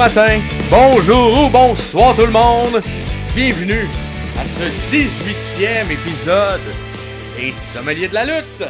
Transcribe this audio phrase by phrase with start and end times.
[0.00, 0.40] matin,
[0.70, 2.82] bonjour ou bonsoir tout le monde.
[3.34, 3.84] Bienvenue
[4.38, 6.60] à ce 18e épisode
[7.36, 8.64] des Sommeliers de la lutte.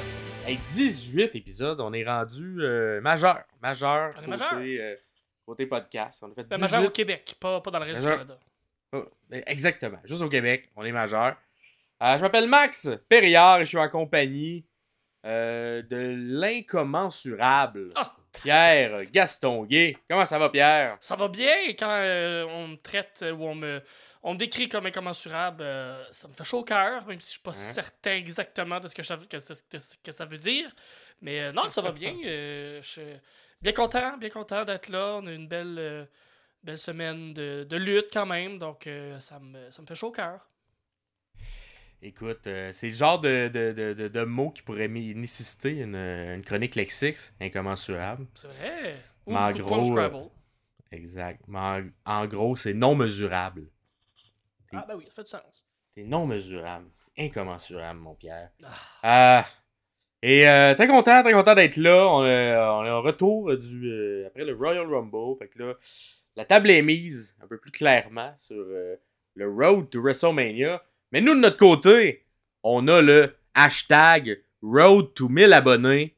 [0.44, 3.44] Hey, 18 épisodes, on est rendu euh, majeur.
[3.62, 4.12] Majeur.
[4.16, 4.54] On est côté, majeur.
[4.58, 4.96] euh,
[5.46, 6.24] côté podcast.
[6.26, 6.62] On a fait Ben, 18.
[6.62, 8.18] majeur au Québec, pas, pas dans le reste Majeur.
[8.18, 8.40] du Canada.
[8.92, 9.98] Oh, ben, exactement.
[10.06, 11.36] Juste au Québec, on est majeur.
[12.02, 14.64] Euh, je m'appelle Max Perriard et je suis en compagnie
[15.22, 19.94] de l'incommensurable Ah, Pierre Gastonguay.
[20.08, 20.96] Comment ça va, Pierre?
[21.00, 23.82] ça va bien quand euh, on me traite euh, ou on me,
[24.22, 25.62] on me décrit comme incommensurable.
[25.62, 27.54] euh, ça me fait chaud au cœur, même si je suis pas Hein?
[27.54, 30.70] certain exactement de ce que, ça- que, ce- que ce que ça veut dire.
[31.22, 32.14] Mais euh, non, ça va bien.
[32.24, 33.02] euh, je suis
[33.62, 35.16] bien content, bien content d'être là.
[35.22, 36.04] On a une belle, euh,
[36.62, 40.08] belle semaine de, de lutte quand même, donc euh, ça, me, ça me fait chaud
[40.08, 40.49] au cœur.
[42.02, 46.42] Écoute, euh, c'est le genre de, de, de, de, mots qui pourrait nécessiter une, une
[46.42, 48.26] chronique lexique incommensurable.
[48.34, 48.96] C'est vrai.
[49.26, 50.10] Ou en gros, euh.
[50.92, 51.42] Exact.
[51.46, 53.68] Mais en, en gros, c'est non mesurable.
[54.72, 55.64] Ah, ben oui, ça fait du sens.
[55.94, 56.86] C'est non mesurable.
[57.18, 58.50] Incommensurable, mon Pierre.
[59.02, 59.40] Ah.
[59.40, 59.42] Euh,
[60.22, 62.06] et euh, très content, très content d'être là.
[62.08, 65.36] On, est- on est en retour du, euh, après le Royal Rumble.
[65.38, 65.74] Fait que là,
[66.36, 68.96] la table est mise un peu plus clairement sur euh,
[69.34, 70.82] le Road to WrestleMania.
[71.12, 72.24] Mais nous, de notre côté,
[72.62, 76.16] on a le hashtag Road to 1000 abonnés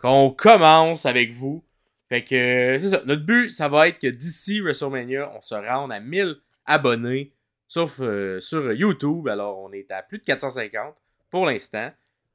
[0.00, 1.64] qu'on commence avec vous.
[2.08, 3.02] Fait que c'est ça.
[3.04, 7.32] Notre but, ça va être que d'ici WrestleMania, on se rende à 1000 abonnés,
[7.68, 9.28] sauf euh, sur YouTube.
[9.28, 10.94] Alors, on est à plus de 450
[11.30, 11.90] pour l'instant.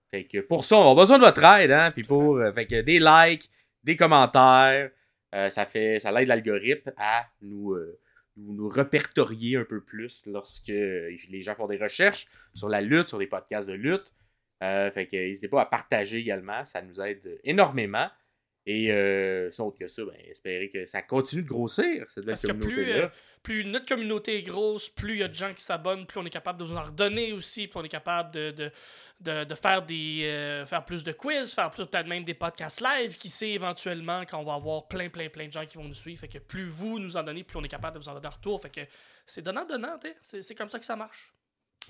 [0.10, 1.92] Fait que pour ça, on a besoin de votre aide, hein.
[1.92, 3.50] Puis pour, euh, fait que des likes,
[3.84, 4.92] des commentaires,
[5.34, 7.76] euh, ça fait, ça l'aide l'algorithme à nous,
[8.38, 13.08] euh, nous, répertorier un peu plus lorsque les gens font des recherches sur la lutte,
[13.08, 14.14] sur des podcasts de lutte.
[14.64, 18.08] Euh, fait que n'hésitez pas à partager également, ça nous aide énormément.
[18.68, 22.36] Et euh, sans autre que ça, ben, espérez que ça continue de grossir, cette belle
[22.36, 22.96] plus, communauté-là.
[22.96, 23.10] euh,
[23.44, 26.26] plus notre communauté est grosse, plus il y a de gens qui s'abonnent, plus on
[26.26, 28.72] est capable de vous en redonner aussi, plus on est capable de, de,
[29.20, 33.18] de, de faire, des, euh, faire plus de quiz, faire peut-être même des podcasts live,
[33.18, 35.94] qui sait éventuellement quand on va avoir plein, plein, plein de gens qui vont nous
[35.94, 36.22] suivre.
[36.22, 38.26] Fait que plus vous nous en donnez, plus on est capable de vous en donner
[38.26, 38.60] en retour.
[38.60, 38.82] Fait que
[39.28, 41.32] c'est donnant-donnant, c'est comme ça que ça marche.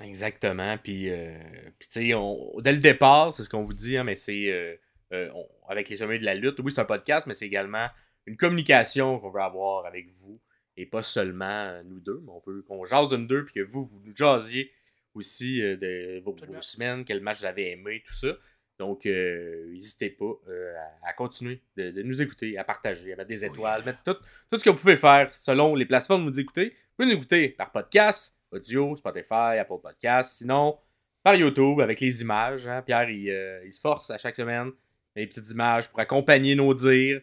[0.04, 0.78] Exactement.
[0.78, 1.38] Puis, euh,
[1.80, 4.78] puis tu sais, dès le départ, c'est ce qu'on vous dit, hein, mais c'est
[5.16, 6.60] euh, on- avec les sommets de la lutte.
[6.60, 7.88] Oui, c'est un podcast, mais c'est également
[8.26, 10.40] une communication qu'on veut avoir avec vous.
[10.78, 13.54] Et pas seulement euh, nous deux, mais on veut qu'on jase de nous deux, puis
[13.56, 14.72] que vous, vous nous jasiez
[15.14, 18.36] aussi euh, de vos, semaines, quel match vous avez aimé, tout ça.
[18.78, 20.34] Donc, euh, n'hésitez pas
[21.04, 23.86] à, à continuer de, de nous écouter, à partager, à mettre des étoiles, yeah.
[23.94, 26.72] mettre tout, tout ce que vous pouvez faire selon les plateformes où vous écoutez.
[26.72, 30.40] Vous pouvez nous écouter par podcast, audio, Spotify, Apple Podcast.
[30.40, 30.78] Sinon,
[31.24, 32.68] par YouTube avec les images.
[32.68, 32.82] hein.
[32.82, 34.72] Pierre, il, euh, il se force à chaque semaine.
[35.16, 37.22] Les petites images pour accompagner nos dires.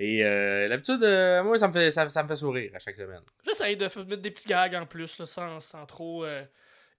[0.00, 2.96] Et euh, l'habitude, euh, moi, ça me, fait, ça, ça me fait sourire à chaque
[2.96, 3.22] semaine.
[3.44, 6.42] J'essaye de mettre des petits gags en plus, là, sans, sans trop euh,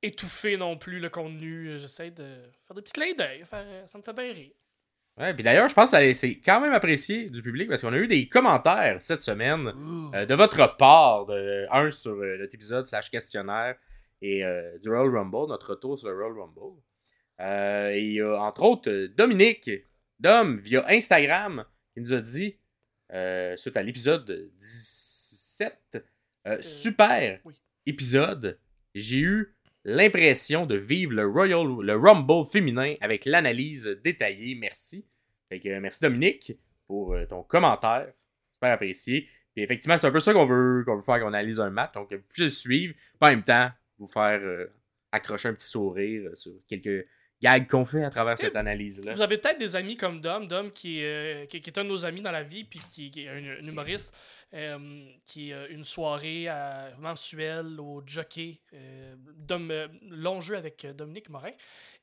[0.01, 1.69] étouffer non plus le contenu.
[1.72, 2.23] Euh, J'essaie de
[2.66, 3.44] faire des petits clins d'œil.
[3.53, 4.51] euh, Ça me fait bien rire.
[5.18, 7.97] Ouais, puis d'ailleurs, je pense que c'est quand même apprécié du public parce qu'on a
[7.97, 9.72] eu des commentaires cette semaine
[10.13, 11.25] euh, de votre part.
[11.25, 13.75] De, un sur euh, notre épisode slash questionnaire
[14.22, 16.81] et euh, du Royal Rumble, notre retour sur le Royal Rumble.
[17.41, 19.69] Euh, et entre autres euh, Dominique,
[20.19, 22.57] Dom, via Instagram, qui nous a dit,
[23.13, 26.03] euh, suite à l'épisode 17,
[26.47, 27.53] euh, super oui.
[27.85, 28.59] épisode,
[28.93, 34.55] j'ai eu l'impression de vivre le Royal le Rumble féminin avec l'analyse détaillée.
[34.55, 35.07] Merci.
[35.49, 36.53] Fait que, euh, merci Dominique
[36.87, 38.11] pour euh, ton commentaire.
[38.55, 39.29] Super apprécié.
[39.53, 41.93] Puis effectivement, c'est un peu ça qu'on veut, qu'on veut faire qu'on analyse un match.
[41.93, 42.93] Donc, vous pouvez le suivre.
[42.93, 44.67] Puis en même temps, vous faire euh,
[45.11, 47.07] accrocher un petit sourire euh, sur quelques
[47.45, 49.13] gags qu'on fait à travers cette analyse-là.
[49.13, 51.83] Vous avez peut-être des amis comme Dom, Dom qui, est, euh, qui, qui est un
[51.83, 54.13] de nos amis dans la vie, puis qui, qui est un, un humoriste,
[54.53, 54.78] euh,
[55.25, 60.94] qui a une soirée euh, mensuelle au jockey, euh, Dom, euh, long jeu avec euh,
[60.94, 61.51] Dominique Morin.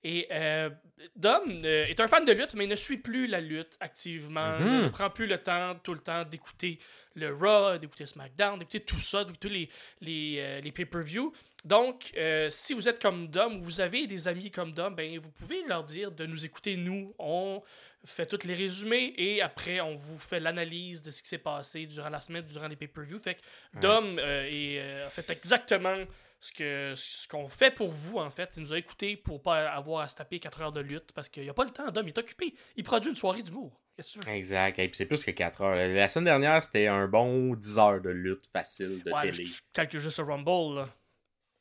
[0.04, 0.68] Et euh,
[1.16, 4.58] Dom euh, est un fan de lutte, mais il ne suit plus la lutte activement,
[4.58, 4.82] Mhm.
[4.84, 6.78] ne prend plus le temps, tout le temps, d'écouter
[7.14, 9.68] le Raw, d'écouter SmackDown, d'écouter tout ça, d'écouter les,
[10.00, 11.32] les, euh, les pay-per-view.
[11.64, 15.18] Donc, euh, si vous êtes comme Dom ou vous avez des amis comme Dom, ben,
[15.20, 17.14] vous pouvez leur dire de nous écouter, nous.
[17.18, 17.62] On
[18.04, 21.86] fait tous les résumés et après, on vous fait l'analyse de ce qui s'est passé
[21.86, 23.20] durant la semaine, durant les pay-per-view.
[23.22, 25.96] Fait que Dom euh, euh, fait exactement
[26.40, 28.54] ce que ce qu'on fait pour vous, en fait.
[28.56, 31.28] Il nous a écouté pour pas avoir à se taper 4 heures de lutte parce
[31.28, 32.04] qu'il n'y a pas le temps, Dom.
[32.04, 32.54] Il est occupé.
[32.76, 33.80] Il produit une soirée d'humour.
[34.26, 34.80] Exact.
[34.80, 35.76] Et puis c'est plus que 4 heures.
[35.76, 39.46] La- semaine dernière, c'était un bon 10 heures de lutte facile de Ouais, télé.
[39.46, 40.88] je, je calcule juste le Rumble, là.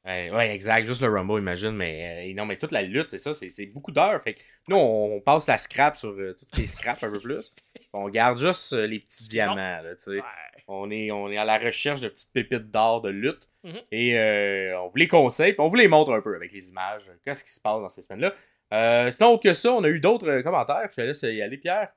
[0.04, 0.88] Ouais, ouais, exact.
[0.88, 1.72] Juste le Rumble, imagine.
[1.72, 4.22] Mais euh, non, mais toute la lutte, c'est ça, c'est beaucoup d'heures.
[4.24, 7.04] Fait que nous, on, on passe la scrap sur euh, tout ce qui est scrap
[7.04, 7.54] un peu plus.
[7.94, 10.10] On garde juste euh, les petits diamants, là, tu sais.
[10.12, 10.24] Ouais.
[10.68, 13.50] On est, on est à la recherche de petites pépites d'or de lutte.
[13.66, 13.82] Mhm.
[13.92, 17.12] Et on vous les conseille, puis on vous les montre un peu avec les images.
[17.26, 19.12] Qu'est-ce qui se passe dans ces semaines-là.
[19.12, 20.88] Sinon, autre que ça, on a eu d'autres commentaires.
[20.92, 21.90] Je te laisse y aller, Pierre.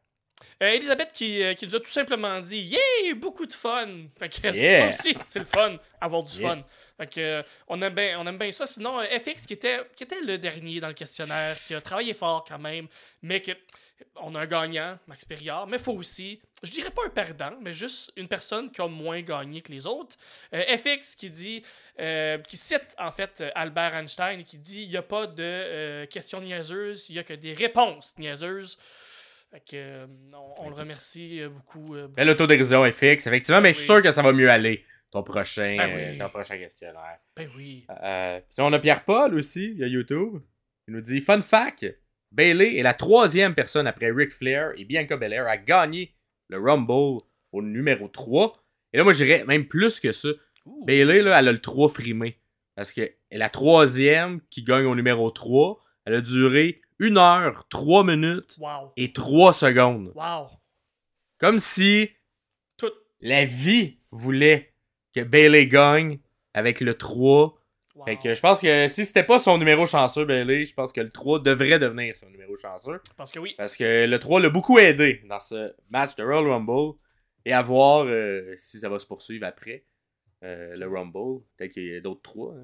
[0.62, 3.86] Euh, Elisabeth qui, euh, qui nous a tout simplement dit Yeah, beaucoup de fun.
[4.18, 4.92] Fait que Yeah.
[4.92, 6.56] ça aussi, c'est le fun, avoir du Yeah.
[6.56, 6.62] fun.
[6.96, 8.66] Fait que, euh, on, aime bien, on aime bien ça.
[8.66, 12.14] Sinon, euh, FX qui était, qui était le dernier dans le questionnaire, qui a travaillé
[12.14, 12.86] fort quand même,
[13.22, 13.52] mais que
[14.16, 17.52] on a un gagnant, Max Perriard, mais il faut aussi, je dirais pas un perdant,
[17.60, 20.16] mais juste une personne qui a moins gagné que les autres.
[20.52, 21.62] Euh, FX qui dit,
[22.00, 26.06] euh, qui cite en fait Albert Einstein, qui dit il n'y a pas de euh,
[26.06, 28.78] questions niaiseuses, il n'y a que des réponses niaiseuses.
[29.52, 31.94] Fait que, on, on le remercie beaucoup.
[31.94, 34.84] euh, Belle autodérision FX, effectivement, mais je suis sûr que ça va mieux aller.
[35.14, 36.18] Ton prochain, Ben euh, oui.
[36.18, 37.18] ton prochain questionnaire.
[37.36, 37.86] ben oui.
[38.02, 40.42] Euh, puis on a Pierre-Paul aussi, il y a YouTube.
[40.88, 41.86] Il nous dit Fun fact
[42.32, 46.14] Bailey est la troisième personne après Ric Flair et Bianca Belair à gagner
[46.48, 47.22] le Rumble
[47.52, 48.60] au numéro 3.
[48.92, 50.28] Et là, moi, je dirais même plus que ça.
[50.66, 50.84] Ouh.
[50.84, 52.40] Bailey, là, elle a le 3 frimé.
[52.74, 55.80] Parce que est la troisième qui gagne au numéro 3.
[56.06, 58.92] Elle a duré 1 heure, 3 minutes Wow.
[58.96, 60.12] et 3 secondes.
[60.16, 60.48] Wow.
[61.38, 62.10] Comme si
[62.76, 62.90] Tout.
[63.20, 64.73] la vie voulait
[65.14, 66.18] que Bailey gagne
[66.54, 67.54] avec le 3.
[67.94, 68.04] wow.
[68.04, 71.00] Fait que je pense que si c'était pas son numéro chanceux, Bailey, je pense que
[71.00, 73.00] le 3 devrait devenir son numéro chanceux.
[73.16, 73.54] Parce que oui.
[73.56, 76.96] Parce que le 3 l'a beaucoup aidé dans ce match de Royal Rumble.
[77.46, 79.84] Et à voir euh, si ça va se poursuivre après
[80.42, 81.42] euh, le Rumble.
[81.58, 82.54] Peut-être qu'il y a d'autres 3.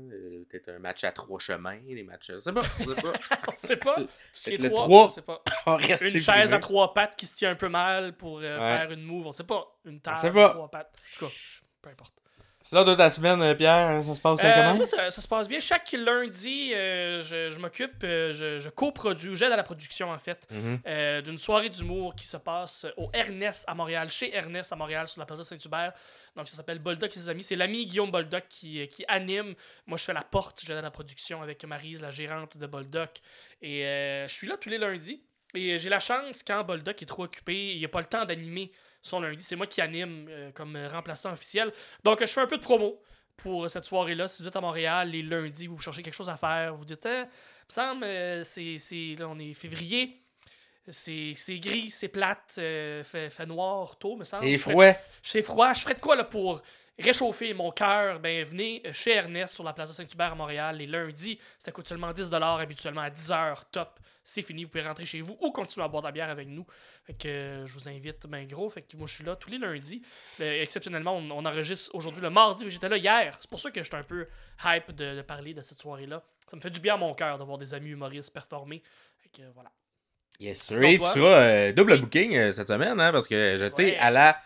[0.49, 1.79] Peut-être un match à trois chemins.
[1.87, 2.31] Des matchs.
[2.32, 2.62] Je sais pas.
[2.79, 3.12] Je sais pas.
[3.49, 3.94] on sait pas.
[3.96, 5.43] Tout ce qui est trois, trois- on sait pas.
[6.06, 8.79] Une chaise à trois pattes qui se tient un peu mal pour euh, Ouais.
[8.79, 9.26] faire une move.
[9.26, 9.79] On sait pas.
[9.85, 10.96] Une table à trois pattes.
[10.96, 11.32] En tout cas,
[11.82, 12.14] peu importe.
[12.70, 14.75] Sinon, de ta semaine, euh, Pierre, ça se passe Euh, comment?
[14.76, 15.58] moi, ça, ça se passe bien.
[15.58, 20.19] Chaque lundi, euh, je, je m'occupe, euh, je, je coproduis, j'aide à la production en
[20.19, 21.22] fait, Mhm.
[21.22, 25.19] d'une soirée d'humour qui se passe au Ernest à Montréal, chez Ernest à Montréal, sur
[25.19, 25.93] la plaza Saint-Hubert.
[26.37, 27.43] Donc ça s'appelle Boldoc et ses amis.
[27.43, 29.55] C'est l'ami Guillaume Boldoc qui, qui anime.
[29.88, 33.19] Moi, je fais la porte, j'aide à la production avec Marise, la gérante de Boldoc.
[33.62, 33.82] Et
[34.28, 35.20] je suis là tous les lundis.
[35.55, 38.70] Et j'ai la chance, quand Boldoc est trop occupé, il n'a pas le temps d'animer
[39.02, 39.43] son lundi.
[39.43, 41.73] C'est moi qui anime euh, comme remplaçant officiel.
[42.05, 43.00] Donc, je fais un peu de promo
[43.37, 44.29] pour cette soirée-là.
[44.29, 47.06] Si vous êtes à Montréal, les lundis, vous cherchez quelque chose à faire, vous dites,
[47.06, 47.26] eh, me
[47.69, 50.20] semble, euh, c'est, c'est- là, on est février,
[50.88, 54.44] c'est, c'est gris, c'est plate, euh, fait, fait noir tôt, me semble.
[54.44, 54.85] C'est froid.
[55.23, 55.73] c'est froid.
[55.75, 56.61] Je ferais de quoi là, pour
[56.99, 58.21] réchauffer mon cœur?
[58.21, 61.39] Ben, venez euh, chez Ernest sur la place Saint-Hubert à Montréal les lundis.
[61.59, 64.01] Ça coûte seulement 10 habituellement à 10h top.
[64.23, 66.47] C'est fini, vous pouvez rentrer chez vous ou continuer à boire de la bière avec
[66.47, 66.67] nous.
[67.05, 68.69] Fait que euh, je vous invite, ben gros.
[68.71, 70.03] Fait que moi je suis là tous les lundis.
[70.41, 73.37] Euh, exceptionnellement, on, on enregistre aujourd'hui le mardi, mais j'étais là hier.
[73.41, 74.29] C'est pour ça que j'étais un peu
[74.65, 76.23] hype de, de parler de cette soirée-là.
[76.49, 78.83] Ça me fait du bien à mon cœur de voir des amis humoristes performer.
[79.19, 79.71] Fait que voilà.
[80.39, 80.83] Yes, sir.
[80.83, 82.01] Et tu seras euh, double Oui.
[82.01, 83.97] booking euh, cette semaine, hein, parce que j'étais Ouais.
[83.99, 84.41] à la,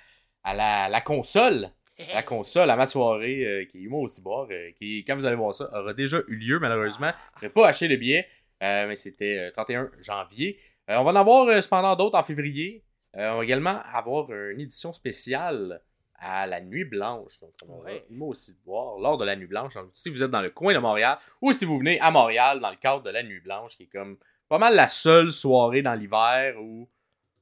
[0.44, 1.70] à la, la console.
[2.12, 5.26] La console à ma soirée, euh, qui est Humour aussi boire, euh, qui, quand vous
[5.26, 7.12] allez voir ça, aura déjà eu lieu, malheureusement.
[7.40, 8.26] Je n'ai pas acheté le billet,
[8.62, 10.58] euh, mais c'était euh, 31 janvier.
[10.88, 12.84] On va en avoir cependant d'autres en février.
[13.14, 15.80] On va également avoir une édition spéciale
[16.16, 17.38] à la Nuit Blanche.
[17.40, 18.04] Donc, on aura Ouais.
[18.20, 19.74] Aussi boire lors de la Nuit Blanche.
[19.74, 22.60] Donc, si vous êtes dans le coin de Montréal ou si vous venez à Montréal
[22.60, 24.18] dans le cadre de la Nuit Blanche, qui est comme
[24.48, 26.88] pas mal la seule soirée dans l'hiver où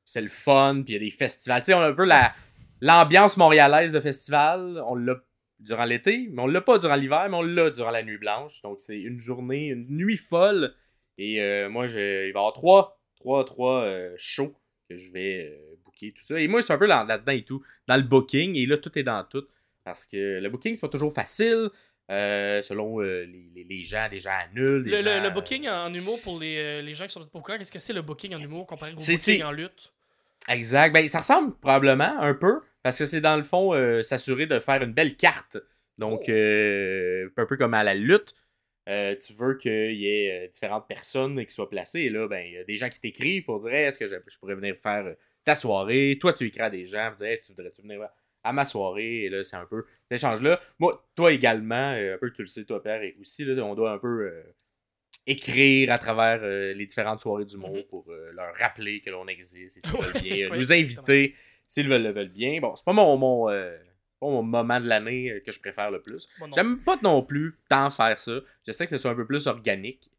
[0.05, 1.63] c'est le fun, puis il y a des festivals.
[1.63, 2.33] Tu sais, on a un peu la
[2.83, 4.83] l'ambiance montréalaise de festival.
[4.87, 5.15] On l'a
[5.59, 8.61] durant l'été, mais on l'a pas durant l'hiver, mais on l'a durant la nuit blanche.
[8.63, 10.75] Donc c'est une journée, une nuit folle.
[11.17, 14.55] Et euh, moi, je, il va y avoir trois, trois, trois euh, shows
[14.91, 16.39] que je vais euh, booker, tout ça.
[16.41, 18.57] Et moi, c'est un peu là- là-dedans et tout, dans le booking.
[18.57, 19.45] Et là, tout est dans tout.
[19.85, 21.71] Parce que le booking, c'est pas toujours facile.
[22.09, 24.85] selon les, les- les gens, des gens annulent.
[24.85, 27.39] des Le, le- gens, le booking en humour pour les, les gens qui sont pas
[27.39, 29.93] au courant, qu'est-ce que c'est le booking en humour comparé au booking en lutte?
[30.49, 30.93] Exact.
[30.93, 34.59] Ben, ça ressemble probablement un peu, parce que c'est dans le fond euh, s'assurer de
[34.61, 35.59] faire une belle carte.
[35.99, 36.31] Donc, Oh.
[36.31, 38.35] euh, un peu comme à la lutte,
[38.89, 42.01] euh, tu veux qu'il y ait différentes personnes qui soient placées.
[42.01, 44.07] Et là, ben, il y a des gens qui t'écrivent pour dire Hey, est-ce que
[44.07, 46.19] je, je pourrais venir faire ta soirée?
[46.21, 48.09] Toi, tu écris à des gens, dire Hey, tu voudrais-tu venir
[48.43, 49.25] à ma soirée?
[49.25, 50.61] Et là, c'est un peu cet échange-là.
[50.81, 53.93] Moi, toi également, un peu, tu le sais, toi, Pierre, et aussi, là, on doit
[53.93, 54.33] un peu.
[55.27, 57.85] écrire à travers euh, les différentes soirées du monde Mhm.
[57.85, 61.35] pour euh, leur rappeler que l'on existe et s'ils veulent bien, nous inviter
[61.73, 62.61] s'ils veulent le veulent bien.
[62.61, 63.77] Bon, c'est pas mon, mon, euh,
[64.21, 66.29] pas mon moment de l'année euh, que je préfère le plus.
[66.55, 68.41] J'aime pas non plus tant faire ça.
[68.67, 70.11] Je sais que ce soit un peu plus organique.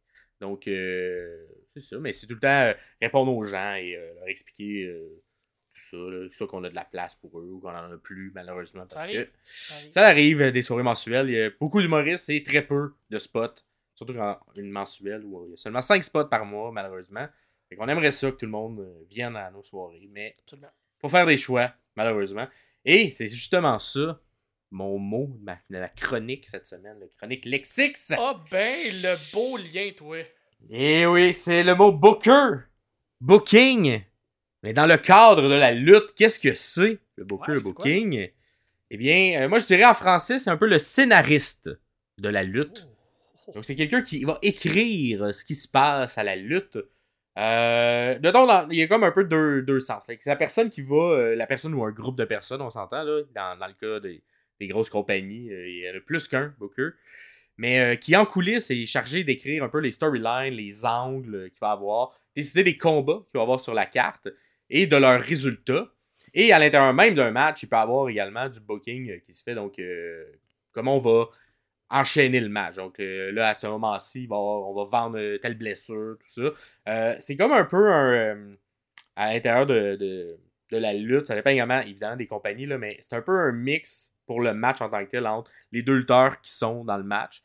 [0.41, 1.97] Donc, euh, c'est ça.
[1.99, 4.91] Mais c'est tout le temps répondre aux gens et euh, leur expliquer
[5.73, 6.27] tout ça, là.
[6.31, 8.81] soit qu'on a de la place pour eux ou qu'on en a plus, malheureusement.
[8.89, 9.25] Ça Parce arrive.
[9.25, 9.91] que Ça arrive.
[9.93, 11.29] ça arrive, des soirées mensuelles.
[11.29, 13.61] Il y a beaucoup d'humoristes et très peu de spots.
[13.95, 17.27] Surtout quand une mensuelle où il y a seulement 5 spots par mois, malheureusement.
[17.69, 20.07] Fait qu'on aimerait ça que tout le monde vienne à nos soirées.
[20.11, 20.67] Mais Absolument.
[21.03, 22.47] Faut faire des choix, malheureusement.
[22.85, 24.21] Et c'est justement ça,
[24.71, 28.13] mon mot de ma, la chronique cette semaine, la chronique Lexix.
[28.17, 30.19] Ah ben, le beau lien, toi.
[30.69, 32.67] Et oui, c'est le mot booker.
[33.19, 34.01] Booking.
[34.63, 38.29] Mais dans le cadre de la lutte, qu'est-ce que c'est le booker, Ouais, le booking?
[38.89, 41.69] Eh bien, euh, moi je dirais en français, c'est un peu le scénariste
[42.17, 42.87] de la lutte.
[43.47, 43.51] Oh.
[43.55, 46.77] Donc c'est quelqu'un qui va écrire ce qui se passe à la lutte.
[47.37, 50.03] Euh, dans- il y a comme un peu deux, deux sens.
[50.07, 53.03] C'est la personne qui va, euh, la personne ou un groupe de personnes, on s'entend
[53.03, 54.21] dans, le cas des,
[54.67, 56.91] grosses compagnies, euh, il y en a plus qu'un booker,
[57.57, 61.59] mais euh, qui en coulisses est chargé d'écrire un peu les storylines, les angles qu'il
[61.59, 64.29] va avoir, décider des combats qu'il va avoir sur la carte
[64.69, 65.91] et de leurs résultats.
[66.33, 69.53] Et à l'intérieur même d'un match, il peut avoir également du booking qui se fait.
[69.53, 69.79] Donc,
[70.71, 71.29] comment on va
[71.93, 72.75] enchaîner le match.
[72.75, 76.51] Donc euh, là, à ce moment-ci, on va vendre euh, telle blessure, tout ça.
[76.89, 78.55] Euh, c'est comme un peu un.
[79.15, 80.37] à l'intérieur de,
[80.71, 84.15] la lutte, ça dépend également, évidemment, des compagnies, là, mais c'est un peu un mix
[84.25, 87.03] pour le match en tant que tel entre les deux lutteurs qui sont dans le
[87.03, 87.43] match,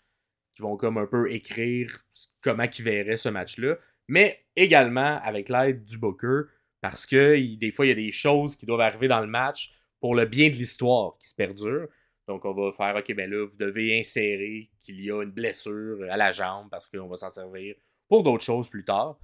[0.55, 2.07] qui vont comme un peu écrire
[2.41, 3.77] comment ils verraient ce match-là,
[4.09, 6.45] mais également avec l'aide du booker,
[6.81, 9.73] parce que des fois, il y a des choses qui doivent arriver dans le match
[10.01, 11.89] pour le bien de l'histoire qui se perdure.
[12.29, 16.07] Donc, on va faire, OK, ben là, vous devez insérer qu'il y a une blessure
[16.11, 17.75] à la jambe parce qu'on va s'en servir
[18.07, 19.19] pour d'autres choses plus tard.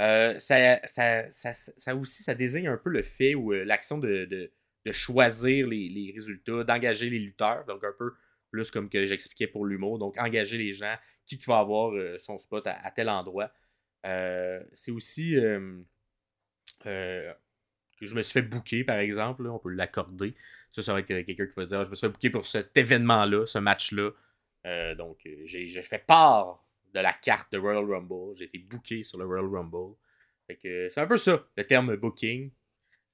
[0.00, 4.50] Euh, ça, ça, ça, aussi, ça désigne un peu le fait ou euh, l'action de,
[4.90, 7.66] choisir les, résultats, d'engager les lutteurs.
[7.66, 8.14] Donc, un peu
[8.50, 9.98] plus comme que j'expliquais pour l'humour.
[9.98, 10.96] Donc, engager les gens,
[11.26, 13.52] qui, va avoir euh, son spot à, tel endroit.
[14.72, 15.36] C'est aussi
[17.98, 19.44] que je me suis fait booker, par exemple.
[19.44, 20.34] là, on peut l'accorder.
[20.70, 22.46] Ça, ça va être quelqu'un qui va dire Ah, Je me suis fait booker pour
[22.46, 24.10] cet événement-là, ce match-là.
[24.66, 26.62] Euh, donc, euh, j'ai fait part
[26.92, 28.36] de la carte de Royal Rumble.
[28.36, 29.94] J'ai été booké sur le Royal Rumble.
[30.46, 32.50] Fait que euh, c'est un peu ça, le terme booking.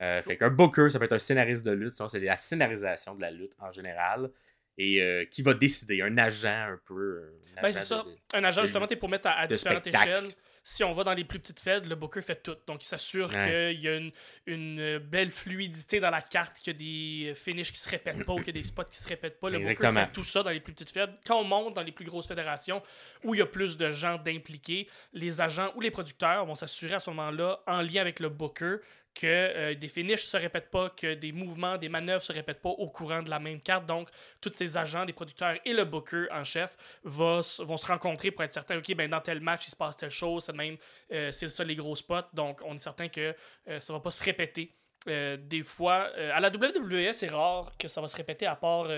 [0.02, 1.92] Euh, fait qu'un booker, ça peut être un scénariste de lutte.
[1.94, 4.30] Sinon, c'est la scénarisation de la lutte en général.
[4.78, 7.30] Et euh, qui va décider, un agent un peu.
[7.58, 8.02] un Ben, c'est ça.
[8.04, 10.10] de- Un agent, de- justement, t'es pour mettre à, différentes spectacle.
[10.10, 10.30] échelles.
[10.64, 12.57] Si on va dans les plus petites feds, le booker fait tout.
[12.69, 13.73] Donc, il s'assure Ouais.
[13.73, 14.12] qu'il y a une,
[14.47, 18.33] une belle fluidité dans la carte, qu'il y a des finishes qui se répètent pas
[18.33, 19.50] ou qu'il y a des spots qui se répètent pas.
[19.50, 21.09] Le booker fait tout ça dans les plus petites feds.
[21.26, 22.81] Quand on monte dans les plus grosses fédérations
[23.25, 26.95] où il y a plus de gens d'impliqués, les agents ou les producteurs vont s'assurer
[26.95, 28.76] à ce moment-là, en lien avec le booker,
[29.14, 32.71] que euh, des finishes se répètent pas, que des mouvements, des manœuvres se répètent pas
[32.71, 33.87] au courant de la même carte.
[33.87, 34.09] Donc,
[34.40, 38.52] tous ces agents, les producteurs et le booker en chef vont se rencontrer pour être
[38.52, 40.76] certain, OK, ben dans tel match, il se passe telle chose, c'est même,
[41.12, 42.31] euh, c'est ça les gros spots.
[42.33, 43.35] Donc, on est certain que
[43.69, 44.75] euh, ça va pas se répéter.
[45.09, 48.57] Euh, des fois, euh, à la WWE, c'est rare que ça va se répéter, à
[48.57, 48.88] part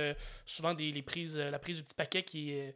[0.45, 2.75] souvent des, prises, la prise du petit paquet qui est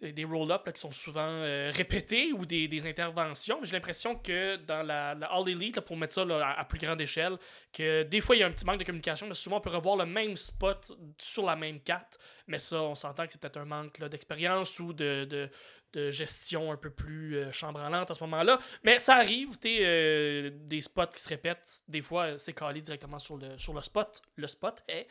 [0.00, 3.60] des roll-ups qui sont souvent euh, répétés ou des, des interventions.
[3.64, 6.78] J'ai l'impression que dans la, la All Elite, là, pour mettre ça là, à, plus
[6.78, 7.36] grande échelle,
[7.72, 9.70] que des fois il y a un petit manque de communication, mais souvent on peut
[9.70, 12.18] revoir le même spot sur la même carte.
[12.46, 15.50] Mais ça, on s'entend que c'est peut-être un manque d'expérience ou de, de,
[15.92, 18.58] de gestion un peu plus euh, chambranlante à ce moment-là.
[18.84, 21.82] Mais ça arrive, tu des spots qui se répètent.
[21.88, 24.22] Des fois, euh, c'est calé directement sur le, sur le spot.
[24.36, 25.06] Le spot est.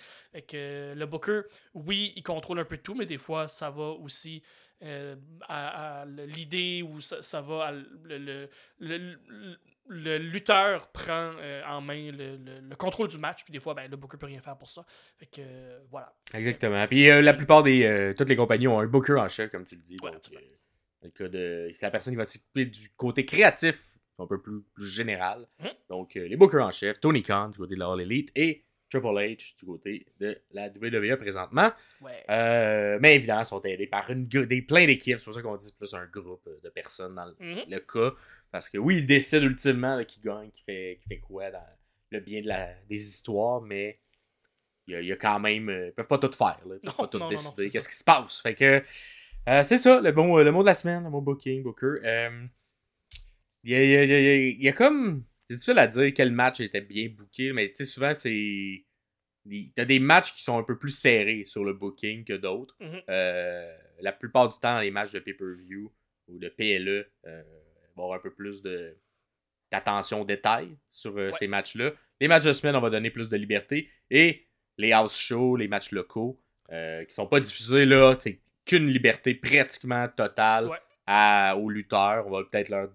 [0.47, 1.41] Que euh, le booker,
[1.73, 4.41] oui, il contrôle un peu tout, mais des fois, ça va aussi
[4.83, 5.15] euh,
[5.47, 8.47] à, à l'idée où ça, ça va à le,
[8.79, 9.19] le,
[9.87, 13.73] le, lutteur prend euh, en main le, le- le contrôle du match puis des fois
[13.73, 14.85] ben le booker peut rien faire pour ça
[15.17, 16.85] fait que euh, voilà Exactement.
[16.87, 18.13] Puis la plupart des.
[18.17, 19.97] toutes les compagnies ont un booker en chef, comme tu le dis.
[20.03, 20.43] Ouais, donc, absolument.
[21.01, 21.71] dans le cas de.
[21.73, 23.83] C'est la personne qui va s'occuper du côté créatif,
[24.19, 25.47] un peu plus, plus général.
[25.59, 25.69] Mhm.
[25.89, 29.07] Donc, les bookers en chef, Tony Khan du côté de la All Elite et Triple
[29.07, 31.71] H du côté de la WWE présentement.
[32.01, 35.17] ouais Euh, mais évidemment, ils sont aidés par une, des, plein d'équipes.
[35.19, 37.63] C'est pour ça qu'on dit plus un groupe de personnes dans le, Mhm.
[37.67, 38.15] le cas.
[38.51, 41.63] Parce que oui, ils décident ultimement là, qui gagne, qui fait, qui fait quoi dans
[42.11, 43.99] le bien de la, des histoires, mais
[44.87, 45.69] il y a, il y a quand même.
[45.69, 46.59] euh, ils peuvent pas tout faire.
[46.65, 46.75] Là.
[46.75, 47.69] Ils peuvent Non, pas tout non, décider.
[47.69, 48.41] Qu'est-ce qui se passe?
[48.41, 48.83] Fait que
[49.47, 51.97] euh, c'est ça, le, bon, le mot de la semaine, le mot booking, booker.
[52.03, 52.45] Euh,
[53.63, 55.23] y, il y a- il y a- il y a comme.
[55.49, 58.83] C'est difficile à dire quel match était bien booké, mais tu sais, souvent, c'est.
[59.75, 62.75] T'as des matchs qui sont un peu plus serrés sur le booking que d'autres.
[62.79, 63.01] Mhm.
[63.09, 65.91] Euh, la plupart du temps, les matchs de pay-per-view
[66.27, 67.41] ou de PLE, euh,
[67.97, 68.95] y avoir un peu plus de
[69.71, 71.33] d'attention au détail sur euh, Ouais.
[71.33, 71.93] ces matchs-là.
[72.19, 73.89] Les matchs de semaine, on va donner plus de liberté.
[74.11, 76.39] Et les house shows, les matchs locaux,
[76.69, 80.77] qui sont pas diffusés là, c'est qu'une liberté pratiquement totale Ouais.
[81.07, 82.27] à- aux lutteurs.
[82.27, 82.89] On va peut-être leur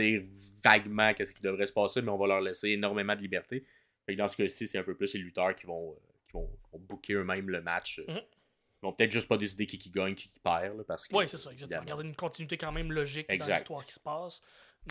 [0.00, 0.22] dire
[0.62, 3.64] vaguement qu'est-ce qui devrait se passer, mais on va leur laisser énormément de liberté.
[4.06, 5.96] Fait que dans ce cas-ci, c'est un peu plus les lutteurs qui vont, euh,
[6.26, 8.00] qui vont, vont booker eux-mêmes le match.
[8.08, 8.16] Mhm.
[8.82, 10.76] Ils vont peut-être juste pas décider qui, qui gagne, qui, qui perd.
[10.76, 11.84] là, parce que, Oui, c'est ça, exactement.
[11.84, 14.42] Garder une continuité quand même logique dans l'histoire qui se passe.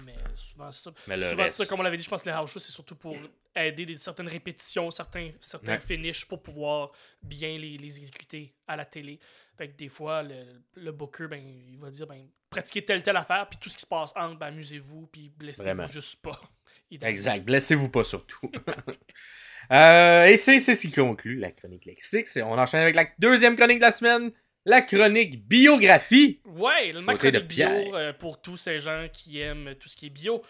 [0.05, 0.91] Mais souvent, c'est ça.
[1.07, 2.71] Mais Souvent, reste- ça, comme on l'avait dit, je pense que les house shows, c'est
[2.71, 3.15] surtout pour
[3.55, 5.79] aider des, certaines répétitions, certains, certains Ouais.
[5.81, 9.19] finishes pour pouvoir bien les, les exécuter à la télé.
[9.57, 10.35] Fait que des fois, le,
[10.75, 13.81] le booker, ben, il va dire, ben, pratiquez telle, telle affaire, puis tout ce qui
[13.81, 16.39] se passe entre, ben, amusez-vous, puis blessez-vous juste pas.
[17.01, 17.43] Exact.
[17.43, 18.39] Blessez-vous pas surtout.
[19.71, 22.27] Euh, et c'est ce qui conclut la chronique lexique.
[22.37, 24.31] On enchaîne avec la deuxième chronique de la semaine,
[24.65, 26.39] la chronique biographie.
[26.45, 27.01] Ouais, le
[27.31, 30.41] de bio euh, pour tous ces gens qui aiment tout ce qui est bio.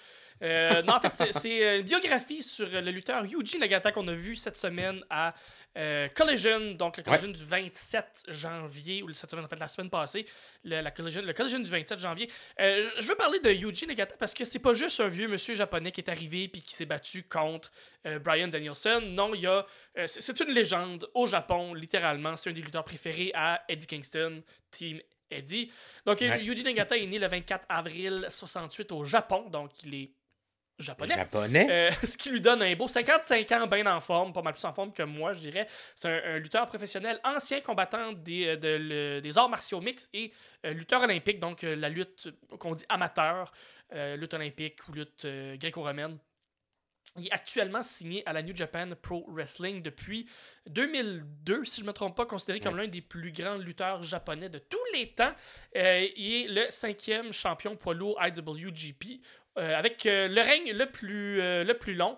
[0.44, 4.36] Euh, non, en fait, c'est- une biographie sur le lutteur Yuji Nagata qu'on a vu
[4.36, 5.34] cette semaine à
[5.78, 9.90] euh, Collision, donc le Collision du 27 janvier, ou cette semaine, en fait, la semaine
[9.90, 10.26] passée,
[10.64, 12.30] le, la collision, le Collision du 27 janvier.
[12.60, 15.54] Euh, je veux parler de Yuji Nagata parce que c'est pas juste un vieux monsieur
[15.54, 17.72] japonais qui est arrivé puis qui s'est battu contre
[18.22, 19.00] Brian Danielson.
[19.06, 19.66] Non, il y a.
[20.08, 22.36] c'est c'est une légende au Japon, littéralement.
[22.36, 25.72] C'est un des lutteurs préférés à Eddie Kingston, Team Eddie.
[26.06, 26.44] Donc, Ouais.
[26.44, 30.12] Yuji Nagata est né le 24 avril 68 au Japon, donc il est
[30.82, 31.16] japonais.
[31.16, 31.68] Japonais.
[31.70, 34.66] Euh, ce qui lui donne un beau 55 ans, bien en forme, pas mal plus
[34.66, 35.68] en forme que moi, je dirais.
[35.96, 40.10] C'est un, un lutteur professionnel, ancien combattant des, euh, de le- des arts martiaux mixtes
[40.14, 40.32] et
[40.66, 43.52] euh, lutteur olympique, donc euh, la lutte qu'on dit amateur,
[43.94, 45.28] lutte olympique ou lutte
[45.60, 46.18] gréco-romaine.
[47.18, 50.30] Il est actuellement signé à la New Japan Pro Wrestling depuis
[50.86, 54.48] 2002, si je ne me trompe pas, considéré comme l'un des plus grands lutteurs japonais
[54.48, 55.34] de tous les temps.
[55.76, 59.20] Euh, il est le cinquième champion poids lourd IWGP,
[59.56, 62.18] avec euh, le règne le plus, euh, le plus long.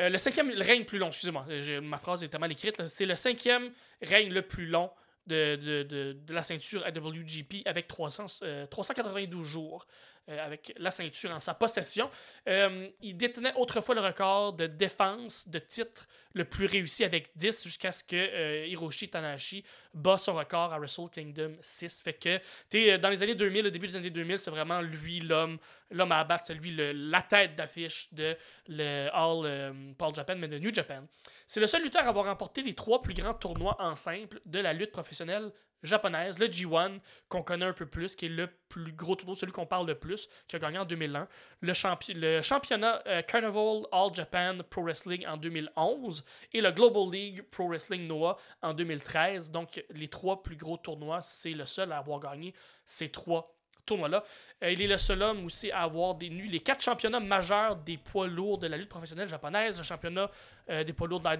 [0.00, 2.86] Euh, le cinquième règne le plus long, excusez-moi, euh, ma phrase est mal écrite.
[2.86, 3.70] C'est le cinquième
[4.02, 4.90] règne le plus long
[5.26, 9.86] de, de, de, de la ceinture IWGP avec 300, euh, 392 jours
[10.30, 12.10] euh, avec la ceinture en sa possession.
[12.48, 17.62] Euh, il détenait autrefois le record de défense de titre le plus réussi avec 10
[17.64, 22.02] jusqu'à ce que euh, Hiroshi Tanahashi bat son record à Wrestle Kingdom 6.
[22.02, 22.38] Fait que,
[22.70, 25.58] sais, dans les années 2000, le début des années 2000, c'est vraiment lui l'homme
[25.90, 30.48] l'homme à abattre, c'est lui le- la tête d'affiche de le All Paul Japan, mais
[30.48, 31.06] de New Japan.
[31.46, 34.58] C'est le seul lutteur à avoir remporté les trois plus grands tournois en simple de
[34.58, 38.92] la lutte professionnelle japonaise, le G1, qu'on connaît un peu plus, qui est le plus
[38.92, 41.28] gros tournoi, celui qu'on parle le plus, qui a gagné en 2001,
[41.60, 41.72] le,
[42.14, 47.68] le championnat euh, Carnival All Japan Pro Wrestling en 2011 et le Global League Pro
[47.68, 49.50] Wrestling Noah en 2013.
[49.50, 53.53] Donc, les trois plus gros tournois, c'est le seul à avoir gagné ces trois
[53.84, 54.24] tournois-là.
[54.62, 57.96] Euh, il est le seul homme aussi à avoir détenu les quatre championnats majeurs des
[57.96, 60.30] poids lourds de la lutte professionnelle japonaise, le championnat
[60.70, 61.36] euh, des poids lourds de la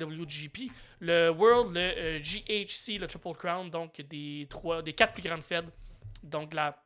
[1.00, 5.42] le World, le euh, GHC, le Triple Crown, donc des, trois, des quatre plus grandes
[5.42, 5.68] feds,
[6.22, 6.82] donc la,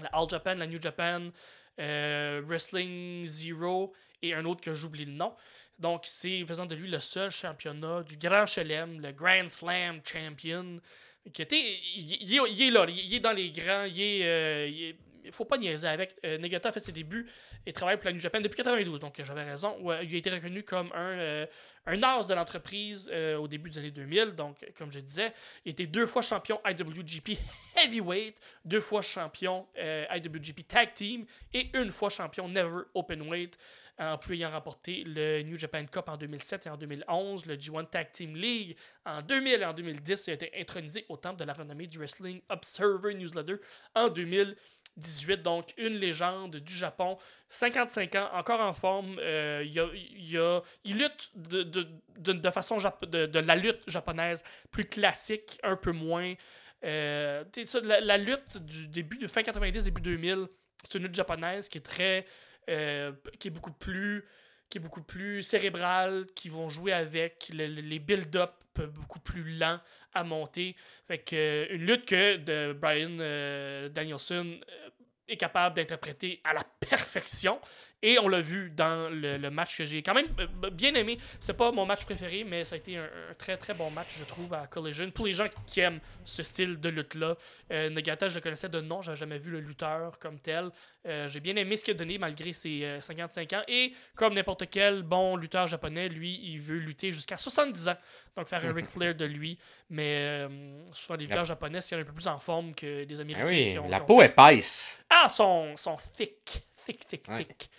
[0.00, 1.30] la All Japan, la New Japan,
[1.78, 5.34] Wrestling Zero et un autre que j'oublie le nom.
[5.78, 10.80] Donc, c'est faisant de lui le seul championnat du Grand Chelem, le Grand Slam Champion.
[11.24, 14.92] Il, est, là, il est dans les grands, il euh,
[15.30, 16.16] faut pas niaiser avec.
[16.24, 17.28] Euh, Nagata a fait ses débuts
[17.64, 19.76] et travaille pour la New Japan depuis 92, donc j'avais raison.
[20.02, 21.46] Il a été reconnu comme un, euh,
[21.86, 23.08] un as de l'entreprise
[23.38, 24.34] au début des années 2000.
[24.34, 25.32] Donc, comme je disais,
[25.64, 27.38] il était deux fois champion IWGP
[27.76, 33.56] Heavyweight, deux fois champion IWGP Tag Team et une fois champion Never Openweight,
[34.02, 37.88] en plus ayant remporté le New Japan Cup en 2007 et en 2011, le G1
[37.88, 40.26] Tag Team League en 2000 et en 2010.
[40.26, 43.56] Il a été intronisé au temple de la renommée du Wrestling Observer Newsletter
[43.94, 45.42] en 2018.
[45.42, 49.16] Donc, une légende du Japon, 55 ans, encore en forme.
[49.20, 56.34] Euh, il, lutte de, façon de, la lutte japonaise plus classique, un peu moins.
[56.84, 57.44] Euh,
[57.82, 60.48] la, la lutte du début de fin 90, début 2000,
[60.84, 62.26] c'est une lutte japonaise qui est très.
[62.68, 64.24] Euh, qui est beaucoup plus
[64.68, 68.52] qui est beaucoup plus cérébrale, qui vont jouer avec le- le- les build-up
[68.94, 69.78] beaucoup plus lents
[70.14, 70.76] à monter.
[71.06, 74.58] Fait que euh, une lutte que de Brian euh, Danielson
[75.28, 77.60] est capable d'interpréter à la perfection.
[78.04, 81.18] Et on l'a vu dans le, le match que j'ai quand même euh, bien aimé.
[81.38, 84.08] C'est pas mon match préféré, mais ça a été un, un très très bon match,
[84.18, 85.08] je trouve, à Collision.
[85.12, 87.36] Pour les gens qui aiment ce style de lutte-là,
[87.70, 90.70] euh, Nagata, je le connaissais de nom, j'avais jamais vu le lutteur comme tel.
[91.06, 93.62] Euh, j'ai bien aimé ce qu'il a donné malgré ses euh, 55 ans.
[93.68, 97.96] Et comme n'importe quel bon lutteur japonais, lui, il veut lutter jusqu'à 70 ans.
[98.36, 99.58] Donc faire un Ric Flair de lui.
[99.90, 100.16] Mais
[100.48, 100.48] euh,
[100.92, 103.46] souvent, les lutteurs japonais, c'est un peu plus en forme que des Ah Américains.
[103.48, 105.04] oui, qui ont, la qui ont peau fait- épaisse.
[105.08, 106.64] ah, sont, sont thick.
[106.84, 107.44] Thick, thick, Ouais.
[107.44, 107.70] thick.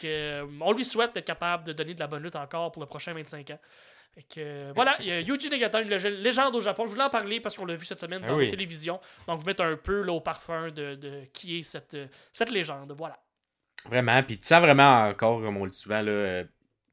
[0.00, 0.06] Que,
[0.42, 2.86] euh, on lui souhaite d'être capable de donner de la bonne lutte encore pour le
[2.88, 3.58] prochain 25 ans.
[4.14, 6.86] Fait que, euh, voilà, il y a Yuji Nagata, une lég- légende au Japon.
[6.86, 8.46] Je voulais en parler parce qu'on l'a vu cette semaine Ah dans oui.
[8.46, 8.98] la télévision.
[9.28, 12.50] Donc, vous mettre un peu là, au parfum de, de qui est cette, euh, cette
[12.50, 12.92] légende.
[12.96, 13.18] Voilà.
[13.84, 14.22] Vraiment.
[14.22, 16.44] Puis tu sens vraiment encore, comme on le dit souvent, là,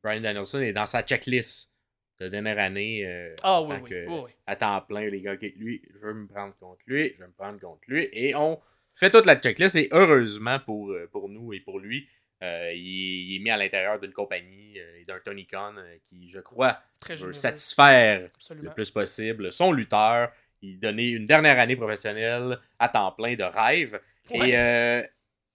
[0.03, 1.73] Brian Danielson est dans sa checklist
[2.19, 5.51] la dernière année, euh, Ah oui, oui, que- oui, à temps plein, les gars, ok,
[5.55, 8.07] lui, je veux me prendre contre lui, je veux me prendre contre lui.
[8.11, 8.59] Et on
[8.93, 9.75] fait toute la checklist.
[9.77, 12.07] Et heureusement pour, pour nous et pour lui,
[12.43, 15.73] euh, il, est- il est mis à l'intérieur d'une compagnie euh, et d'un Tony Khan
[15.77, 18.69] euh, qui, je crois, Très veut satisfaire Absolument.
[18.69, 20.31] le plus possible son lutteur.
[20.61, 23.99] Il donnait une dernière année professionnelle à temps plein de rêve.
[24.31, 24.49] Ouais.
[24.49, 25.03] Et, euh,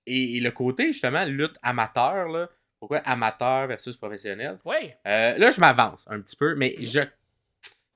[0.06, 2.48] et, et le côté, justement, lutte amateur, là,
[2.78, 4.58] pourquoi amateur versus professionnel?
[4.64, 4.96] Ouais.
[5.06, 6.86] Euh, Là, je m'avance un petit peu, mais Mhm.
[6.86, 7.00] je.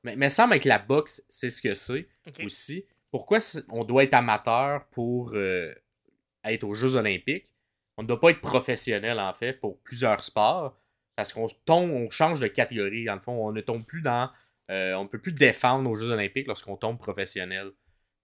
[0.05, 2.09] Mais, mais semble que la boxe, c'est ce que c'est
[2.45, 2.85] aussi.
[3.11, 5.73] Pourquoi on doit être amateur pour euh,
[6.45, 7.52] être aux Jeux Olympiques?
[7.99, 10.77] On ne doit pas être professionnel, en fait, pour plusieurs sports.
[11.15, 13.33] Parce qu'on tombe, on change de catégorie, dans le fond.
[13.33, 14.31] On ne tombe plus dans.
[14.71, 17.71] euh, on ne peut plus défendre aux Jeux Olympiques lorsqu'on tombe professionnel.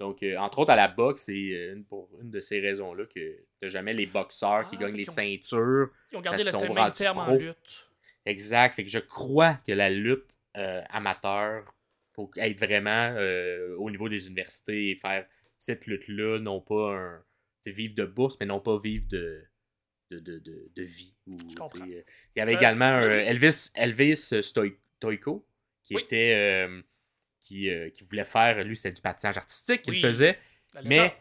[0.00, 3.04] Donc, euh, entre autres, à la boxe, c'est euh, une, pour une de ces raisons-là
[3.06, 5.90] que t'as jamais les boxeurs qui Ah, gagnent les ont- ceintures.
[6.12, 7.88] Ils ont gardé le sont même terme en lutte.
[8.24, 8.74] Exact.
[8.76, 11.64] Fait que je crois que la lutte euh, amateur,
[12.14, 15.26] faut être vraiment euh, au niveau des universités et faire
[15.58, 17.22] cette lutte-là, non pas un.
[17.66, 19.44] vivre de bourse, mais non pas vivre de.
[20.10, 21.14] De, de, de, de vie.
[21.26, 21.80] Je comprends.
[21.86, 22.02] euh,
[22.34, 23.10] Il y avait également euh.
[23.18, 25.46] Elvis, Elvis Stoi- Stoico,
[25.84, 26.02] qui Oui.
[26.02, 26.32] était.
[26.34, 26.80] euh,
[27.40, 28.62] qui, euh, qui voulait faire.
[28.64, 30.00] Lui, c'était du patinage artistique qu'il Oui.
[30.00, 30.38] faisait.
[30.84, 31.12] Mais-.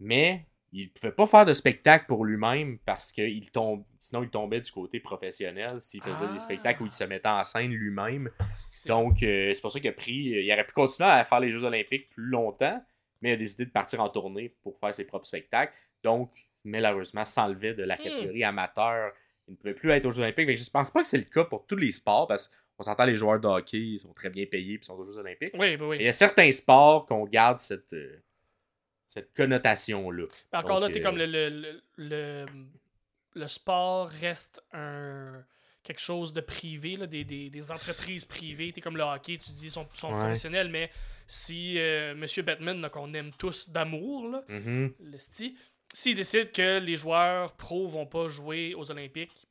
[0.00, 4.28] Mais il pouvait pas faire de spectacle pour lui-même parce que il tombe, sinon il
[4.30, 6.32] tombait du côté professionnel s'il faisait Ah.
[6.32, 8.28] des spectacles où il se mettait en scène lui-même.
[8.70, 10.12] C'est- Donc euh, c'est pour ça qu'il a pris.
[10.14, 12.82] Il aurait pu continuer à faire les Jeux Olympiques plus longtemps,
[13.22, 15.74] mais il a décidé de partir en tournée pour faire ses propres spectacles.
[16.02, 16.30] Donc,
[16.64, 18.02] malheureusement, s'enlevait de la Hmm.
[18.02, 19.12] catégorie amateur.
[19.46, 20.46] Il ne pouvait plus être aux Jeux Olympiques.
[20.46, 23.04] Mais je pense pas que c'est le cas pour tous les sports parce qu'on s'entend
[23.04, 25.52] les joueurs de hockey, ils sont très bien payés et sont aux Jeux Olympiques.
[25.54, 25.88] Oui, oui.
[25.90, 28.16] Mais il y a certains sports qu'on garde cette, euh,
[29.06, 30.24] cette connotation-là.
[30.52, 32.46] Encore Donc, là, t'es euh, comme le, le, le, le,
[33.34, 35.44] le sport reste un
[35.82, 38.72] quelque chose de privé, là, des, des, des entreprises privées.
[38.72, 40.18] T'es comme le hockey, tu dis, sont, sont Ouais.
[40.18, 40.90] professionnels, mais
[41.26, 44.94] si euh, Monsieur Batman, qu'on aime tous d'amour, Mhm.
[44.98, 45.54] le sti,
[45.94, 49.46] s'il décide que les joueurs pros vont pas jouer aux Olympiques,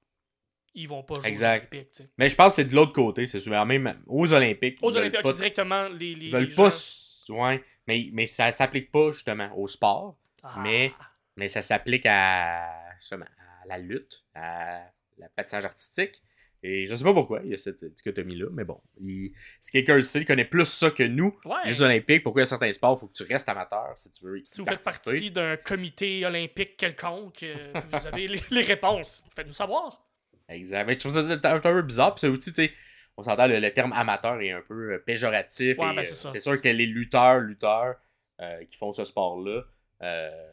[0.76, 1.74] ils vont pas jouer Exact.
[1.74, 2.02] aux Olympiques.
[2.18, 4.78] Mais je pense que c'est de l'autre côté, c'est souvent même aux Olympiques.
[4.82, 6.70] Aux Olympiques, pas- directement, les, les, ils veulent les pas.
[6.70, 10.60] gens- Ouais, mais, mais ça s'applique pas justement au sport, Ah.
[10.62, 10.92] mais-
[11.38, 14.82] mais ça s'applique à, à la lutte, à
[15.18, 16.22] la patinage artistique.
[16.66, 18.80] Et je sais pas pourquoi il y a cette dichotomie-là, mais bon.
[19.02, 21.38] il- Si quelqu'un le sait, il connaît plus ça que nous.
[21.44, 21.58] Ouais.
[21.66, 24.10] Les Olympiques, pourquoi il y a certains sports, il faut que tu restes amateur si
[24.12, 28.62] tu veux Si vous faites partie d'un comité olympique quelconque, euh, vous avez les, les
[28.62, 29.24] réponses.
[29.36, 30.06] Faites-nous savoir.
[30.48, 30.86] Exact.
[30.88, 32.16] Mais je trouve ça un, peu bizarre.
[32.16, 32.72] Puis c'est aussi, tu sais,
[33.18, 35.78] on s'entend, le, le terme amateur est un peu euh, péjoratif.
[35.78, 37.96] Ouais, ben, euh, c'est sûr que les lutteurs, lutteurs
[38.40, 39.64] euh, qui font ce sport-là,
[40.02, 40.50] euh,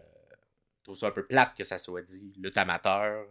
[0.82, 3.26] trouvent ça un peu plate que ça soit dit lutte amateur.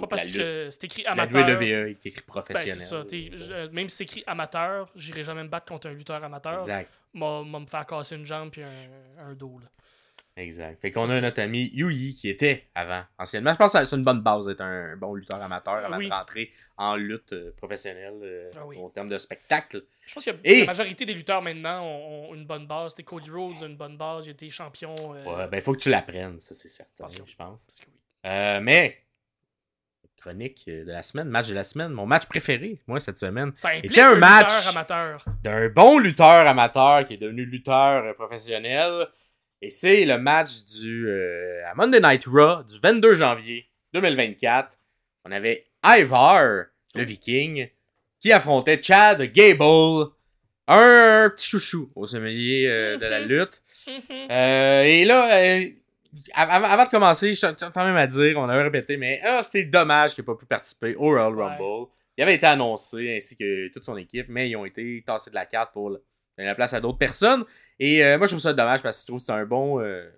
[0.00, 1.46] C'est pas la parce que c'est écrit La amateur.
[1.48, 2.74] WWE est écrit Ben, professionnel.
[2.76, 3.04] c'est ça.
[3.04, 6.22] t'es- je- euh, même si c'est écrit amateur, j'irai jamais me battre contre un lutteur
[6.22, 6.60] amateur.
[6.60, 6.90] Exact.
[7.14, 8.70] M'a m'a me faire casser une jambe puis un,
[9.20, 9.58] un dos.
[9.60, 9.66] Là.
[10.38, 10.78] Exact.
[10.82, 13.54] Fait qu'on Ça, a notre ami Yui qui était avant, anciennement.
[13.54, 16.08] Je pense que c'est une bonne base d'être un bon lutteur amateur avant Oui.
[16.08, 18.76] de rentrer en lutte euh, professionnelle euh, Ah oui.
[18.78, 19.84] au terme de spectacle.
[20.06, 22.90] Je pense que Et- la majorité des lutteurs maintenant ont, ont une bonne base.
[22.90, 24.26] C'était Cody Rhodes a une bonne base.
[24.26, 24.94] Il été champion.
[25.14, 27.64] euh, Ouais, ben, il faut que tu l'apprennes, ça c'est certain, que- je pense.
[27.64, 27.98] parce que oui.
[28.26, 28.98] Euh, mais,
[30.26, 33.52] chronique euh, de la semaine, match de la semaine, mon match préféré, moi, cette semaine,
[33.54, 34.52] Ça Était un un match.
[35.42, 39.06] d'un bon lutteur amateur qui est devenu lutteur euh, professionnel.
[39.62, 44.76] Et c'est le match du euh, à Monday Night Raw du 22 janvier 2024.
[45.24, 47.68] On avait Ivar, le viking,
[48.20, 50.10] qui affrontait Chad Gable,
[50.68, 53.62] un petit chouchou au sommelier euh, de la lutte.
[54.28, 55.60] Euh, et là,
[56.32, 59.64] av- avant, de commencer, je quand même à dire, on avait répété, mais ah, c'est
[59.64, 61.44] dommage qu'il n'ait pas pu participer au Royal Ouais.
[61.44, 61.90] Rumble.
[62.16, 65.34] Il avait été annoncé ainsi que toute son équipe, mais ils ont été tassés de
[65.34, 66.00] la carte pour donner
[66.48, 67.44] la place à d'autres personnes.
[67.78, 69.80] Et euh, moi, je trouve ça dommage parce que je trouve que c'est un bon,
[69.80, 70.08] euh,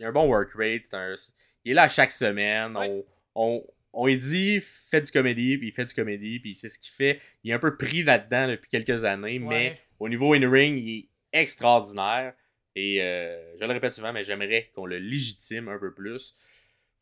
[0.00, 0.92] un bon work rate.
[0.92, 1.14] un-
[1.64, 2.76] il est là chaque semaine.
[2.76, 2.88] Ouais.
[3.34, 6.68] On, on, on lui dit, fait du comédie, puis il fait du comédie, puis c'est
[6.68, 7.20] ce qu'il fait.
[7.44, 11.08] Il est un peu pris là-dedans depuis quelques années, mais au niveau in-ring, il est
[11.40, 12.34] extraordinaire.
[12.74, 16.34] Et euh, je le répète souvent, mais j'aimerais qu'on le légitime un peu plus.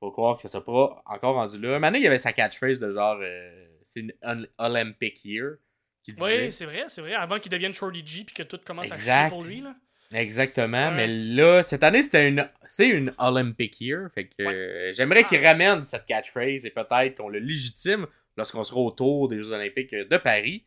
[0.01, 1.79] Faut croire que ça soit pas encore rendu là.
[1.79, 5.57] Maintenant, il y avait sa catchphrase de genre euh, c'est une un- Olympic year
[6.03, 6.45] qui disait.
[6.47, 7.15] Oui, c'est vrai, c'est vrai.
[7.15, 9.29] Avant qu'il devienne Shorty G puis que tout commence à Exact.
[9.29, 9.61] chier pour lui.
[9.61, 9.75] Là.
[10.13, 10.95] Exactement, Ouais.
[10.97, 14.09] mais là, cette année, c'était une, c'est une Olympic year.
[14.13, 15.51] Fait que euh, j'aimerais qu'il Ah.
[15.53, 18.07] ramène cette catchphrase et peut-être qu'on le légitime
[18.37, 20.65] lorsqu'on sera autour des Jeux Olympiques de Paris.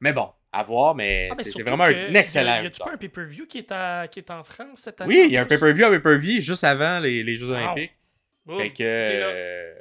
[0.00, 2.62] Mais bon, à voir, mais Ah, c'est vraiment un excellent.
[2.62, 5.14] Y a-tu pas un pay-per-view qui, est à- qui est en France cette année?
[5.14, 7.54] Oui, il y a un pay-per-view à pay-per-view juste avant les, les Jeux Wow.
[7.56, 7.92] Olympiques.
[8.58, 8.82] Fait que.
[8.82, 9.74] euh,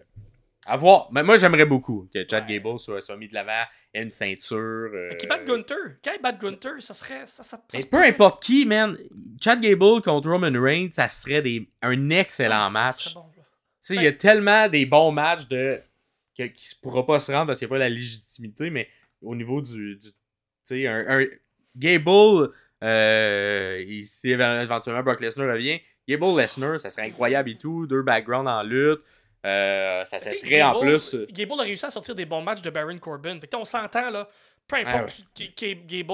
[0.67, 1.07] À voir.
[1.11, 2.59] Mais moi, j'aimerais beaucoup que Chad Ouais.
[2.59, 3.51] Gable soit, soit mis de l'avant,
[3.93, 4.57] ait une ceinture.
[4.93, 5.75] euh, Qui bat Gunter.
[6.03, 7.27] Quand il bat Gunter, ça serait.
[7.27, 8.97] Ça, ça, Mais peu importe qui, man.
[9.39, 13.13] Chad Gable contre Roman Reigns, ça serait des, un excellent Ah, match.
[13.13, 13.19] Tu
[13.79, 15.79] sais, il y a tellement des bons matchs de
[16.35, 18.89] que, qui ne pourra pas se rendre parce qu'il n'y a pas la légitimité, mais
[19.21, 19.99] au niveau du.
[20.65, 21.25] Sais, un, un-
[21.77, 22.51] Gable,
[22.83, 27.85] euh, si éventuellement Brock Lesnar revient, Gable Lesnar, ça serait incroyable et tout.
[27.87, 29.01] Deux backgrounds en lutte.
[29.45, 31.15] Euh, ça serait très en Gable- plus.
[31.31, 33.39] Gable a réussi à sortir des bons matchs de Baron Corbin.
[33.39, 34.27] Fait que on s'entend, là.
[34.67, 35.51] Peu importe, Ah ouais.
[35.55, 36.13] tu- Gable,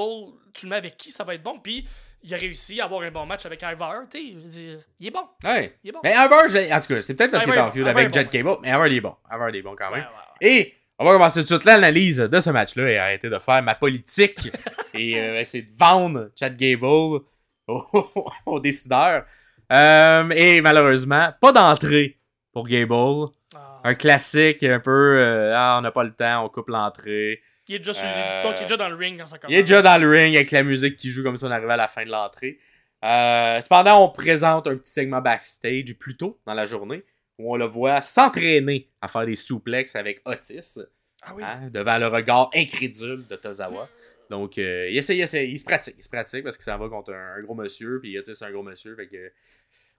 [0.53, 1.59] tu le mets avec qui, ça va être bon.
[1.59, 1.87] Puis
[2.23, 4.03] il a réussi à avoir un bon match avec Ivar.
[4.11, 5.23] Tu sais, je veux dire, il est bon.
[5.43, 5.75] Ouais.
[5.83, 5.99] Il est bon.
[6.03, 7.71] Mais Ivar, en tout cas, c'est peut-être parce qu'il est en bon.
[7.71, 8.29] feud avec bon, Jet ouais.
[8.43, 9.15] Cable, mais Ivar, il est bon.
[9.31, 10.01] Ivar, il est bon quand même.
[10.01, 10.47] ouais.
[10.49, 13.61] Et on va commencer tout de suite l'analyse de ce match-là et arrêter de faire
[13.63, 14.49] ma politique
[14.93, 17.25] et euh, essayer de vendre Chad Gable aux,
[18.45, 19.25] aux décideurs.
[19.71, 22.17] Euh, et malheureusement, pas d'entrée
[22.53, 23.27] pour Gable.
[23.55, 23.81] Ah.
[23.83, 27.41] Un classique un peu euh, Ah, on n'a pas le temps, on coupe l'entrée.
[27.67, 28.07] Il est déjà sur-
[28.43, 29.53] Donc il est déjà dans le ring quand ça commence.
[29.53, 31.71] Il est déjà dans le ring avec la musique qui joue comme si on arrivait
[31.73, 32.59] à la fin de l'entrée.
[33.01, 37.03] Cependant, on présente un petit segment backstage plus tôt dans la journée
[37.41, 40.79] où on le voit s'entraîner à faire des souplexes avec Otis.
[41.23, 41.43] Ah oui.
[41.43, 43.87] hein, devant le regard incrédule de Tozawa.
[44.29, 46.77] Donc, euh, il essaie, il essaie, il se pratique, il se pratique parce qu'il s'en
[46.77, 49.31] va contre un, un gros monsieur, puis Otis c'est un gros monsieur, fait que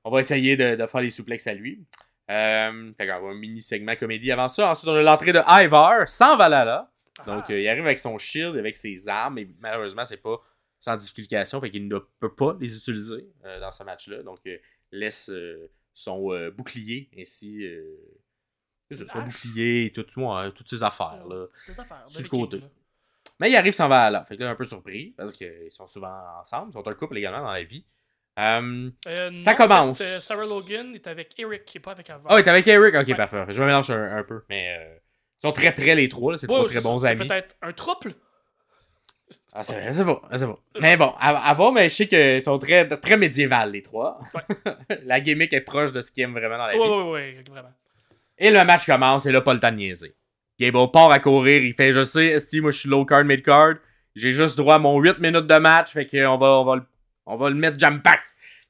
[0.05, 1.85] on va essayer de, de faire les souplexes à lui.
[2.31, 4.71] Euh, fait qu'on va avoir un mini segment comédie avant ça.
[4.71, 6.91] Ensuite, on a l'entrée de Ivar sans Valhalla.
[7.27, 7.53] Donc, Ah.
[7.53, 10.41] euh, il arrive avec son shield, avec ses armes, et malheureusement, c'est pas
[10.81, 14.23] sans difficultation, fait qu'il ne peut pas les utiliser euh, dans ce match-là.
[14.23, 14.57] Donc, euh,
[14.91, 15.31] laisse
[15.95, 17.65] son euh, bouclier ainsi.
[17.65, 17.97] euh,
[18.93, 21.25] son bouclier et tout, ouais, toutes ces affaires.
[21.29, 21.47] Là.
[21.69, 22.05] Affaires.
[22.09, 22.59] sur le côté.
[22.61, 22.67] Là.
[23.41, 24.25] Mais il arrive sans Valhalla.
[24.27, 26.71] Fait que là, un peu surpris parce qu'ils sont souvent ensemble.
[26.71, 27.85] Ils sont un couple également dans la vie.
[28.39, 30.01] Euh, Euh, Ça non, commence.
[30.01, 32.21] en fait, euh, Sarah Logan est avec Eric, qui est pas avec Ivar.
[32.27, 32.95] Ah, oh, t'es avec Eric?
[32.95, 33.15] Ok, Ouais.
[33.15, 33.45] parfait.
[33.49, 34.43] Je me mélange un, un peu.
[34.49, 34.95] Mais euh,
[35.43, 36.33] ils sont très près les trois.
[36.33, 36.39] là.
[36.39, 37.27] C'est Ouais, trois très bons amis.
[37.27, 38.15] peut-être un trouble.
[39.55, 40.59] Ah, c'est vrai, c'est bon, c'est bon.
[40.81, 44.18] Mais bon, à, à voir, mais je sais qu'ils sont très, très médiévales, les trois.
[45.05, 46.79] la gimmick est proche de ce qu'ils aiment vraiment dans la vie.
[46.79, 47.73] ouais, ouais, vraiment.
[48.38, 50.14] Et le match commence, et là, pas le temps de niaiser.
[50.59, 53.42] Gable part à courir, il fait Je sais, Esti, moi je suis low card, mid
[53.42, 53.75] card.
[54.14, 56.83] J'ai juste droit à mon 8 minutes de match, fait qu'on va, on va, le-
[57.27, 58.21] on va le mettre jam pack.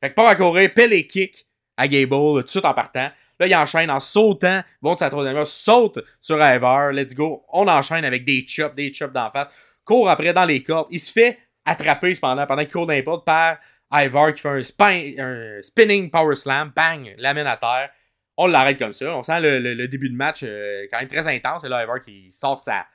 [0.00, 1.46] Fait que part à courir, pèle les kicks
[1.76, 3.10] à Gable, tout de suite en partant.
[3.40, 4.62] Là, il enchaîne en sautant.
[4.80, 6.92] Bon, de sa troisième saute sur Ivar.
[6.92, 7.44] Let's go.
[7.52, 9.48] On enchaîne avec des chops, des chops d'en face.
[9.84, 10.88] Court après dans les cordes.
[10.90, 13.58] Il se fait attraper cependant pendant qu'il court dans les par
[13.92, 16.72] Ivar qui fait un, spin- un spinning power slam.
[16.74, 17.14] Bang!
[17.18, 17.90] L'amène à terre.
[18.36, 19.14] On l'arrête comme ça.
[19.14, 21.64] On sent le, début de match euh, quand même très intense.
[21.64, 22.86] Et là, Ivar qui sort sa,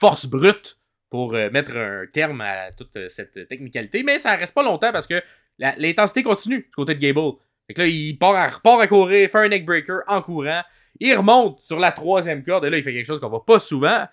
[0.00, 0.76] force brute
[1.08, 4.02] pour euh, mettre un terme à toute euh, cette technicalité.
[4.02, 5.22] Mais ça reste pas longtemps parce que
[5.58, 7.36] l'intensité continue du côté de Gable.
[7.68, 10.62] Fait que là, il part à, repart à courir, fait un neckbreaker en courant.
[10.98, 12.64] Il remonte sur la troisième corde.
[12.64, 14.06] Et là, il fait quelque chose qu'on voit pas souvent.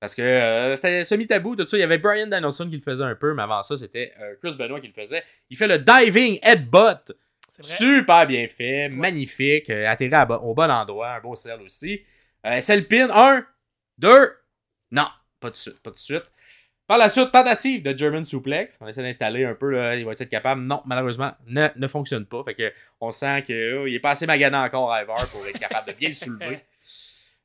[0.00, 1.56] Parce que euh, c'était semi-tabou.
[1.56, 3.32] De ça, il y avait Brian Danielson qui le faisait un peu.
[3.34, 5.22] Mais avant ça, c'était euh, Chris Benoit qui le faisait.
[5.50, 7.12] Il fait le diving headbutt.
[7.48, 7.64] C'est.
[7.64, 8.96] Super bien fait, Ouais.
[8.96, 12.02] magnifique, euh, atterri bo- au bon endroit, un beau sel aussi.
[12.44, 13.46] Euh, Selpin, un,
[13.96, 14.30] deux,
[14.90, 15.06] non,
[15.40, 16.24] pas de suite, pas de suite.
[16.86, 18.78] Par la suite, tentative de German Suplex.
[18.82, 20.60] On essaie d'installer un peu, là, il va être capable.
[20.60, 22.44] Non, malheureusement, ne, ne fonctionne pas.
[22.44, 23.54] Fait que on sent qu'il
[23.94, 26.58] est pas assez magané encore à Ivar pour être capable de bien le soulever.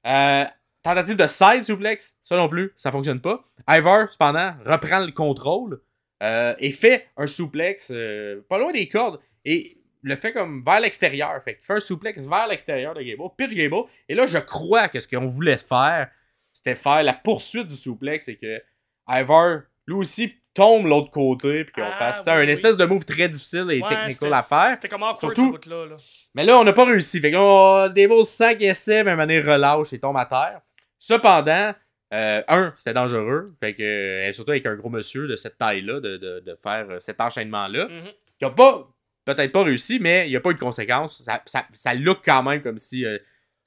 [0.05, 0.43] Euh,
[0.83, 3.43] tentative de side suplex, ça non plus, ça fonctionne pas.
[3.69, 5.81] Ivar, cependant, reprend le contrôle
[6.23, 10.79] euh, et fait un suplex euh, pas loin des cordes et le fait comme vers
[10.79, 11.41] l'extérieur.
[11.43, 13.83] Fait qu'il fait un suplex vers l'extérieur de Gable, pitch Gable.
[14.09, 16.09] Et là, je crois que ce qu'on voulait faire,
[16.51, 18.61] c'était faire la poursuite du suplex et que
[19.07, 22.49] Ivar, lui aussi, tombe l'autre côté puis qu'on Ah, fasse oui, oui.
[22.51, 24.71] espèce de move très difficile et Ouais, technical à faire.
[24.71, 25.85] C'était comme awkward Surtout- ce bout-là.
[25.85, 25.97] Là.
[26.35, 27.19] Mais là, on n'a pas réussi.
[27.21, 30.17] Fait que là, on- Devil 5 essais, mais à un moment donné, relâche et tombe
[30.17, 30.61] à terre.
[31.05, 31.73] Cependant,
[32.13, 33.55] euh, un, c'était dangereux.
[33.59, 36.87] Fait que, euh, surtout avec un gros monsieur de cette taille-là, de, de- de faire
[36.91, 38.11] euh, cet enchaînement-là, Mhm.
[38.37, 38.87] qui a pas,
[39.25, 41.23] peut-être pas réussi, mais il n'y a pas eu de conséquences.
[41.23, 43.03] Ça, ça, ça look quand même comme si.
[43.05, 43.17] euh,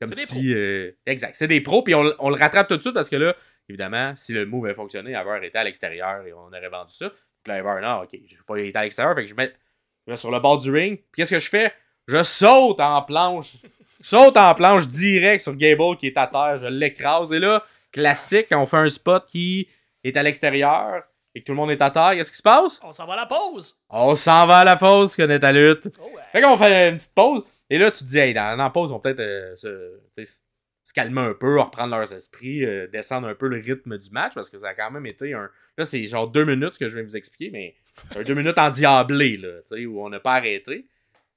[0.01, 0.55] comme si.
[0.55, 1.35] euh, exact.
[1.35, 3.35] C'est des pros, puis on, on le rattrape tout de suite parce que là,
[3.68, 7.11] évidemment, si le move avait fonctionné, Aver était à l'extérieur et on aurait vendu ça.
[7.42, 9.53] Puis là, Aver, non, ok, je vais pas être à l'extérieur, fait que je mets,
[10.07, 10.99] je vais sur le bord du ring.
[10.99, 11.73] Puis qu'est-ce que je fais?
[12.07, 13.57] Je saute en planche.
[14.03, 16.59] Je saute en planche direct sur Gable qui est à terre.
[16.59, 17.33] Je l'écrase.
[17.33, 19.69] Et là, classique, quand on fait un spot qui
[20.03, 21.03] est à l'extérieur
[21.35, 22.81] et que tout le monde est à terre, qu'est-ce qui se passe?
[22.83, 23.77] On s'en va à la pause.
[23.88, 25.88] On s'en va à la pause, connaît ta lutte.
[25.99, 26.23] Oh, ouais.
[26.33, 27.45] Fait qu'on fait une petite pause.
[27.71, 29.57] Et là, tu te dis, hey, dans, la pause, on va peut-être euh,
[30.85, 34.35] se calmer un peu, reprendre leurs esprits, euh, descendre un peu le rythme du match,
[34.35, 35.49] parce que ça a quand même été un.
[35.79, 37.75] Là, c'est genre deux minutes que je vais vous expliquer, mais
[38.14, 40.87] un deux minutes endiablé, là, tu sais, où on n'a pas arrêté.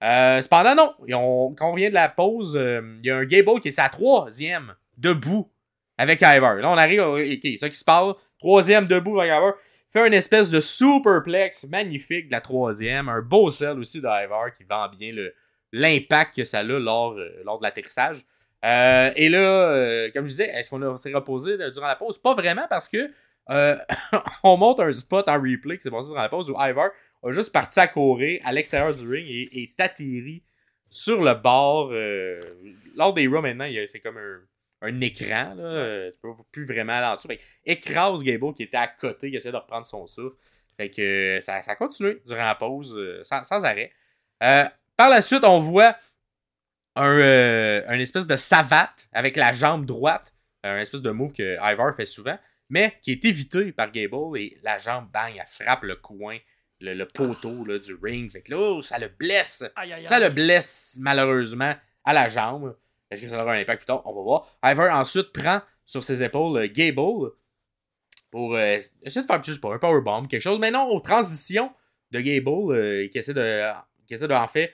[0.03, 0.93] Euh, cependant, non.
[1.57, 3.89] Quand on revient de la pause, euh, il y a un Gable qui est sa
[3.89, 5.49] troisième debout
[5.97, 6.55] avec Ivar.
[6.55, 8.13] Là, on arrive, au- ok, ça qui se parle.
[8.39, 9.53] Troisième debout avec Ivar.
[9.91, 13.10] Fait une espèce de superplex magnifique de la troisième.
[13.10, 15.13] Un beau sel aussi d'Ivar qui vend bien
[15.71, 18.23] l'impact que ça a lors, euh, lors de l'atterrissage.
[18.65, 22.17] Euh, et là, euh, comme je disais, est-ce qu'on s'est reposé euh, durant la pause?
[22.17, 23.10] Pas vraiment parce que
[23.49, 23.77] euh,
[24.43, 26.89] on monte un spot en replay qui s'est passé durant la pause où Ivar
[27.27, 30.43] a juste parti à courir à l'extérieur du ring et est atterri
[30.89, 31.89] sur le bord.
[31.91, 32.39] euh,
[32.95, 34.39] lors des Raw maintenant, c'est comme un,
[34.81, 35.53] un écran.
[35.55, 37.27] Là, euh, tu peux plus vraiment aller en dessous.
[37.27, 40.35] Fait écrase Gable qui était à côté, qui essaie de reprendre son souffle.
[40.77, 41.01] Fait que
[41.37, 43.91] euh, ça, ça a continué durant la pause sans, sans arrêt.
[44.43, 45.95] Euh, par la suite, on voit
[46.95, 50.33] un, euh, un espèce de savate avec la jambe droite.
[50.63, 52.37] Un espèce de move que Ivar fait souvent,
[52.69, 56.37] mais qui est évité par Gable et la jambe, bang, elle frappe le coin,
[56.79, 58.31] le, le poteau là, du ring.
[58.31, 59.63] Fait que là, oh, ça le blesse.
[59.75, 60.07] Aïe, aïe, aïe.
[60.07, 62.75] Ça le blesse malheureusement à la jambe.
[63.09, 64.01] Est-ce que ça aura un impact plus tard?
[64.05, 64.47] On va voir.
[64.63, 67.31] Ivar ensuite prend sur ses épaules euh, Gable
[68.29, 70.59] pour euh, essayer de faire, je sais pas, un powerbomb, quelque chose.
[70.59, 71.71] Mais non, aux transitions
[72.11, 73.63] de Gable, euh, qui essaie de,
[74.05, 74.73] qui essaie de, en fait,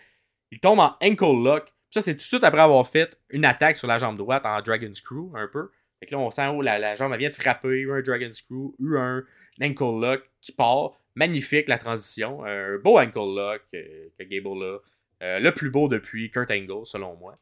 [0.49, 1.71] il tombe en ankle lock.
[1.91, 4.59] Ça, c'est tout de suite après avoir fait une attaque sur la jambe droite en
[4.61, 5.69] Dragon Screw, un peu.
[5.99, 8.01] Fait que là, on sent où la, la jambe elle vient de frapper, eu un
[8.01, 9.23] Dragon Screw, eu un
[9.61, 10.99] ankle lock qui part.
[11.15, 12.43] Magnifique la transition.
[12.43, 14.77] Un beau ankle lock euh, que Gable a.
[15.21, 17.35] Euh, le plus beau depuis Kurt Angle, selon moi.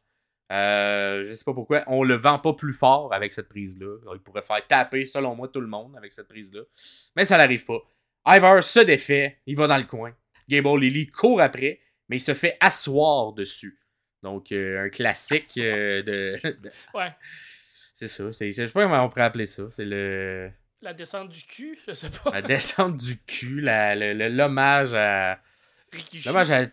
[0.52, 1.82] Euh, je sais pas pourquoi.
[1.86, 3.96] On le vend pas plus fort avec cette prise-là.
[4.12, 6.62] Il pourrait faire taper, selon moi, tout le monde avec cette prise-là.
[7.16, 7.80] Mais ça n'arrive pas.
[8.26, 9.38] Ivar se défait.
[9.46, 10.14] Il va dans le coin.
[10.48, 13.78] Gable Lily court après, mais il se fait asseoir dessus.
[14.22, 16.38] Donc, euh, un classique euh, de.
[16.94, 17.12] Ouais.
[17.94, 18.30] c'est ça.
[18.30, 19.64] Je sais pas comment on pourrait appeler ça.
[19.70, 20.50] C'est le.
[20.82, 22.30] La descente du cul, je sais pas.
[22.32, 25.40] La descente du cul, la- le- le- l'hommage à.
[25.92, 26.26] Rikishi.
[26.28, 26.66] L'hommage à.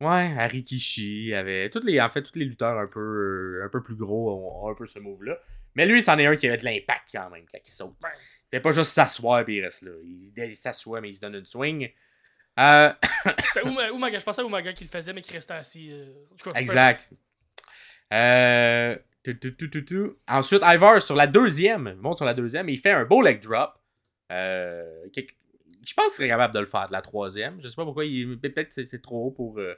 [0.00, 1.32] Ouais, à Rikishi.
[1.34, 4.70] Avait, toutes les, en fait, tous les lutteurs un peu, un peu plus gros ont,
[4.70, 5.38] un peu ce move-là.
[5.76, 7.94] Mais lui, c'en est un qui avait de l'impact quand même, quand il saute.
[8.02, 9.92] Il fait pas juste s'asseoir et il reste là.
[10.02, 11.90] Il, il s'assoit, mais il se donne une swing.
[12.60, 12.92] Euh,
[13.94, 15.90] Umaga, je pensais à Umaga qui le faisait, mais qui restait assis.
[15.90, 16.12] euh,
[16.44, 17.08] cas, exact.
[18.12, 18.96] Euh,
[20.28, 23.22] Ensuite, Ivar sur la deuxième, il monte sur la deuxième et il fait un beau
[23.22, 23.74] leg drop.
[24.32, 24.82] Euh,
[25.14, 27.60] je pense qu'il serait capable de le faire de la troisième.
[27.62, 28.04] Je sais pas pourquoi.
[28.04, 29.74] il- Peut-être que c'est- trop haut pour, euh,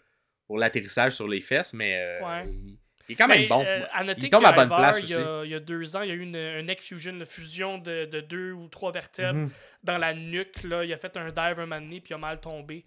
[0.46, 2.44] pour l'atterrissage sur les fesses, mais euh, Ouais.
[2.48, 2.78] il,
[3.08, 3.64] il est quand même Mais, bon.
[3.64, 5.60] euh, à noter Il tombe à bonne Ivar, place il y, a, il y a
[5.60, 8.52] deux ans, il y a eu une, un neck fusion, une fusion de, de deux
[8.52, 9.50] ou trois vertèbres Mhm.
[9.82, 10.62] dans la nuque.
[10.64, 10.84] Là.
[10.84, 12.84] Il a fait un dive un moment donné, puis il a mal tombé.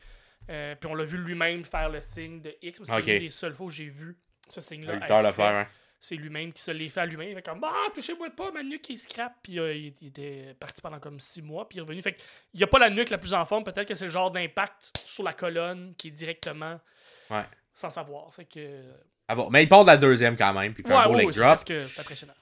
[0.47, 2.81] Puis on l'a vu lui-même faire le signe de X.
[2.83, 3.07] C'est Ok.
[3.07, 4.17] une des seules fois où j'ai vu
[4.47, 4.93] ce signe-là.
[4.95, 5.55] Le lutteur le faire.
[5.55, 5.67] hein.
[6.01, 7.27] C'est lui-même qui se l'est fait à lui-même.
[7.29, 9.33] Il fait comme Ah, touchez-moi pas, ma nuque est scrap.
[9.43, 11.67] Puis euh, il, il était parti pendant comme six mois.
[11.67, 12.01] Puis il est revenu.
[12.01, 12.15] Fait
[12.53, 13.63] il n'y a pas la nuque la plus en forme.
[13.65, 16.79] Peut-être que c'est le genre d'impact sur la colonne qui est directement
[17.29, 17.43] Ouais.
[17.73, 18.33] sans savoir.
[18.33, 18.81] Fait que.
[19.27, 21.05] Ah bon, mais il part de la deuxième quand même, puis il fait Ouais, un
[21.07, 21.49] beau ouais, leg ouais, c'est drop.
[21.51, 22.33] parce que c'est impressionnant.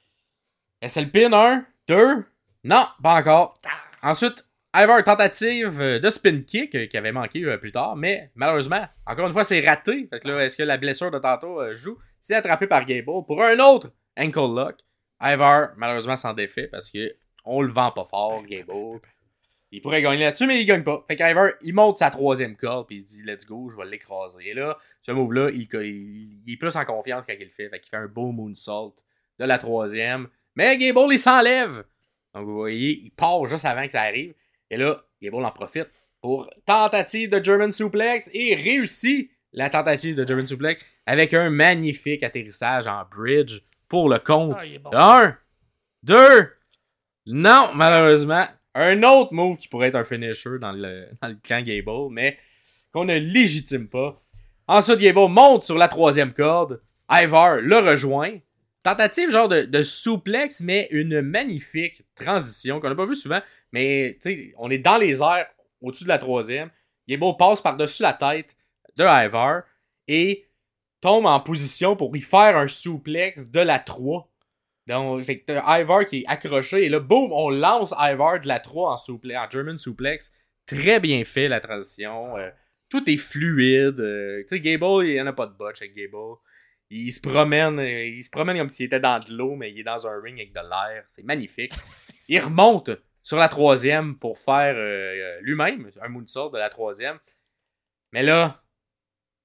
[0.82, 2.26] Est-ce le pin 1, 2
[2.64, 3.58] Non, pas encore.
[4.02, 4.12] Ah.
[4.12, 8.32] Ensuite, Ivar, tentative euh, de spin kick euh, qui avait manqué euh, plus tard, mais
[8.36, 10.08] malheureusement, encore une fois, c'est raté.
[10.10, 11.98] Fait que là, est-ce que la blessure de tantôt euh, joue?
[12.28, 14.76] C'est attrapé par Gable pour un autre ankle lock.
[15.22, 19.00] Ivar, malheureusement, s'en défait parce que on le vend pas fort, Gable.
[19.72, 21.06] Il pourrait gagner là-dessus, mais il gagne pas.
[21.08, 23.86] Fait qu'Ivar, il monte sa troisième corde, puis il se dit Let's go, je vais
[23.86, 24.46] l'écraser.
[24.46, 27.70] Et là, ce move-là, il, il- il est plus en confiance quand il le fait.
[27.70, 28.94] Fait qu'il fait un beau moonsault
[29.40, 30.28] de la troisième.
[30.56, 31.86] Mais Gable, il s'enlève.
[32.34, 34.34] Donc, vous voyez, il part juste avant que ça arrive.
[34.70, 35.88] Et là, Gable en profite
[36.20, 42.22] pour tentative de German Suplex et réussit la tentative de German Suplex avec un magnifique
[42.22, 44.58] atterrissage en bridge pour le compte.
[44.60, 44.90] Ah, bon.
[44.94, 45.38] Un,
[46.04, 46.52] deux,
[47.26, 48.46] non, malheureusement.
[48.76, 52.38] Un autre move qui pourrait être un finisher dans le, dans le clan Gable, mais
[52.94, 54.22] qu'on ne légitime pas.
[54.68, 56.82] Ensuite, Gable monte sur la troisième corde.
[57.10, 58.38] Ivar le rejoint.
[58.84, 63.42] Tentative genre de, de souplex, mais une magnifique transition qu'on n'a pas vu souvent.
[63.72, 64.20] Mais
[64.58, 65.48] on est dans les airs
[65.82, 66.70] au-dessus de la troisième.
[67.08, 68.56] Gable passe par-dessus la tête
[68.98, 69.64] de Ivar
[70.08, 70.47] et
[71.02, 74.30] tombe en position pour y faire un souplex de la 3.
[74.88, 78.60] Donc, fait que Ivar qui est accroché et là, boum, on lance Ivar de la
[78.60, 80.32] 3 en, souplex, en German suplex.
[80.66, 82.38] Très bien fait la transition.
[82.38, 82.50] euh,
[82.90, 84.00] tout est fluide.
[84.00, 86.38] euh, tu sais, Gable, il n'y en a pas de botch avec Gable.
[86.90, 89.80] Il se promène, euh, il se promène comme s'il était dans de l'eau, mais il
[89.80, 91.04] est dans un ring avec de l'air.
[91.10, 91.74] C'est magnifique.
[92.30, 92.92] Il remonte
[93.24, 97.20] sur la troisième pour faire euh, lui-même un moonsault de la troisième.
[98.12, 98.64] Mais là,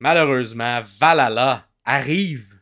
[0.03, 2.61] malheureusement, Valhalla arrive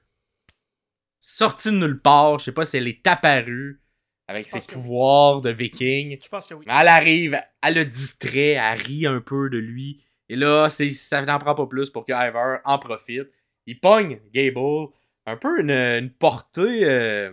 [1.19, 2.39] sortie de nulle part.
[2.39, 3.81] Je sais pas si elle est apparue
[4.29, 4.67] avec ses oui.
[4.69, 6.19] pouvoirs de viking.
[6.23, 6.67] Je pense que oui.
[6.69, 10.05] Mais elle arrive, elle le distrait, elle rit un peu de lui.
[10.29, 13.29] Et là, ça n'en prend pas plus pour que Ivar en profite
[13.67, 14.89] il pogne Gable,
[15.27, 17.31] un peu une, une portée euh,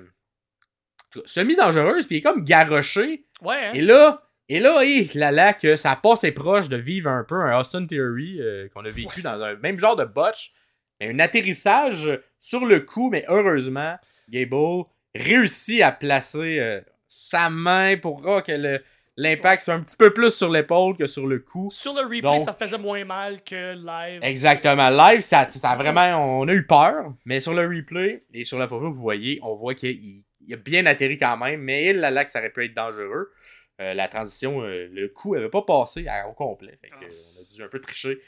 [1.26, 3.26] semi-dangereuse, puis il est comme garoché.
[3.42, 3.72] Ouais, hein?
[3.74, 7.24] Et là, et là, hé, là, là, que ça passe et proche de vivre un
[7.24, 10.54] peu un Austin Theory euh, qu'on a vécu dans un même genre de botch.
[11.00, 13.98] Mais un atterrissage sur le coup, mais heureusement,
[14.30, 18.80] Gable réussit à placer euh, sa main pour oh, que
[19.18, 21.70] l'impact soit un petit peu plus sur l'épaule que sur le cou.
[21.72, 24.22] Sur le replay, Donc- ça faisait moins mal que live.
[24.24, 24.90] Exactement.
[24.90, 26.40] Live, ça, ça a vraiment.
[26.40, 27.14] On a eu peur.
[27.26, 30.58] Mais sur le replay et sur la photo vous voyez, on voit qu'il il a
[30.58, 31.62] bien atterri quand même.
[31.62, 33.32] Mais il, là, là, que ça aurait pu être dangereux.
[33.80, 36.76] Euh, la transition, euh, le coup avait pas passé à- au complet.
[36.82, 37.04] Fait que, Ah.
[37.04, 38.20] euh, on a dû un peu tricher.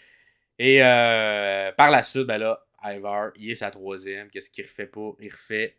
[0.59, 4.29] Et par la suite, ben là, Ivar, il est sa troisième.
[4.29, 5.11] Qu'est-ce qu'il refait pas?
[5.19, 5.77] Il refait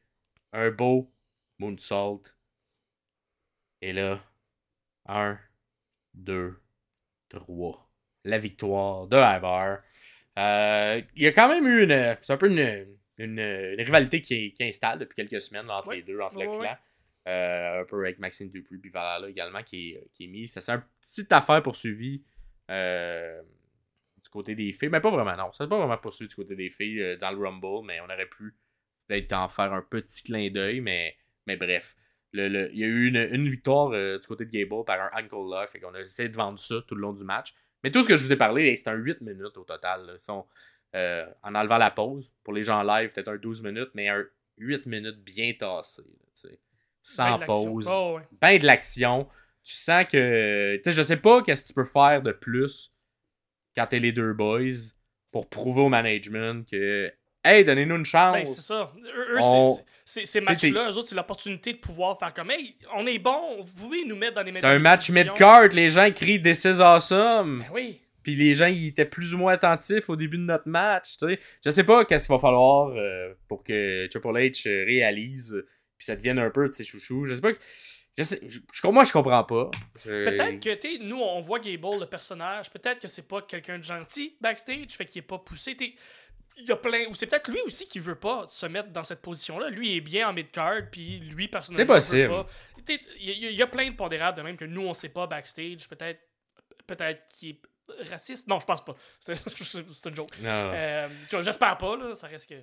[0.52, 1.12] un beau
[1.58, 2.22] moonsault.
[3.82, 4.20] Et là,
[5.06, 5.38] un,
[6.14, 6.58] deux,
[7.28, 7.90] trois.
[8.24, 9.80] La victoire de Ivar.
[10.38, 12.16] Euh, il y a quand même eu une.
[12.22, 16.02] C'est un peu une, une, une rivalité qui, qui installe depuis quelques semaines entre les
[16.02, 16.66] deux, entre le Ouais, ouais.
[16.66, 16.76] clan.
[17.28, 20.48] Euh, un peu avec Maxime Dupuis puis Valhalla également qui est, qui est mis.
[20.48, 22.24] Ça c'est une petite affaire poursuivie
[22.70, 23.42] euh,
[24.22, 24.88] du côté des filles.
[24.88, 25.52] Mais pas vraiment, non.
[25.52, 28.26] Ça pas vraiment poursuivi du côté des filles euh, dans le Rumble, mais on aurait
[28.28, 28.54] pu
[29.06, 31.14] peut-être en faire un petit clin d'œil, mais,
[31.46, 31.94] mais bref.
[32.32, 35.10] Le, le- il y a eu une, une victoire du côté de Gable par un
[35.18, 35.68] ankle lock.
[35.70, 37.54] Fait qu'on a essayé de vendre ça tout le long du match.
[37.84, 40.06] Mais tout ce que je vous ai parlé, c'est un 8 minutes au total.
[40.06, 40.16] là.
[41.42, 42.32] En enlevant la pause.
[42.44, 44.24] Pour les gens live, peut-être un 12 minutes, mais un
[44.58, 46.02] 8 minutes bien tassé.
[47.18, 47.88] Ben sans pause.
[47.90, 48.22] Oh, ouais.
[48.40, 49.26] Ben de l'action.
[49.62, 50.76] Tu sens que.
[50.76, 52.92] Tu sais, je sais pas qu'est-ce que tu peux faire de plus
[53.76, 54.60] quand t'es les deux boys
[55.30, 57.12] pour prouver au management que.
[57.44, 58.36] Hey, donnez-nous une chance.
[58.36, 58.92] Ben, c'est ça.
[59.02, 63.06] Eux, On- c'est- ces matchs-là, eux autres, c'est l'opportunité de pouvoir faire comme Hey, on
[63.06, 66.42] est bon, vous pouvez nous mettre dans les c'est un match mid-card, les gens crient
[66.42, 67.60] This is awesome.
[67.60, 68.00] Ben oui.
[68.22, 71.16] Puis les gens, ils étaient plus ou moins attentifs au début de notre match.
[71.18, 71.40] Tu sais.
[71.64, 75.64] Je sais pas qu'est-ce qu'il va falloir euh, pour que Triple H euh, réalise,
[76.00, 77.26] puis ça devienne un peu de ses chouchous.
[77.26, 77.52] Je sais pas.
[77.52, 77.58] que-
[78.16, 79.70] Je sais, je, moi, je comprends pas.
[80.02, 83.76] Peut-être que, tu sais, nous, on voit Gable, le personnage, peut-être que c'est pas quelqu'un
[83.78, 85.76] de gentil backstage, fait qu'il est pas poussé.
[86.56, 87.06] Il y a plein.
[87.08, 89.68] Ou c'est peut-être lui aussi qui veut pas se mettre dans cette position-là.
[89.68, 91.94] Lui il est bien en mid-card, puis lui, personnellement.
[92.16, 92.46] Veut pas.
[93.20, 95.10] Il y, a- il y a plein de pondérables de même que nous, on sait
[95.10, 95.86] pas backstage.
[95.88, 96.20] Peut-être
[96.86, 98.48] peut-être qu'il est raciste.
[98.48, 98.94] Non, je pense pas.
[99.20, 100.30] C'est une joke.
[100.40, 100.72] Non.
[100.74, 102.14] Euh, tu vois, J'espère pas, là.
[102.14, 102.54] Ça reste que.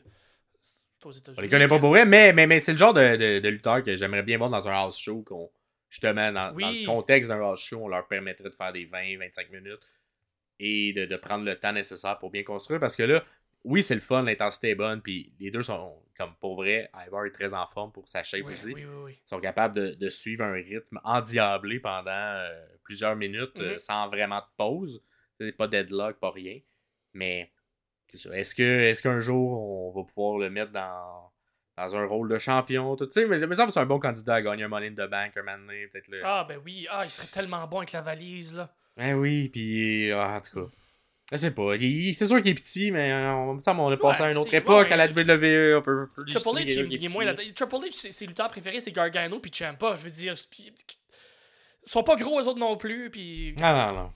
[1.06, 1.12] Aux.
[1.38, 3.50] On les connaît pas pour vrai, mais, mais, mais c'est le genre de, de, de
[3.50, 5.52] lutteur que j'aimerais bien voir dans un house show qu'on
[5.90, 6.64] justement dans, Oui.
[6.64, 9.82] dans le contexte d'un house show, on leur permettrait de faire des 20-25 minutes
[10.60, 13.24] et de, de prendre le temps nécessaire pour bien construire parce que là,
[13.64, 17.26] oui, c'est le fun, l'intensité est bonne, puis les deux sont comme pour vrai, Ivar
[17.26, 18.74] est très en forme pour sa shape Oui, aussi.
[18.74, 19.20] oui, oui, oui.
[19.26, 23.80] Ils sont capables de, de suivre un rythme endiablé pendant euh, plusieurs minutes euh, Mhm.
[23.80, 25.04] sans vraiment de pause.
[25.40, 26.60] C'est pas deadlock, pas rien.
[27.14, 27.52] Mais.
[28.14, 31.32] Est-ce que est-ce qu'un jour on va pouvoir le mettre dans,
[31.78, 32.96] dans un rôle de champion?
[32.96, 35.38] Tu sais, mais que c'est un bon candidat à gagner un Money in the Bank
[35.38, 36.22] un moment peut-être le.
[36.24, 36.88] Ah, ben oui.
[36.90, 38.74] Ah, il serait tellement bon avec la valise, là.
[38.96, 40.72] Ben oui, puis ah, en tout cas.
[41.32, 41.74] Je sais pas.
[41.78, 44.30] C'est sûr qu'il est petit, mais euh, on, il me semble qu'on a passé Ouais,
[44.30, 45.08] à une autre époque ouais, à la.
[45.08, 45.78] WWE.
[45.78, 47.48] On peut, on peut Triple H, légitimer il, quelqu'un qui il est est moins petit.
[47.48, 49.96] là Triple H, ses, lutteurs préférés, c'est Gargano puis Ciampa.
[49.96, 53.10] Je veux dire, ils sont pas gros eux autres non plus.
[53.10, 54.14] Puis Non, non, non.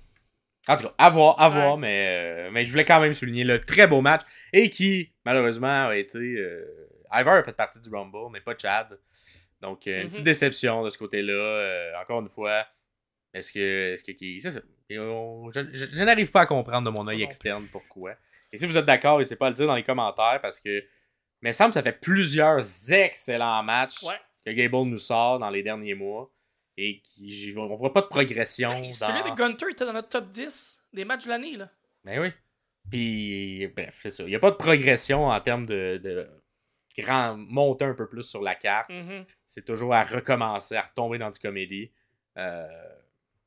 [0.68, 1.56] En tout cas, à voir, à Ouais.
[1.56, 4.22] voir, mais, euh, mais je voulais quand même souligner le très beau match
[4.54, 6.20] et qui, malheureusement, a été.
[6.20, 8.98] Euh, Ivar a fait partie du Rumble, mais pas Chad.
[9.62, 10.10] Donc, euh, une Mhm.
[10.12, 11.34] petite déception de ce côté-là.
[11.34, 12.66] Euh, encore une fois,
[13.34, 13.94] est-ce que.
[13.94, 14.62] Est-ce que qui- c'est ça.
[14.90, 18.14] Et on- je je- je n'arrive pas à comprendre de mon œil externe pourquoi.
[18.54, 20.84] Et si vous êtes d'accord, n'hésitez pas à le dire dans les commentaires parce que.
[21.42, 22.60] Mais semble que ça fait plusieurs
[22.94, 24.14] excellents matchs Ouais.
[24.46, 26.30] que Gable nous sort dans les derniers mois
[26.78, 28.72] et qui on voit pas de progression.
[28.74, 28.92] Ben, dans...
[28.92, 31.58] Celui avec Gunter était dans notre top 10 des matchs de l'année.
[31.58, 31.70] là.
[32.04, 32.32] Ben oui.
[32.90, 34.24] Puis, bref, c'est ça.
[34.24, 36.28] Il n'y a pas de progression en termes de, de
[36.98, 38.90] grand monter un peu plus sur la carte.
[38.90, 39.26] Mhm.
[39.46, 41.92] C'est toujours à recommencer, à retomber dans du comédie.
[42.38, 42.68] Euh,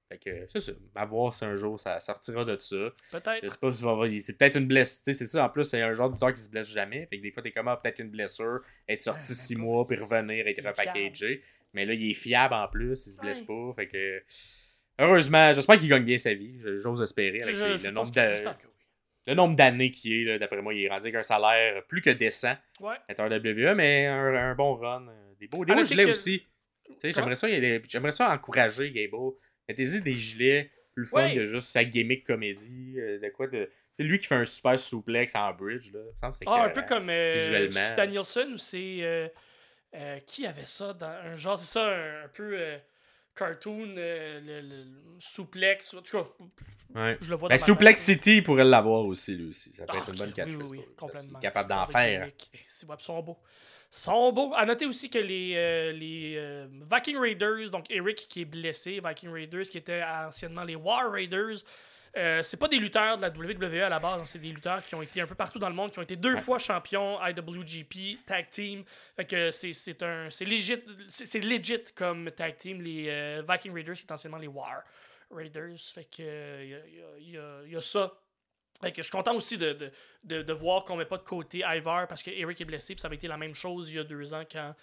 [0.08, 0.72] fait que c'est ça.
[0.94, 2.76] À voir si un jour ça sortira de ça.
[2.76, 3.50] Je Peut-être.
[3.50, 5.02] sais pas si va- c'est peut-être une blessure.
[5.14, 5.44] C'est ça.
[5.44, 7.06] En plus, c'est un genre de lutteur qui se blesse jamais.
[7.06, 9.86] Fait que des fois, t'es comme ah, peut-être une blessure, être sorti six ben, mois,
[9.86, 11.42] puis revenir, être repackagé.
[11.74, 13.46] Mais là, il est fiable en plus, il se blesse Ouais.
[13.46, 13.74] pas.
[13.76, 14.22] Fait que.
[14.98, 16.56] Heureusement, j'espère qu'il gagne bien sa vie.
[16.76, 18.52] J'ose espérer avec Je- les- je le nombre que- oui.
[19.26, 22.10] le nombre d'années qu'il est, d'après moi, il est rendu avec un salaire plus que
[22.10, 22.54] décent.
[22.80, 22.94] Ouais.
[23.08, 25.08] Être un WWE, mais un, un bon run.
[25.08, 26.46] euh, Des beaux, des beaux noter gilets que- aussi.
[27.02, 27.48] J'aimerais ça,
[27.88, 29.32] j'aimerais ça encourager Gable.
[29.68, 31.34] Mettez-y des gilets plus fun Ouais.
[31.34, 32.94] que juste sa gimmick comédie.
[33.00, 33.64] euh, de quoi de.
[33.64, 35.92] Tu sais, lui qui fait un super souplex en bridge.
[35.92, 36.00] Là.
[36.00, 38.98] Me semble Ah, un peu comme euh, Danielson ou c'est.
[39.00, 39.26] euh,
[39.94, 42.56] euh, qui avait ça dans un genre, c'est ça, un, un peu.
[42.58, 42.78] euh,
[43.36, 45.92] cartoon, euh, le, le- le souplex.
[45.94, 46.26] En tout cas,
[46.94, 47.18] Ouais.
[47.20, 48.16] je le vois Ben, dans ma Suplex tête.
[48.22, 49.72] City pourrait l'avoir aussi, lui aussi.
[49.72, 50.70] Ça peut Ah, être une ok, bonne oui, catchphrase.
[50.70, 51.38] oui, oui, complètement.
[51.40, 52.28] Est capable d'en faire.
[52.28, 53.38] Eh, C'est ouais, sont beaux.
[53.90, 54.52] Sont beaux.
[54.54, 59.30] À noter aussi que les, euh, les Viking Raiders, donc Eric qui est blessé, Viking
[59.30, 61.56] Raiders qui étaient anciennement les War Raiders,
[62.16, 64.84] euh, c'est pas des lutteurs de la WWE à la base, hein, c'est des lutteurs
[64.84, 67.18] qui ont été un peu partout dans le monde, qui ont été deux fois champions
[67.24, 68.84] IWGP Tag Team.
[69.16, 73.42] Fait que c'est c'est un c'est legit c'est c'est legit comme tag team les euh,
[73.48, 74.82] Viking Raiders qui est anciennement les War
[75.30, 75.78] Raiders.
[75.92, 78.12] Fait que euh, il y, a, y a- y a- y a ça.
[78.80, 79.90] Fait que je suis content aussi de, de,
[80.24, 83.00] de, de voir qu'on met pas de côté Ivar parce que Eric est blessé, puis
[83.00, 84.74] ça avait été la même chose il y a deux ans quand,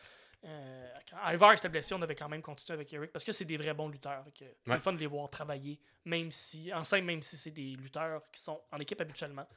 [0.43, 3.45] euh, quand Ivar était blessé, on avait quand même continué avec Eric parce que c'est
[3.45, 4.23] des vrais bons lutteurs.
[4.37, 4.75] C'est Ouais.
[4.75, 8.41] le fun de les voir travailler, même si, ensemble, même si c'est des lutteurs qui
[8.41, 9.47] sont en équipe habituellement.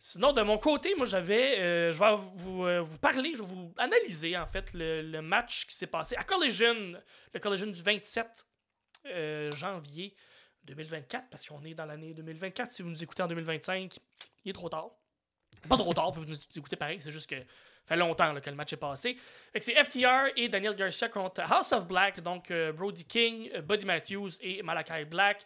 [0.00, 1.58] Sinon, de mon côté, moi, j'avais.
[1.58, 5.20] euh, je vais vous, euh, vous parler, je vais vous analyser, en fait, le, le
[5.22, 6.92] match qui s'est passé à Collision,
[7.34, 8.46] le Collision du 27
[9.06, 10.14] euh, janvier
[10.64, 12.72] 2024, parce qu'on est dans l'année 2024.
[12.72, 13.98] Si vous nous écoutez en 2025,
[14.44, 14.90] il est trop tard.
[15.68, 17.44] Pas trop tard, vous nous écoutez pareil, c'est juste que ça
[17.94, 19.16] fait longtemps là, que le match est passé.
[19.58, 23.86] C'est FTR et Daniel Garcia contre House of Black, donc euh, Brody King, euh, Buddy
[23.86, 25.44] Matthews et Malachi Black.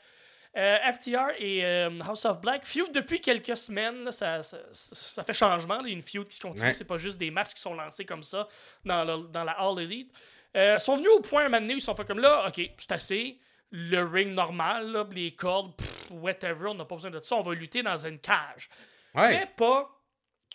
[0.55, 4.05] Euh, FTR et euh, House of Black feud depuis quelques semaines.
[4.05, 5.81] là, ça, ça, fait changement.
[5.81, 6.67] Il y a une feud qui se continue.
[6.67, 6.75] Ouais.
[6.75, 8.47] C'est pas juste des matchs qui sont lancés comme ça
[8.85, 10.13] dans, le- dans la All Elite.
[10.55, 12.47] Ils sont venus au point à un moment donné où ils sont fait comme là,
[12.49, 13.39] ok, c'est assez.
[13.71, 17.37] Le ring normal, là, les cordes, pff, whatever, on n'a pas besoin de ça.
[17.37, 18.69] On va lutter dans une cage.
[19.15, 19.31] Ouais.
[19.31, 19.89] Mais pas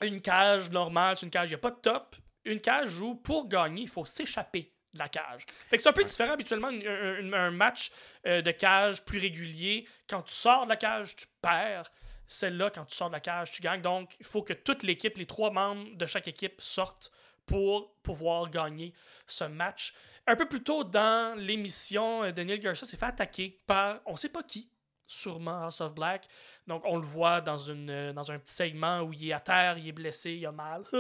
[0.02, 2.16] une cage normale, c'est une cage, il n'y a pas de top.
[2.46, 5.44] Une cage où, pour gagner, il faut s'échapper de la cage.
[5.70, 7.92] Fait que c'est un peu différent habituellement, un, match
[8.26, 9.88] euh, de cage plus régulier.
[10.10, 11.92] Quand tu sors de la cage, tu perds.
[12.26, 13.82] Celle-là, quand tu sors de la cage, tu gagnes.
[13.82, 17.12] Donc, il faut que toute l'équipe, les trois membres de chaque équipe sortent
[17.46, 18.94] pour pouvoir gagner
[19.26, 19.94] ce match.
[20.28, 24.30] Un peu plus tôt dans l'émission, euh, Daniel Garcia s'est fait attaquer par on sait
[24.30, 24.70] pas qui,
[25.08, 26.28] sûrement House of Black.
[26.68, 29.40] Donc on le voit dans, une, euh, dans un petit segment où il est à
[29.40, 30.84] terre, il est blessé, il a mal.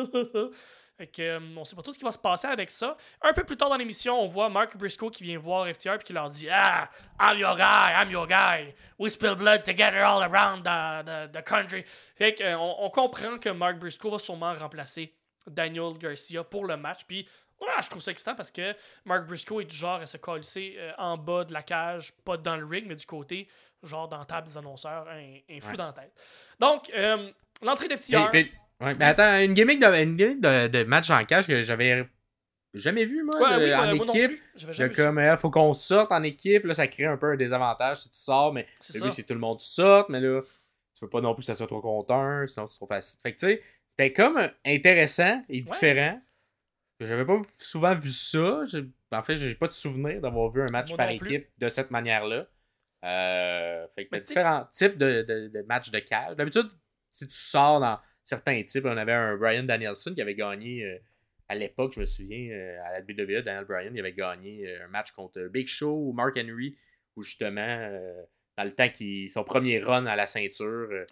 [0.97, 2.97] Fait que, euh, on sait pas tout ce qui va se passer avec ça.
[3.21, 6.03] Un peu plus tard dans l'émission, on voit Mark Briscoe qui vient voir FTR et
[6.03, 6.89] qui leur dit Ah,
[7.21, 8.73] I'm your guy, I'm your guy.
[8.97, 11.83] We spill blood together all around the, the, the country.
[12.15, 15.13] Fait que, euh, on, on comprend que Mark Briscoe va sûrement remplacer
[15.45, 17.01] Daniel Garcia pour le match.
[17.07, 17.27] Puis
[17.61, 18.73] ah, je trouve ça excitant parce que
[19.05, 22.55] Mark Briscoe est du genre à se coller en bas de la cage, pas dans
[22.55, 23.47] le ring, mais du côté,
[23.83, 25.77] genre dans la table des annonceurs, un, un fou Ouais.
[25.77, 26.11] dans la tête.
[26.59, 27.29] Donc, euh,
[27.61, 28.29] l'entrée d'FTR.
[28.33, 28.51] mais-
[28.81, 32.07] ouais, mais attends, une gimmick de, une gimmick de, de match en cage que j'avais
[32.73, 34.41] jamais vu, moi, Ouais, de- oui, en moi équipe.
[34.55, 37.97] De comme, il faut qu'on sorte en équipe, là, ça crée un peu un désavantage
[38.01, 39.15] si tu sors, mais C'est le but, ça.
[39.15, 40.41] c'est que tout le monde sorte, mais là,
[40.93, 43.19] tu veux pas non plus que ça soit trop contre un, sinon c'est trop facile.
[43.21, 46.19] Fait que, tu sais, c'était comme intéressant et différent.
[46.99, 48.61] J'avais pas souvent vu ça.
[49.11, 51.91] En fait, j'ai pas de souvenir d'avoir vu un match Moi par équipe de cette
[51.91, 52.47] manière-là.
[53.03, 56.35] Euh, fait que t'as différents types de, de, de matchs de cage.
[56.35, 56.67] D'habitude,
[57.11, 60.97] si tu sors dans certains types, on avait un Brian Danielson qui avait gagné euh,
[61.47, 64.87] à l'époque, je me souviens, euh, à la WWE, Daniel Bryan, il avait gagné un
[64.87, 66.75] match contre Big Show ou Mark Henry,
[67.15, 67.89] où justement,
[68.57, 71.05] dans le temps qu'il son premier run à la ceinture, je-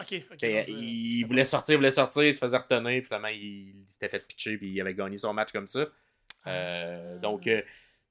[0.72, 4.28] il voulait sortir, il voulait sortir, il se faisait retenir, finalement, il, il s'était fait
[4.28, 5.88] pitcher, puis il avait gagné son match comme ça.
[6.48, 7.16] Ah.
[7.22, 7.48] donc,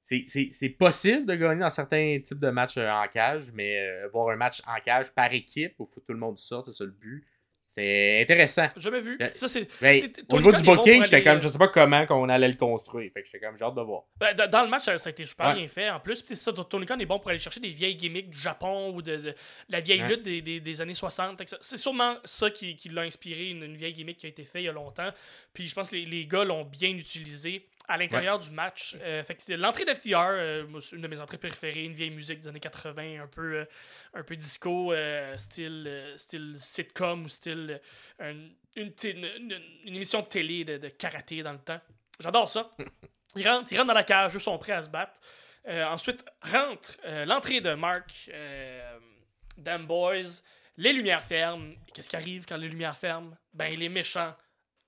[0.07, 3.79] c'est- c'est c'est possible de gagner dans certains types de matchs euh, en cage, mais
[3.79, 6.67] euh, voir un match en cage par équipe où faut que tout le monde sorte,
[6.67, 7.25] c'est ça le but.
[7.67, 8.67] C'est intéressant.
[8.77, 9.17] Jamais vu.
[9.17, 9.67] Ben, Ça, c'est.
[9.81, 10.01] Ben,
[10.31, 13.11] au niveau du booking, j'étais comme, euh, je sais pas comment qu'on allait le construire.
[13.11, 14.03] Fait que j'étais comme, j'ai hâte de voir.
[14.17, 15.55] Ben, dans le match, ça, ça a été super Ouais.
[15.55, 15.89] bien fait.
[15.89, 18.39] En plus, Puis ça, Tony Khan est bon pour aller chercher des vieilles gimmicks du
[18.39, 19.35] Japon ou de, de- de
[19.67, 20.07] la vieille Ouais.
[20.07, 21.37] lutte des, des- des années 60.
[21.37, 24.27] Fait que ça- C'est sûrement ça qui, qui l'a inspiré, une, une vieille gimmick qui
[24.27, 25.09] a été faite il y a longtemps.
[25.53, 28.95] Puis je pense que les, les gars l'ont bien utilisé à l'intérieur du match.
[29.01, 33.21] Euh, l'entrée d'FTR, euh, une de mes entrées préférées, une vieille musique des années 80,
[33.23, 33.65] un peu, euh,
[34.13, 37.79] un peu disco, euh, style, style sitcom ou style
[38.19, 38.93] un- une,
[39.85, 41.79] émission de télé de, de karaté dans le temps.
[42.19, 42.71] J'adore ça.
[43.37, 45.19] Ils rentrent, ils rentrent dans la cage, eux sont prêts à se battre.
[45.67, 46.93] Ensuite, rentre
[47.25, 48.29] l'entrée de Mark,
[49.57, 50.41] Damn Boys,
[50.77, 51.73] les lumières ferment.
[51.93, 53.35] Qu'est-ce qui arrive quand les lumières ferment?
[53.53, 54.33] Ben, les méchants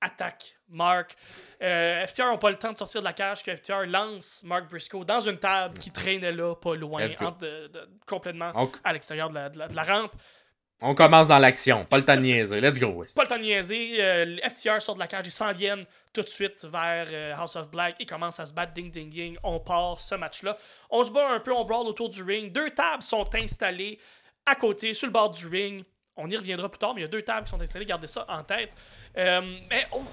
[0.01, 1.15] attaquent Mark.
[1.61, 4.69] Euh, FTR n'ont pas le temps de sortir de la cage que FTR lance Mark
[4.69, 7.25] Briscoe dans une table qui traînait là, pas loin, Let's go.
[7.25, 10.11] entre de- de- complètement On, à l'extérieur de la- de la- de la rampe.
[10.81, 11.85] on commence dans l'action.
[11.85, 12.61] Pas le temps de niaiser.
[12.61, 13.03] Let's go.
[13.15, 13.95] Pas le temps de niaiser.
[13.99, 15.25] euh, FTR sort de la cage.
[15.25, 17.95] Ils s'en viennent tout de suite vers euh, House of Black.
[17.99, 18.73] Ils commencent à se battre.
[18.73, 19.37] Ding, ding, ding.
[19.41, 20.55] On part ce match-là.
[20.91, 21.51] On se bat un peu.
[21.53, 22.51] On brawl autour du ring.
[22.51, 23.97] Deux tables sont installées
[24.45, 25.83] à côté, sur le bord du ring.
[26.18, 27.86] On y reviendra plus tard, mais il y a deux tables qui sont installées.
[27.86, 28.72] Gardez ça en tête.
[29.18, 30.03] Euh, mais oh,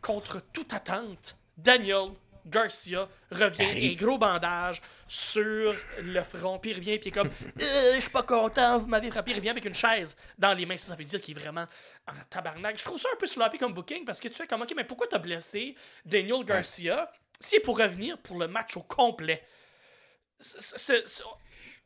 [0.00, 2.10] contre toute attente, Daniel
[2.44, 7.30] Garcia revient, un gros bandage sur le front, puis il revient, puis il est comme
[7.60, 9.30] Euh, Je suis pas content, vous m'avez frappé.
[9.30, 11.66] Il revient avec une chaise dans les mains, ça, ça veut dire qu'il est vraiment
[12.08, 12.78] en tabarnak.
[12.78, 14.84] Je trouve ça un peu sloppy comme booking parce que tu fais comme Ok, mais
[14.84, 17.10] pourquoi t'as blessé Daniel Garcia?
[17.38, 19.44] Si pour revenir pour le match au complet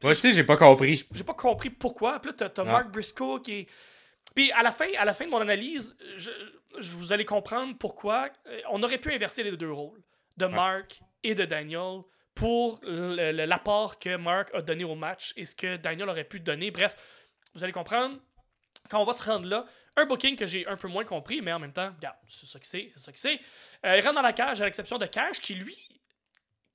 [0.03, 1.07] Moi aussi, j'ai pas compris.
[1.13, 2.21] j'ai pas compris pourquoi.
[2.21, 2.73] Puis là, t'as, Non.
[2.73, 3.67] Mark Briscoe qui est.
[4.35, 6.31] Puis à la fin, à la fin de mon analyse, je,
[6.79, 10.03] je vous allez comprendre pourquoi euh, on aurait pu inverser les deux rôles
[10.37, 12.03] de Mark et de Daniel
[12.35, 16.71] pour l'apport que Mark a donné au match et ce que Daniel aurait pu donner.
[16.71, 16.95] Bref,
[17.55, 18.19] vous allez comprendre
[18.91, 19.65] quand on va se rendre là.
[19.97, 22.61] Un booking que j'ai un peu moins compris, mais en même temps, regarde, c'est ça
[22.61, 23.41] que c'est, c'est ça que c'est.
[23.87, 25.75] Euh, il rentre dans la cage à l'exception de Cash qui, lui,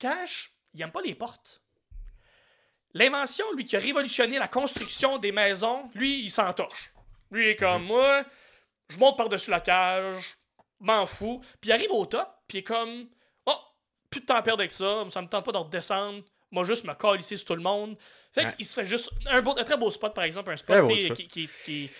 [0.00, 1.61] Cash, il aime pas les portes.
[2.94, 6.92] L'invention, lui, qui a révolutionné la construction des maisons, lui, il s'en torche.
[7.30, 8.24] Lui, il est comme, moi,
[8.88, 10.36] je monte par-dessus la cage,
[10.80, 11.40] m'en fous.
[11.60, 13.06] Puis il arrive au top, puis il est comme,
[13.46, 13.54] oh,
[14.10, 16.22] plus de temps à perdre avec ça, ça me tente pas de redescendre.
[16.50, 17.96] Moi, juste me calisser sur tout le monde.
[18.34, 18.52] Fait Ouais.
[18.54, 20.86] qu'il se fait juste un, beau, un très beau spot, par exemple, un spot
[21.26, 21.90] qui, qui,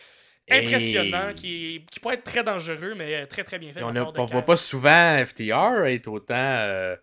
[0.49, 3.81] Et- impressionnant, qui, qui pourrait être très dangereux, mais très très bien fait.
[3.81, 6.97] Et on ne voit pas souvent FTR être autant, euh,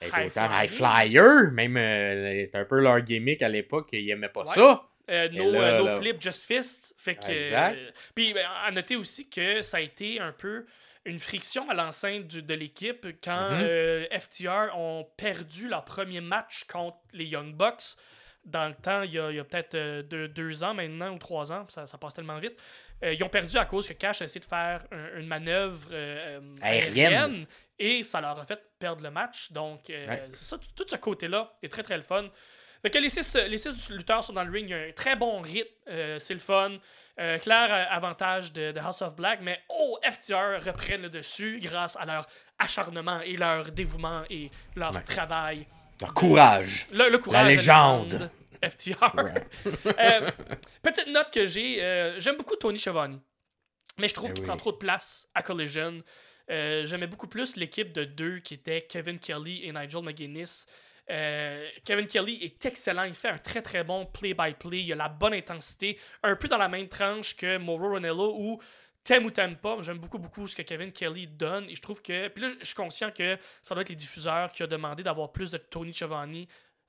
[0.00, 1.50] être High autant high flyer.
[1.52, 4.54] Même, euh, c'est un peu leur gimmick à l'époque, ils aimaient pas Ouais.
[4.54, 4.84] ça.
[5.10, 6.94] Euh, no, là, euh, no là- flip, just fist.
[6.98, 7.76] Fait que, Exact.
[7.78, 10.66] euh, puis ben, à noter aussi que ça a été un peu
[11.06, 13.60] une friction à l'enceinte de l'équipe quand Mhm.
[13.62, 17.96] euh, FTR ont perdu leur premier match contre les Young Bucks.
[18.44, 21.86] Dans le temps, il y a, peut-être deux, deux ans maintenant ou trois ans, ça,
[21.86, 22.62] ça passe tellement vite.
[23.04, 25.88] Euh, ils ont perdu à cause que Cash a essayé de faire un- une manœuvre
[25.92, 27.12] euh, euh, Aérienne.
[27.14, 27.46] aérienne
[27.78, 29.52] et ça leur a fait perdre le match.
[29.52, 30.24] Donc, euh, Ouais.
[30.32, 32.24] c'est ça, tout ce côté-là est très très le fun.
[32.82, 34.92] Fait que les six, les six lutteurs sont dans le ring, il y a un
[34.92, 35.68] très bon rythme,
[36.18, 36.78] c'est le fun.
[37.16, 42.04] Clair avantage de, de House of Black, mais oh, FTR reprennent le dessus grâce à
[42.06, 42.24] leur
[42.60, 45.02] acharnement et leur dévouement et leur Ouais.
[45.02, 45.66] travail.
[46.00, 46.86] Leur courage.
[46.92, 47.44] Le, le courage.
[47.46, 48.30] de légende.
[48.62, 49.14] FTR.
[49.98, 50.30] Euh,
[50.82, 53.20] petite note que j'ai, euh, j'aime beaucoup Tony Schiavone,
[53.98, 54.48] mais je trouve Eh qu'il oui.
[54.48, 55.98] prend trop de place à Collision.
[56.50, 60.66] Euh, J'aimais beaucoup plus l'équipe de deux qui était Kevin Kelly et Nigel McGuinness.
[61.84, 65.32] Kevin Kelly est excellent, il fait un très très bon play-by-play, il a la bonne
[65.34, 68.60] intensité, un peu dans la même tranche que Mauro Ranello ou
[69.04, 72.02] t'aimes ou t'aimes pas, j'aime beaucoup beaucoup ce que Kevin Kelly donne et je trouve
[72.02, 75.02] que, puis là je suis conscient que ça doit être les diffuseurs qui ont demandé
[75.02, 76.44] d'avoir plus de Tony Schiavone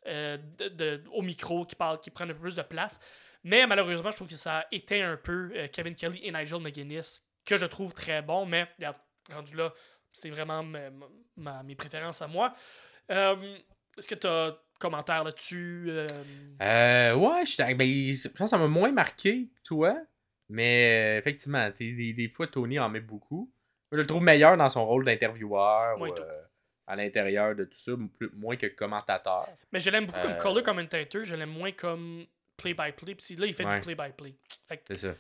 [0.08, 3.00] euh, de- de- au micro, qui parle, qui prennent un peu plus de place,
[3.44, 7.22] mais malheureusement je trouve que ça éteint un peu euh, Kevin Kelly et Nigel McGuinness,
[7.46, 8.98] que je trouve très bon, mais regarde,
[9.32, 9.74] rendu là,
[10.12, 10.90] c'est vraiment ma-
[11.38, 12.54] ma- mes préférences à moi.
[13.12, 13.36] Euh,
[13.98, 15.86] est-ce que tu as commentaire là-dessus?
[17.14, 17.44] ouais,
[17.76, 19.96] ben, je pense que ça m'a moins marqué que toi.
[20.50, 23.52] Mais effectivement, des, des fois, Tony en met beaucoup.
[23.92, 26.10] Moi, je le trouve meilleur dans son rôle d'intervieweur Moi
[26.90, 29.48] à l'intérieur de tout ça, plus- moins que commentateur.
[29.72, 32.26] Mais je l'aime beaucoup comme Euh, color commentator, je l'aime moins comme
[32.58, 33.16] play-by-play.
[33.16, 33.76] Puis là, il fait Ouais.
[33.76, 34.36] du play-by-play.
[34.88, 35.16] C'est ça.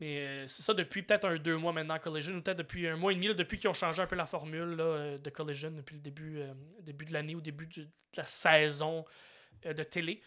[0.00, 2.96] Mais euh, c'est ça depuis peut-être un deux mois maintenant Collision, ou peut-être depuis un
[2.96, 5.28] mois et demi, là, depuis qu'ils ont changé un peu la formule là, euh, de
[5.30, 9.04] Collision depuis le début, euh, début de l'année ou début du- de la saison
[9.66, 10.22] euh, de télé.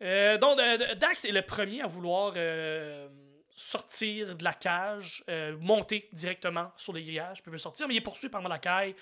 [0.00, 0.58] Donc,
[0.96, 2.32] Dax est le premier à vouloir
[3.54, 5.22] sortir de la cage,
[5.60, 8.96] monter directement sur les grillages, puis veut sortir, mais il est poursuivi par Malakai.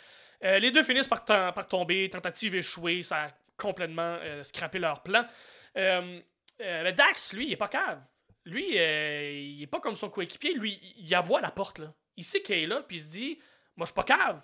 [0.45, 4.79] Euh, les deux finissent par, tom- par tomber, tentative échouée, ça a complètement euh, scrappé
[4.79, 5.25] leur plan.
[5.77, 6.21] Euh,
[6.61, 8.01] euh, Dax, lui, il est pas cave.
[8.47, 10.55] Lui, il est pas comme son coéquipier.
[10.55, 11.79] Lui, il la voit la porte.
[11.79, 11.93] Là.
[12.17, 13.39] Il sait qu'elle est là, puis il se dit
[13.77, 14.43] Moi, je suis pas cave.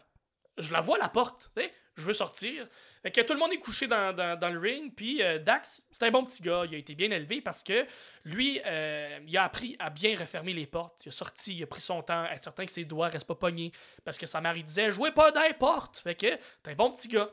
[0.59, 1.51] Je la vois la porte.
[1.57, 2.67] tu sais, Je veux sortir.
[3.03, 4.93] Fait que tout le monde est couché dans, le ring.
[4.95, 6.65] Puis euh, Dax, c'est un bon petit gars.
[6.69, 7.87] Il a été bien élevé parce que
[8.25, 11.05] lui, euh, il a appris à bien refermer les portes.
[11.07, 13.35] Il a sorti, il a pris son temps, être certain que ses doigts restent pas
[13.35, 13.73] pognés.
[14.05, 15.99] Parce que sa mère, disait Jouez pas portes.
[15.99, 16.27] Fait que
[16.63, 17.31] t'es un bon petit gars.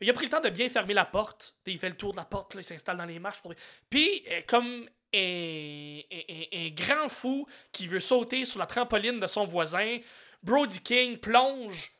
[0.00, 1.56] Il a pris le temps de bien fermer la porte.
[1.66, 3.40] Il fait le tour de la porte, là, il s'installe dans les marches.
[3.40, 3.54] Pour...
[3.88, 9.98] Puis, euh, comme un grand fou qui veut sauter sur la trampoline de son voisin,
[10.42, 11.92] Brody King plonge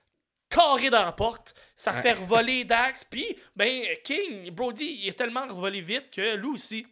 [0.55, 1.55] carré dans la porte.
[1.77, 2.03] Ça Ouais.
[2.03, 3.05] fait revoler Dax.
[3.05, 3.27] Puis,
[3.57, 6.87] ben, King, Brody, il est tellement revolé vite que lui aussi,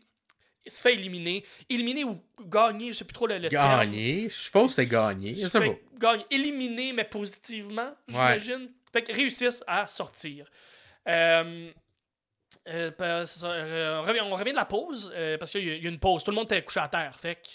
[0.65, 1.45] il se fait éliminer.
[1.69, 3.81] Éliminer ou gagner, je sais plus trop le, le terme.
[3.81, 4.29] Gagné.
[4.29, 5.31] Je suppose que c'est gagné.
[5.31, 5.75] Il Je sais pas.
[5.99, 6.25] gagner.
[6.31, 8.71] Éliminé, mais positivement, j'imagine.
[8.93, 10.47] Fait qu'ils réussissent à sortir.
[11.09, 11.71] Euh,
[12.69, 15.83] euh, euh, on, revient, on revient de la pause, euh, parce qu'il y, a- il
[15.83, 16.23] y a une pause.
[16.23, 17.19] Tout le monde était couché à terre.
[17.19, 17.49] Fait que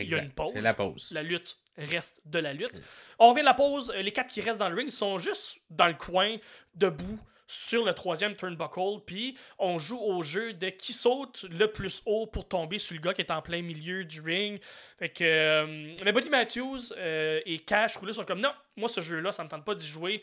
[0.00, 0.52] il y a une pause.
[0.54, 1.10] C'est la pause.
[1.12, 2.82] la lutte reste de la lutte.
[3.18, 3.92] On revient de la pause.
[3.96, 6.36] Les quatre qui restent dans le ring sont juste dans le coin,
[6.74, 9.00] debout, sur le troisième turnbuckle.
[9.06, 13.00] Puis on joue au jeu de qui saute le plus haut pour tomber sur le
[13.00, 14.60] gars qui est en plein milieu du ring.
[14.98, 15.24] Fait que.
[15.24, 19.44] euh, mais Buddy Matthews euh, et Cash Roulet sont comme non, moi ce jeu-là, ça
[19.44, 20.22] me tente pas d'y jouer.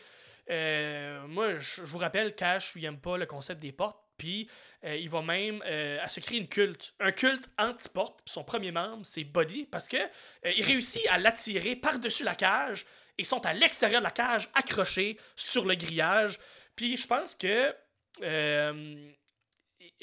[0.49, 4.02] Euh, moi, je vous rappelle, Cash, lui, aime pas le concept des portes.
[4.17, 4.49] Puis,
[4.85, 6.93] euh, il va même euh, à se créer une culte.
[6.99, 8.19] Un culte anti-porte.
[8.25, 9.65] Son premier membre, c'est Buddy.
[9.65, 12.85] Parce que euh, il réussit à l'attirer par-dessus la cage.
[13.17, 16.39] Et sont à l'extérieur de la cage, accrochés sur le grillage.
[16.75, 17.73] Puis, je pense que.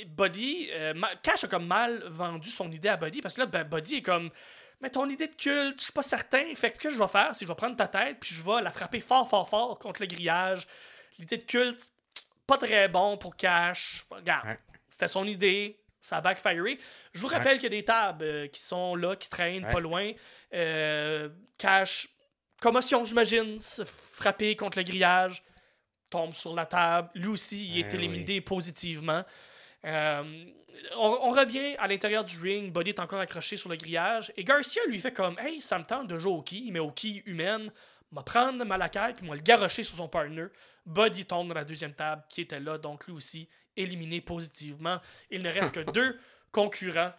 [0.07, 0.71] Buddy.
[1.23, 3.21] Cash a comme mal vendu son idée à Buddy.
[3.21, 4.31] Parce que là, ben, Buddy est comme.
[4.81, 6.55] Mais ton idée de culte, je suis pas certain.
[6.55, 8.35] Fait que ce que je vais faire, c'est que je vais prendre ta tête, puis
[8.35, 10.67] je vais la frapper fort, fort, fort contre le grillage.
[11.19, 11.93] L'idée de culte,
[12.51, 14.05] pas très bon pour Cash.
[14.11, 14.57] Regarde,
[14.88, 15.76] c'était son idée.
[16.01, 16.78] Ça a backfiré.
[17.12, 19.80] Je vous rappelle qu'il y a des tables euh, qui sont là, qui traînent pas
[19.80, 20.11] loin.
[20.55, 21.28] Euh,
[21.59, 22.09] Cash,
[22.61, 25.42] commotion, j'imagine, se frapper contre le grillage,
[26.09, 27.11] tombe sur la table.
[27.14, 29.22] Lui aussi, il est Ouais, éliminé positivement.
[29.84, 30.44] Euh,
[30.96, 32.72] on, on revient à l'intérieur du ring.
[32.72, 34.32] Buddy est encore accroché sur le grillage.
[34.36, 36.90] Et Garcia lui fait comme Hey, ça me tente de jouer au ki, mais au
[36.90, 37.70] ki humaine.
[38.11, 40.46] m'a prendre Malakai puis m'a le garocher sur son partner.
[40.87, 45.01] Buddy tombe dans la deuxième table qui était là, donc lui aussi éliminé positivement.
[45.31, 46.18] Il ne reste que deux
[46.53, 47.12] concurrents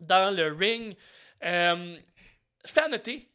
[0.00, 0.96] dans le ring.
[1.44, 1.98] Euh,
[2.64, 3.30] fait à noter,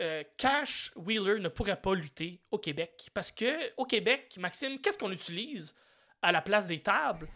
[0.00, 4.98] euh, Cash Wheeler ne pourrait pas lutter au Québec parce que au Québec, Maxime, qu'est-ce
[4.98, 5.74] qu'on utilise
[6.20, 7.28] à la place des tables?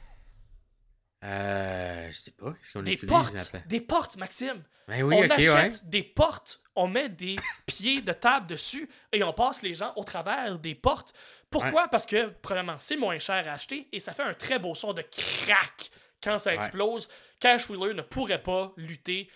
[1.25, 2.53] Euh, je sais pas.
[2.53, 3.57] Qu'est-ce qu'on Des utilise portes.
[3.67, 4.63] Des portes, Maxime.
[4.87, 5.79] Ben oui, on achète ouais.
[5.85, 10.05] des portes, on met des pieds de table dessus et on passe les gens au
[10.05, 11.13] travers des portes.
[11.51, 11.89] Pourquoi?
[11.89, 14.93] Parce que, premièrement, c'est moins cher à acheter et ça fait un très beau son
[14.93, 15.91] de crack
[16.23, 16.57] quand ça Ouais.
[16.57, 17.09] explose.
[17.41, 19.29] Cash Wheeler ne pourrait pas lutter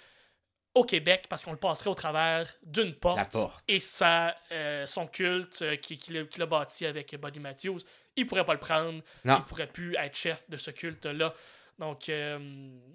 [0.74, 3.32] au Québec parce qu'on le passerait au travers d'une porte.
[3.32, 3.62] Porte.
[3.68, 7.80] Et ça, euh, son culte euh, qui- qu'il a, qu'il a bâti avec Buddy Matthews,
[8.16, 9.02] il pourrait pas le prendre.
[9.24, 9.36] Non.
[9.38, 11.34] Il pourrait plus être chef de ce culte-là.
[11.78, 12.38] Donc, euh,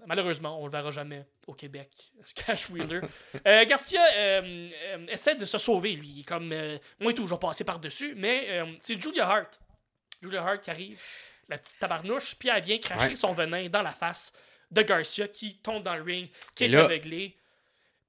[0.05, 1.89] malheureusement, on le verra jamais au Québec,
[2.35, 3.01] Cash Wheeler.
[3.47, 4.69] Euh, Garcia euh,
[5.09, 6.23] essaie de se sauver, lui.
[6.23, 6.47] Comme,
[6.99, 8.13] moi et tout, je vais passer par-dessus.
[8.15, 9.59] Mais c'est Julia Hart.
[10.21, 10.99] Julia Hart qui arrive,
[11.49, 13.15] la petite tabarnouche, puis elle vient cracher Ouais.
[13.15, 14.31] son venin dans la face
[14.71, 17.37] de Garcia qui tombe dans le ring, qui est aveuglé.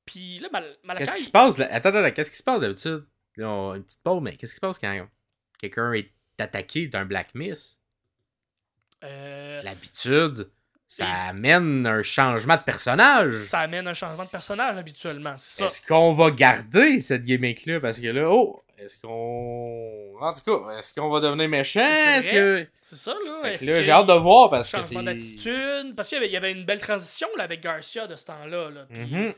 [0.04, 1.68] Puis là, Mal Malakai, Qu'est-ce qui se passe là?
[1.70, 3.06] Attends, attends, qu'est-ce qui se passe d'habitude?
[3.36, 5.08] Une petite pause, mais qu'est-ce qui se passe quand
[5.58, 7.80] quelqu'un est attaqué d'un Black Miss?
[9.04, 10.50] euh, L'habitude,
[10.90, 13.42] ça amène un changement de personnage.
[13.42, 15.66] ça amène un changement de personnage habituellement, c'est ça.
[15.66, 17.78] Est-ce qu'on va garder cette gimmick-là?
[17.78, 20.14] Parce que là, oh, est-ce qu'on.
[20.20, 21.86] En tout cas, est-ce qu'on va devenir méchant?
[22.22, 22.66] C'est que.
[22.80, 23.52] Ça, là.
[23.52, 25.94] Est-ce j'ai hâte de voir parce que Changement d'attitude?
[25.94, 28.24] Parce qu'il y avait, il y avait une belle transition là, avec Garcia de ce
[28.24, 28.70] temps-là.
[28.70, 29.34] Là, puis Mhm.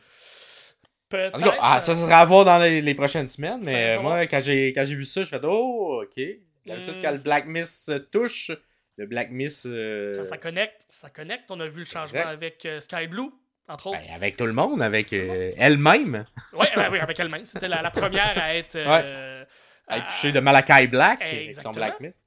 [1.09, 1.35] Peut-être.
[1.35, 3.99] En tout cas, ah, ça, sera à voir dans les, les prochaines semaines, Ça mais
[3.99, 6.23] moi, quand j'ai, quand j'ai vu ça, je fais Oh, ok.
[6.67, 7.03] D'habitude, Mm.
[7.03, 8.53] quand le Black Miss touche,
[9.01, 9.65] le Black Miss.
[9.67, 11.51] euh, ça connecte, ça connecte.
[11.51, 12.29] On a vu le changement Exact.
[12.29, 13.31] avec euh, Sky Blue,
[13.67, 13.99] entre autres.
[13.99, 17.47] ben, avec tout le monde, avec euh, elle-même, Ouais, ben oui, avec elle-même.
[17.47, 18.77] C'était la, la première à être.
[18.77, 21.71] à être touchée de Malakai Black, avec son.
[21.73, 22.27] Black Miss.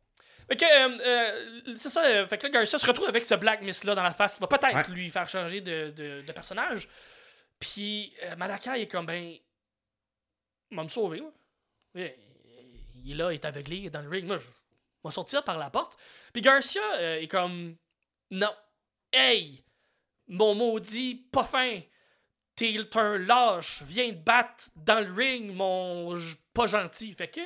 [0.50, 2.28] C'est ça.
[2.28, 4.48] fait que là, Garcia se retrouve avec ce Black Mist-là dans la face qui va
[4.48, 4.96] peut-être Ouais.
[4.96, 6.90] lui faire changer de, de, de personnage.
[7.60, 9.36] Puis Malakai est comme, ben.
[10.72, 11.32] Va me sauver, moi.
[11.96, 12.12] Il
[13.06, 14.26] il est là, il est aveuglé, il est dans le ring.
[14.26, 14.44] Moi, je
[15.04, 15.98] vais sortir par la porte.
[16.32, 17.76] Puis Garcia euh, est comme,
[18.32, 18.54] non.
[19.12, 19.64] Hey!
[20.28, 21.80] Mon maudit, pas fin.
[22.56, 23.84] T'es un lâche.
[23.84, 26.18] Viens te battre dans le ring, mon
[26.54, 27.14] pas gentil.
[27.14, 27.42] Fait que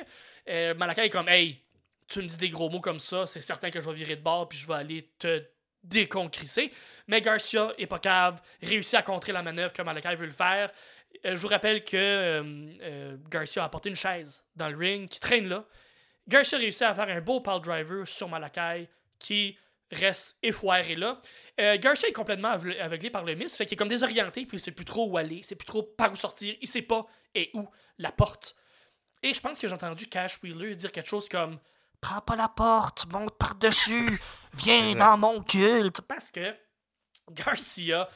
[0.48, 1.62] euh, Malakai est comme, hey,
[2.08, 4.22] tu me dis des gros mots comme ça, c'est certain que je vais virer de
[4.22, 5.44] bord puis je vais aller te
[5.82, 6.72] déconcrisser.
[7.06, 10.70] Mais Garcia est pas cave, réussit à contrer la manœuvre que Malakai veut le faire.
[11.24, 15.20] Euh, je vous rappelle que euh, Garcia a apporté une chaise dans le ring qui
[15.20, 15.64] traîne là.
[16.28, 19.58] Garcia réussit à faire un beau pile driver sur Malakai qui
[19.90, 21.20] reste effoiré là.
[21.58, 24.58] Euh, Garcia est complètement aveu- aveuglé par le miss, fait qu'il est comme désorienté, puis
[24.58, 26.82] il sait plus trop où aller, il sait plus trop par où sortir, il sait
[26.82, 27.66] pas et où
[27.96, 28.54] la porte.
[29.22, 31.58] Et je pense que j'ai entendu Cash Wheeler dire quelque chose comme
[32.00, 34.20] Prends pas la porte, monte par-dessus,
[34.54, 36.00] viens dans mon culte.
[36.02, 36.54] Parce que
[37.30, 38.08] Garcia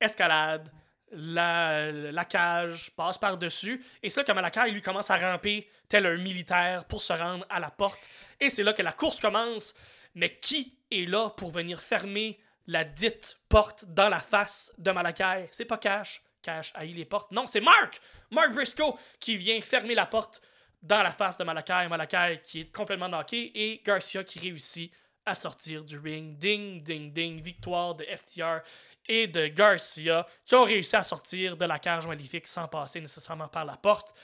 [0.00, 0.70] escalade
[1.12, 3.84] la, cage, passe par-dessus.
[4.02, 7.46] Et c'est là que Malakai, lui, commence à ramper tel un militaire pour se rendre
[7.48, 7.98] à la porte.
[8.40, 9.74] Et c'est là que la course commence.
[10.14, 15.48] Mais qui est là pour venir fermer la dite porte dans la face de Malakai?
[15.50, 16.22] C'est pas Cash.
[16.42, 17.30] Cash haït les portes.
[17.32, 18.00] Non, c'est Mark!
[18.30, 20.40] Mark Briscoe qui vient fermer la porte
[20.82, 21.88] dans la face de Malakai.
[21.88, 24.92] Malakai qui est complètement knocké et Garcia qui réussit
[25.26, 26.38] à sortir du ring.
[26.38, 27.40] Ding, ding, ding.
[27.42, 28.60] Victoire de FTR
[29.08, 33.48] et de Garcia qui ont réussi à sortir de la cage maléfique sans passer nécessairement
[33.48, 34.14] par la porte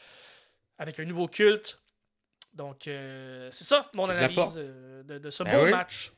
[0.79, 1.81] avec un nouveau culte.
[2.53, 5.71] Donc, euh, c'est ça mon analyse euh, de, de ce Ben beau oui.
[5.71, 6.13] match.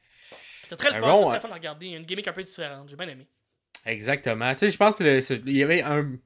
[0.63, 1.41] C'était très le Ben fun, bon, très hein.
[1.41, 1.87] fun à regarder.
[1.87, 2.89] Une gimmick un peu différente.
[2.89, 3.27] J'ai bien aimé.
[3.87, 4.53] Exactement.
[4.53, 6.17] Tu sais, je pense qu'il y avait un.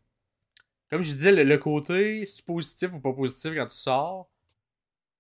[0.89, 4.29] Comme je disais, le, le côté, si tu positif ou pas positif quand tu sors,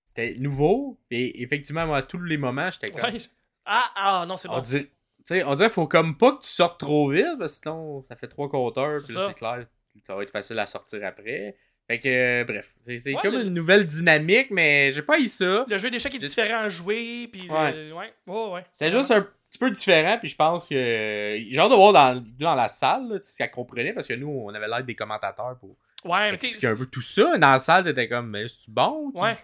[0.04, 0.98] c'était nouveau.
[1.10, 3.02] Et effectivement, moi, à tous les moments, j'étais comme.
[3.12, 3.18] Ouais.
[3.66, 4.60] Ah, ah, non, c'est On bon.
[4.62, 4.90] dirait, tu
[5.24, 8.02] sais, on dirait qu'il faut comme pas que tu sortes trop vite, parce que sinon,
[8.08, 9.66] ça fait trois compteurs, puis c'est clair,
[10.06, 11.56] ça va être facile à sortir après.
[11.88, 15.26] Fait que, euh, bref, c'est Ouais, comme le- une nouvelle dynamique, mais j'ai pas eu
[15.26, 15.64] ça.
[15.68, 17.50] Le jeu d'échecs est différent à jouer, puis...
[17.50, 17.90] Ouais.
[17.92, 18.64] ouais, ouais, ouais.
[18.72, 20.74] C'est juste un petit peu différent, puis je pense que.
[21.50, 24.28] J'ai hâte de voir dans, dans la salle là, si elle comprenait, parce que nous,
[24.28, 27.36] on avait l'air des commentateurs pour Ouais, mais un peu tout ça.
[27.36, 29.10] Dans la salle, t'étais comme, mais c'est-tu bon?
[29.14, 29.36] Ouais.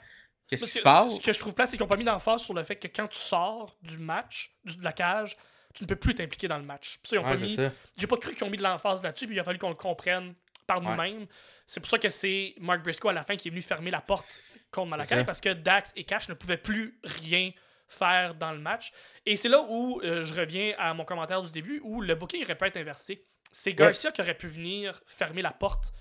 [0.49, 1.17] Qu'est-ce qui Ce se passe?
[1.17, 2.87] Ce que je trouve plate, c'est qu'ils n'ont pas mis d'emphase sur le fait que
[2.87, 5.37] quand tu sors du match, du- de la cage,
[5.77, 6.99] tu ne peux plus t'impliquer dans le match.
[7.03, 7.57] Puis ça, ils ont Ouais, pas mis.
[7.97, 9.75] J'ai pas cru qu'ils ont mis de l'emphase là-dessus, puis il a fallu qu'on le
[9.75, 10.35] comprenne
[10.67, 10.91] par Ouais.
[10.91, 11.27] nous-mêmes.
[11.67, 14.01] C'est pour ça que c'est Mark Briscoe à la fin qui est venu fermer la
[14.01, 14.41] porte
[14.73, 17.53] contre Malakai parce que Dax et Cash ne pouvaient plus rien
[17.89, 18.91] faire dans le match.
[19.27, 22.43] Et c'est là où euh, je reviens à mon commentaire du début où le booking
[22.43, 23.23] aurait pu être inversé.
[23.53, 25.93] C'est Garcia qui aurait pu venir fermer la porte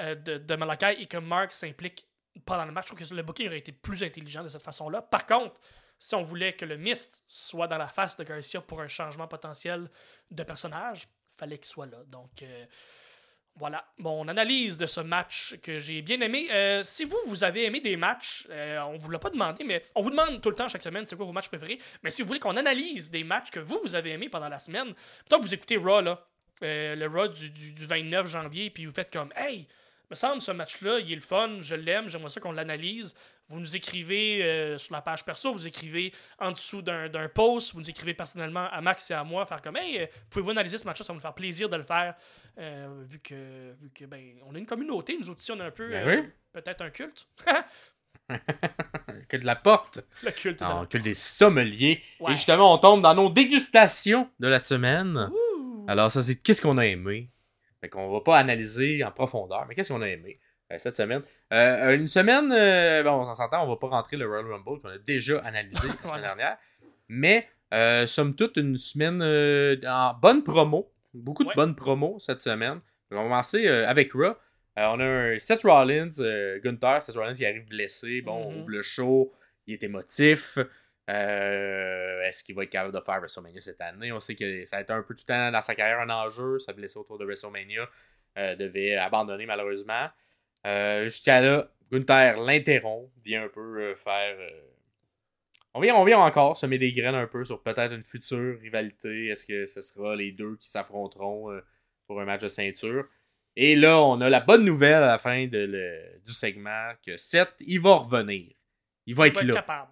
[0.00, 2.06] euh, de, de Malakai et que Mark s'implique
[2.44, 2.88] pendant le match.
[2.90, 5.00] Je trouve que le booking aurait été plus intelligent de cette façon-là.
[5.02, 5.60] Par contre,
[6.04, 9.28] si on voulait que le Mist soit dans la face de Garcia pour un changement
[9.28, 9.88] potentiel
[10.32, 11.06] de personnage,
[11.38, 11.98] fallait qu'il soit là.
[12.08, 12.66] Donc euh,
[13.54, 16.48] voilà, mon analyse de ce match que j'ai bien aimé.
[16.50, 19.84] Euh, si vous, vous avez aimé des matchs, euh, on vous l'a pas demandé, mais
[19.94, 21.78] on vous demande tout le temps chaque semaine c'est quoi vos matchs préférés.
[22.02, 24.58] Mais si vous voulez qu'on analyse des matchs que vous, vous avez aimés pendant la
[24.58, 26.26] semaine, plutôt que vous écoutez Raw, là,
[26.62, 29.68] le Raw du, du- du 29 janvier, puis vous faites comme Hey,
[30.12, 33.14] me semble ce match-là, il est le fun, je l'aime, j'aimerais ça qu'on l'analyse.
[33.48, 37.80] Vous nous écrivez euh, sur la page perso, vous écrivez en dessous d'un post, vous
[37.80, 40.84] nous écrivez personnellement à Max et à moi, faire comme Hey, euh, pouvez-vous analyser ce
[40.84, 42.14] match-là, ça va nous faire plaisir de le faire,
[42.58, 45.70] euh, vu que, vu que ben, on a une communauté, nous aussi, on a un
[45.70, 46.28] peu, Ben oui.
[46.52, 47.26] peut-être un culte.
[49.28, 50.00] Que de la porte.
[50.22, 50.60] le culte.
[50.60, 52.02] Non, que des sommeliers.
[52.20, 52.32] Ouais.
[52.32, 55.30] Et justement, on tombe dans nos dégustations de la semaine.
[55.32, 55.86] Ouh.
[55.88, 57.30] Alors, ça, c'est qu'est-ce qu'on a aimé?
[57.82, 60.38] Fait qu'on va pas analyser en profondeur, mais qu'est-ce qu'on a aimé
[60.72, 61.22] euh, cette semaine?
[61.52, 64.88] Euh, une semaine, euh, bon, on s'entend, on va pas rentrer le Royal Rumble qu'on
[64.88, 66.56] a déjà analysé la semaine dernière.
[67.08, 70.90] Mais, euh, somme toute, une semaine euh, en bonne promo.
[71.12, 71.54] Beaucoup de Ouais.
[71.56, 72.78] bonnes promos cette semaine.
[73.10, 74.22] On va commencer euh, avec Raw.
[74.22, 74.34] Euh,
[74.78, 78.22] on a un Seth Rollins, euh, Gunther, Seth Rollins qui arrive blessé.
[78.22, 78.60] Bon, on Mhm.
[78.60, 79.32] ouvre le show,
[79.66, 80.56] il est émotif.
[81.10, 84.12] Euh, Est-ce qu'il va être capable de faire WrestleMania cette année?
[84.12, 86.10] On sait que ça a été un peu tout le temps dans sa carrière un
[86.10, 86.58] enjeu.
[86.58, 87.88] Sa blessé autour de WrestleMania
[88.38, 90.08] euh, devait abandonner malheureusement.
[90.66, 94.36] Euh, Jusqu'à là, Gunther l'interrompt, vient un peu faire.
[95.74, 99.28] On, vient, on vient encore semer des graines un peu sur peut-être une future rivalité.
[99.28, 101.60] Est-ce que ce sera les deux qui s'affronteront
[102.06, 103.06] pour un match de ceinture?
[103.56, 107.16] Et là, on a la bonne nouvelle à la fin de le- du segment que
[107.18, 108.52] Seth, il va revenir.
[109.04, 109.54] Il va Il être va être là.
[109.54, 109.90] capable.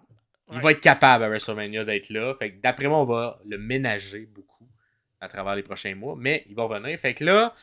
[0.51, 0.63] Il Ouais.
[0.63, 2.33] va être capable à WrestleMania d'être là.
[2.35, 4.67] Fait que d'après moi, on va le ménager beaucoup
[5.19, 6.15] à travers les prochains mois.
[6.17, 6.97] Mais il va revenir.
[6.99, 7.53] Fait que là,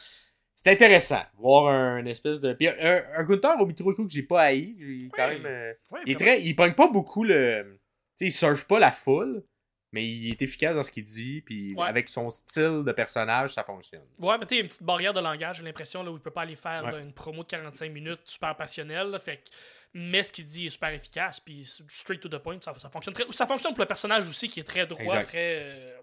[0.55, 1.23] c'est intéressant.
[1.37, 2.53] Voir un espèce de.
[2.55, 5.09] Puis un, un Gunther au micro que j'ai pas haï.
[5.15, 5.45] Quand même.
[5.47, 5.73] euh,
[6.07, 6.43] il est très.
[6.43, 7.65] Il pogne pas beaucoup le.
[7.73, 7.79] Tu
[8.17, 9.43] sais, il surfe pas la foule.
[9.91, 11.41] Mais il est efficace dans ce qu'il dit.
[11.41, 11.87] Puis Ouais.
[11.87, 14.03] avec son style de personnage, ça fonctionne.
[14.19, 16.11] Ouais, mais tu sais, il y a une petite barrière de langage, j'ai l'impression, là,
[16.11, 16.93] où il peut pas aller faire Ouais.
[16.93, 19.09] là, une promo de 45 minutes super passionnelle.
[19.09, 19.51] là, fait que-
[19.95, 23.15] mais ce qu'il dit est super efficace, puis straight to the point, ça, ça fonctionne
[23.15, 23.25] très.
[23.33, 25.27] Ça fonctionne pour le personnage aussi qui est très droit, Exact.
[25.29, 25.63] très.
[25.63, 25.97] euh,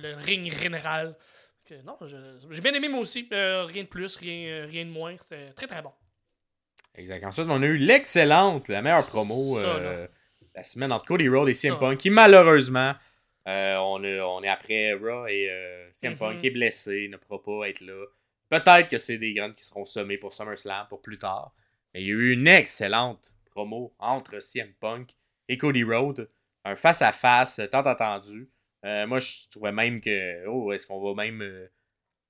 [0.00, 1.16] le ring général.
[1.84, 1.98] Non,
[2.50, 3.28] j'ai bien aimé moi aussi.
[3.32, 5.14] Euh, rien de plus, rien, euh, rien de moins.
[5.18, 5.92] C'était très très bon.
[6.94, 7.24] Exact.
[7.24, 10.08] Ensuite, on a eu l'excellente, la meilleure promo Ça, euh,
[10.54, 11.78] la semaine entre Cody Rhodes et CM Ça.
[11.80, 12.94] Punk, qui malheureusement,
[13.46, 15.50] on, est, on est après Raw et
[15.92, 16.18] CM Mhm.
[16.18, 18.04] Punk est blessé, ne pourra pas être là.
[18.48, 21.52] Peut-être que c'est des graines qui seront sommées pour SummerSlam pour plus tard.
[21.98, 25.10] Mais il y a eu une excellente promo entre CM Punk
[25.48, 26.30] et Cody Rhodes.
[26.64, 28.48] Un face-à-face tant attendu.
[28.84, 31.66] Euh, moi, je trouvais même que, oh, est-ce qu'on va même euh,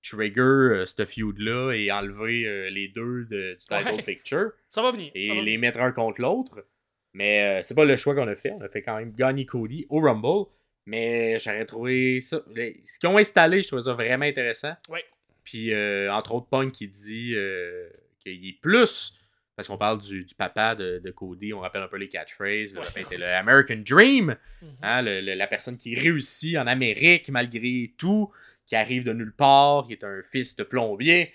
[0.02, 4.02] trigger euh, ce feud-là et enlever euh, les deux de- du title Ouais.
[4.02, 4.52] picture?
[4.70, 5.10] Ça va venir.
[5.14, 5.60] et va les venir.
[5.60, 6.64] mettre un contre l'autre.
[7.12, 8.52] Mais euh, c'est pas le choix qu'on a fait.
[8.52, 10.48] On a fait quand même gagner Cody au Rumble.
[10.86, 12.40] Mais j'aurais trouvé ça.
[12.54, 14.72] les- Ce qu'ils ont installé, je trouvais ça vraiment intéressant.
[14.88, 15.04] Ouais.
[15.44, 17.90] Puis, euh, entre autres, Punk qui dit euh,
[18.20, 19.12] qu'il est plus.
[19.58, 22.76] Parce qu'on parle du, du papa de, de Cody, on rappelle un peu les catchphrases.
[22.76, 24.36] Le papa était le American Dream.
[24.62, 24.68] Mhm.
[24.82, 28.30] Hein, le- le- la personne qui réussit en Amérique malgré tout,
[28.66, 31.32] qui arrive de nulle part, qui est un fils de plombier.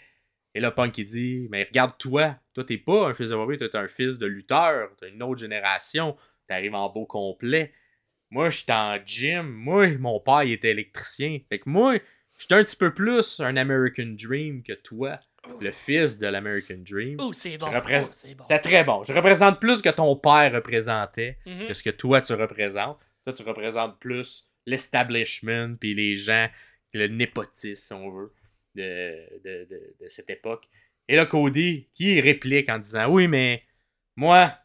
[0.56, 3.68] Et là, Punk il dit Mais regarde-toi, toi, t'es pas un fils de plombier, toi,
[3.68, 6.16] t'es un fils de lutteur, t'as une autre génération,
[6.48, 7.74] t'arrives en beau complet.
[8.30, 11.40] Moi, j'étais en gym, moi, mon père, il était électricien.
[11.50, 11.98] Fait que moi,
[12.40, 15.20] j'étais un petit peu plus un American Dream que toi,
[15.60, 17.18] le fils de l'American Dream.
[17.20, 17.68] Oh, c'est bon.
[17.68, 18.44] Oh, c'est bon.
[18.62, 19.04] Très bon.
[19.04, 21.68] Je représente plus que ton père représentait Mhm.
[21.68, 23.00] que ce que toi tu représentes.
[23.26, 26.50] Toi, tu représentes plus l'establishment puis les gens,
[26.94, 28.34] le népotisme, si on veut,
[28.76, 30.68] de, de, de- de cette époque.
[31.08, 33.64] Et là, Cody, qui réplique en disant Oui, mais
[34.16, 34.58] moi,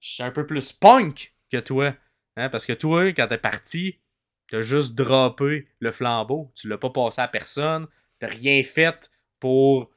[0.00, 1.94] je suis un peu plus punk que toi.
[2.36, 3.98] Hein, parce que toi, quand t'es parti,
[4.50, 6.52] t'as juste droppé le flambeau.
[6.54, 7.86] Tu l'as pas passé à personne.
[8.18, 9.10] T'as rien fait
[9.40, 9.90] pour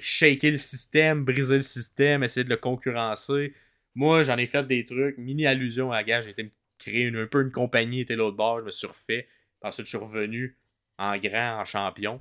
[0.00, 3.54] shaker le système, briser le système, essayer de le concurrencer.
[3.94, 6.24] Moi, j'en ai fait des trucs, mini allusion à la gage.
[6.24, 9.28] J'ai été créer une- un peu une compagnie, était l'autre bord, je me suis refait.
[9.62, 10.56] Ensuite, je suis revenu
[10.98, 12.20] en grand, en champion.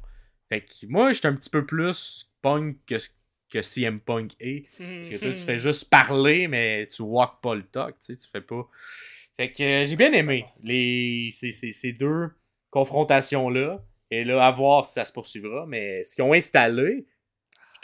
[0.50, 2.96] Fait que moi, j'étais un petit peu plus punk que,
[3.52, 4.68] que CM Punk est.
[5.00, 8.18] Parce que toi, tu fais juste parler, mais tu walk pas le talk, tu sais,
[8.18, 8.68] tu fais pas.
[9.36, 12.30] Fait que euh, j'ai bien aimé les, ces, ces- ces deux
[12.90, 13.84] confrontations-là.
[14.12, 15.66] Et là, à voir si ça se poursuivra.
[15.68, 17.06] Mais ce qu'ils ont installé,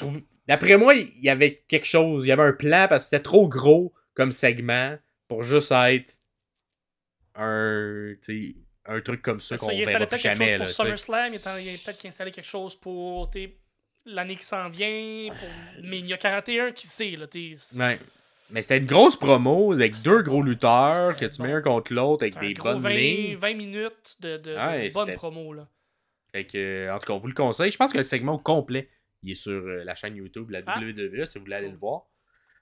[0.02, 0.22] trouve.
[0.48, 2.26] D'après moi, il y avait quelque chose.
[2.26, 4.98] Il y avait un plan parce que c'était trop gros comme segment
[5.28, 6.14] pour juste être
[7.36, 8.14] un.
[8.86, 10.58] un truc comme ça qu'on il verra plus jamais.
[10.58, 10.70] chose pour.
[10.70, 13.32] SummerSlam, il il y a peut-être qu'il installait quelque chose pour
[14.06, 17.28] l'année qui s'en vient, pour Mania 41, qui sait, là,
[17.80, 18.00] Ouais.
[18.50, 21.46] Mais c'était une grosse promo avec deux gros lutteurs que tu bon.
[21.46, 23.36] mets un contre l'autre avec des bonnes 20, lignes.
[23.38, 25.70] 20 minutes de, de, de Ouais, bonnes promos, là.
[26.34, 27.72] Fait que, en tout cas, on vous le conseille.
[27.72, 28.90] Je pense que le segment au complet,
[29.24, 30.80] il est sur euh, la chaîne YouTube, la Ah.
[30.80, 32.04] WWE, si vous voulez aller le voir.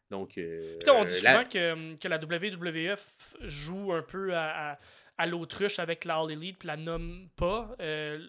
[0.09, 3.07] Donc, euh, Puis on dit la- souvent que, que la WWF
[3.41, 4.79] joue un peu à, à,
[5.17, 7.75] à l'autruche avec la All Elite, puis la nomme pas.
[7.79, 8.19] Euh,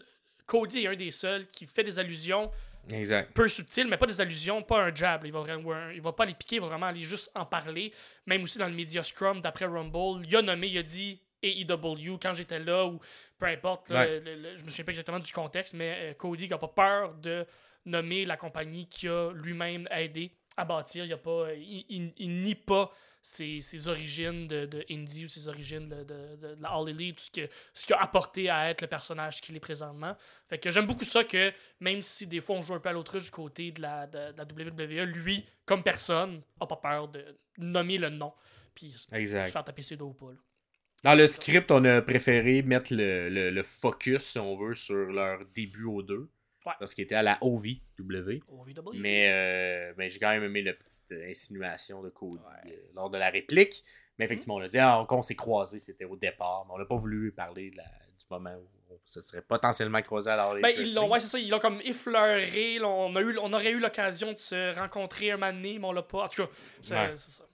[0.47, 2.51] Cody est un des seuls qui fait des allusions
[2.91, 3.33] Exact.
[3.33, 5.24] peu subtiles, mais pas des allusions, pas un jab.
[5.24, 5.45] Il va,
[5.95, 7.93] il va pas les piquer, il va vraiment aller juste en parler.
[8.26, 12.18] Même aussi dans le Media Scrum d'après Rumble, il a nommé, il a dit AEW
[12.20, 13.01] quand j'étais là, ou
[13.39, 14.20] peu importe, là, Ouais.
[14.20, 16.68] le- le- je me souviens pas exactement du contexte, mais euh, Cody qui a pas
[16.68, 17.47] peur de
[17.87, 21.05] nommer la compagnie qui a lui-même aidé à bâtir.
[21.05, 25.28] Il, a pas, il, il- il nie pas ses, ses origines de, de indie ou
[25.28, 28.70] ses origines de, de- la All Elite, tout ce que- ce qu'il a apporté à
[28.70, 30.16] être le personnage qu'il est présentement.
[30.49, 32.93] Fait que j'aime beaucoup ça que même si des fois on joue un peu à
[32.93, 37.09] l'autruche du côté de la, de, de la WWE, lui, comme personne, a pas peur
[37.09, 37.24] de
[37.59, 38.33] nommer le nom.
[38.74, 39.07] Puis se
[39.51, 40.31] faire taper ses doigts ou pas.
[40.33, 40.39] là.
[41.03, 44.95] Dans le script, on a préféré mettre le, le- le focus, si on veut, sur
[45.12, 46.31] leur début aux deux.
[46.67, 46.87] Ouais.
[46.95, 48.41] Qu'ils étaient à la OVW.
[48.49, 48.93] OVW.
[48.95, 53.09] Mais, euh, ben, j'ai quand même aimé la petite euh, insinuation de Cody euh, lors
[53.11, 53.83] de la réplique.
[54.19, 56.65] Mais effectivement, on a dit ah, qu'on s'est croisés, c'était au départ.
[56.69, 60.03] Mais on n'a pas voulu parler de la- du moment où on se serait potentiellement
[60.03, 62.79] croisé à la Ben, ils l'ont, ouais, c'est ça, ils l'ont comme effleuré.
[62.79, 65.87] là, on, a eu, on aurait eu l'occasion de se rencontrer un moment donné, mais
[65.87, 66.25] on l'a pas.
[66.25, 66.51] En tout cas,
[66.83, 67.11] c'est, Ouais.
[67.17, 67.45] c'est ça.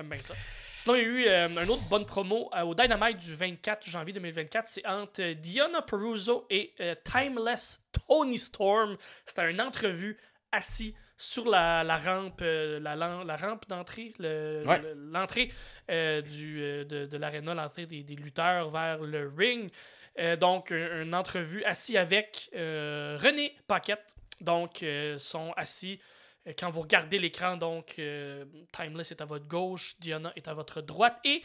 [0.00, 0.34] J'aime bien ça.
[0.76, 3.86] Sinon, il y a eu euh, une autre bonne promo euh, au Dynamite du 24
[3.86, 4.66] janvier 2024.
[4.66, 8.96] C'est entre euh, Diana Peruso et euh, Timeless Tony Storm.
[9.26, 10.16] C'était une entrevue
[10.52, 14.80] assis sur la, la rampe euh, la, la rampe d'entrée le- Ouais.
[14.80, 15.48] le- l'entrée
[15.88, 19.70] du de, de l'aréna l'entrée des, des lutteurs vers le ring
[20.40, 24.82] donc un- une entrevue assis avec René Paquette donc
[25.18, 26.00] sont assis
[26.58, 30.80] quand vous regardez l'écran donc euh, Timeless est à votre gauche Diana est à votre
[30.80, 31.42] droite et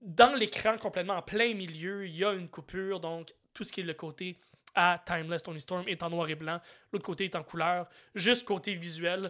[0.00, 3.80] dans l'écran complètement en plein milieu il y a une coupure donc tout ce qui
[3.80, 4.38] est le côté
[4.74, 6.60] à Timeless Tony Storm est en noir et blanc
[6.92, 9.22] l'autre côté est en couleur juste côté visuel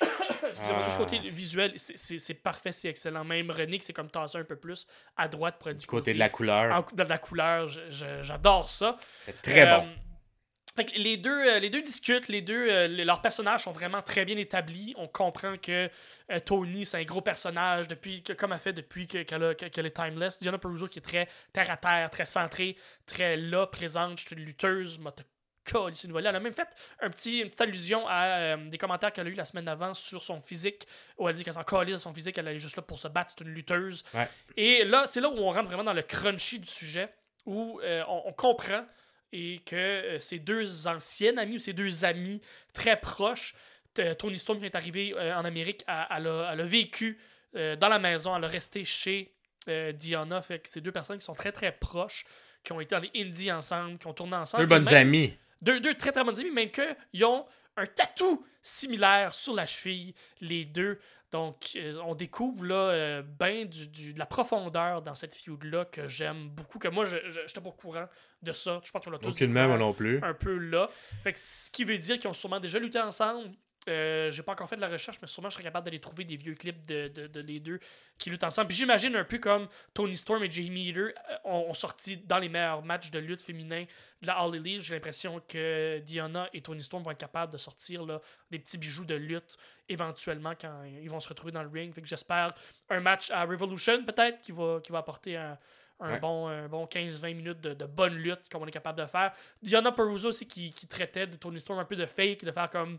[0.46, 0.98] Excusez-moi, juste Ah.
[1.04, 3.24] côté visuel, c'est- parfait, c'est excellent.
[3.24, 6.14] Même René, qui c'est comme tassé un peu plus à droite pour être Du côté
[6.14, 6.72] de la couleur.
[6.72, 8.96] en- de la couleur, j'adore ça.
[9.18, 9.88] C'est très Euh, bon.
[10.78, 13.72] Fait que les deux, euh, les deux discutent, les deux, euh, les- leurs personnages sont
[13.72, 14.94] vraiment très bien établis.
[14.96, 15.90] On comprend que
[16.30, 19.66] euh, Tony, c'est un gros personnage, depuis que, comme elle fait depuis que- qu'elle que-
[19.66, 20.38] qu'elle est timeless.
[20.40, 22.76] Diana Peruso qui est très terre à terre, très centrée,
[23.06, 24.18] très là, présente.
[24.20, 25.12] Je suis une lutteuse, m'a
[26.04, 26.28] une volée.
[26.28, 26.68] Elle a même fait
[27.00, 30.22] un petit, une petite allusion à des commentaires qu'elle a eu la semaine d'avant sur
[30.24, 30.86] son physique,
[31.18, 33.06] où elle dit qu'elle s'en calisse de son physique, elle est juste là pour se
[33.08, 34.02] battre, c'est une lutteuse.
[34.14, 34.28] Ouais.
[34.56, 37.10] Et là, c'est là où on rentre vraiment dans le crunchy du sujet,
[37.44, 38.84] où on, on comprend
[39.32, 42.40] et que euh, ces deux anciennes amies ou ces deux amis
[42.72, 43.54] très proches,
[43.94, 47.18] t- Tony Storm qui est arrivé euh, en Amérique, elle, a, elle a vécu
[47.56, 49.32] euh, dans la maison, elle a resté chez
[49.68, 52.24] euh, Diana, fait que c'est deux personnes qui sont très très proches,
[52.64, 54.62] qui ont été dans les indies ensemble, qui ont tourné ensemble.
[54.64, 55.36] Deux bonnes même- amies.
[55.62, 60.14] deux, deux très très bonnes amies, même qu'ils ont un tatou similaire sur la cheville,
[60.40, 60.98] les deux.
[61.30, 65.84] Donc, euh, on découvre là euh, ben du, du- de la profondeur dans cette feud-là
[65.84, 68.06] que j'aime beaucoup, que moi, je n'étais pas au courant
[68.42, 68.80] de ça.
[68.82, 70.20] Je pense qu'on l'a tous Aucunement, moi non plus.
[70.22, 70.88] un peu là.
[71.22, 73.50] Fait que ce qui veut dire qu'ils ont sûrement déjà lutté ensemble.
[73.88, 76.24] Euh, j'ai pas encore fait de la recherche, mais sûrement je serais capable d'aller trouver
[76.24, 77.80] des vieux clips de, de- de les deux
[78.18, 78.68] qui luttent ensemble.
[78.68, 82.38] Puis j'imagine un peu comme Tony Storm et Jamie Heater euh, ont, ont sorti dans
[82.38, 83.84] les meilleurs matchs de lutte féminin
[84.22, 84.82] de la All Elite.
[84.82, 88.20] J'ai l'impression que Diana et Tony Storm vont être capables de sortir là,
[88.50, 89.56] des petits bijoux de lutte
[89.88, 91.94] éventuellement quand ils vont se retrouver dans le ring.
[91.94, 92.52] Fait que j'espère
[92.90, 95.58] un match à Revolution peut-être qui va, qui va apporter un,
[96.00, 96.20] un Ouais.
[96.20, 99.32] bon, un bon 15-20 minutes de, de bonne lutte comme on est capable de faire.
[99.62, 102.70] Diana Peruso aussi qui, qui traitait de Tony Storm un peu de fake, de faire
[102.70, 102.98] comme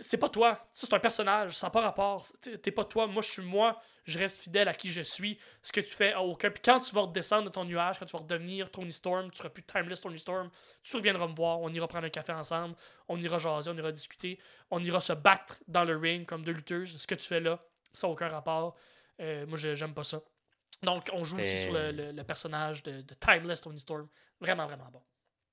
[0.00, 0.54] c'est pas toi.
[0.72, 1.56] Ça, c'est un personnage.
[1.56, 2.26] Ça n'a pas rapport.
[2.40, 3.06] T'es pas toi.
[3.06, 3.80] Moi, je suis moi.
[4.04, 5.38] Je reste fidèle à qui je suis.
[5.62, 6.50] Ce que tu fais a aucun.
[6.50, 9.38] Puis quand tu vas redescendre de ton nuage, quand tu vas redevenir Tony Storm, tu
[9.38, 10.50] seras plus Timeless Tony Storm,
[10.82, 11.60] tu reviendras me voir.
[11.60, 12.74] On ira prendre un café ensemble.
[13.08, 14.38] On ira jaser, on ira discuter.
[14.70, 16.96] On ira se battre dans le ring comme deux lutteuses.
[16.98, 17.58] Ce que tu fais là,
[17.92, 18.76] ça n'a aucun rapport.
[19.20, 20.20] Euh, moi, j'aime pas ça.
[20.82, 24.06] Donc, on joue aussi sur le, le- le personnage de, de Timeless Tony Storm.
[24.40, 25.00] Vraiment, vraiment bon.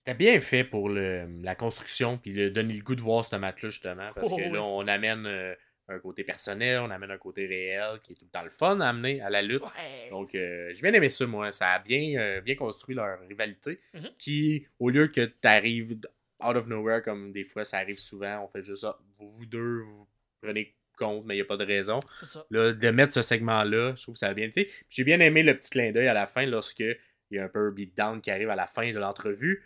[0.05, 3.35] C'était bien fait pour le, la construction, puis le, donner le goût de voir ce
[3.35, 4.09] match-là, justement.
[4.15, 4.51] Parce Oh, que oui.
[4.51, 5.53] là, on amène euh,
[5.89, 8.79] un côté personnel, on amène un côté réel, qui est tout le temps le fun
[8.79, 9.61] à amener à la lutte.
[9.61, 10.09] Ouais.
[10.09, 11.51] Donc, euh, j'ai bien aimé ça, moi.
[11.51, 13.79] Ça a bien, euh, bien construit leur rivalité.
[13.93, 14.09] Mhm.
[14.17, 15.97] Qui, au lieu que tu arrives
[16.43, 18.97] out of nowhere, comme des fois ça arrive souvent, on fait juste ça.
[19.19, 20.07] Vous deux, vous
[20.41, 21.99] prenez compte, mais il n'y a pas de raison.
[22.19, 22.43] C'est ça.
[22.49, 24.67] Là, de mettre ce segment-là, je trouve que ça a bien été.
[24.89, 27.47] J'ai bien aimé le petit clin d'œil à la fin lorsque il y a un
[27.47, 29.63] peu un beatdown qui arrive à la fin de l'entrevue.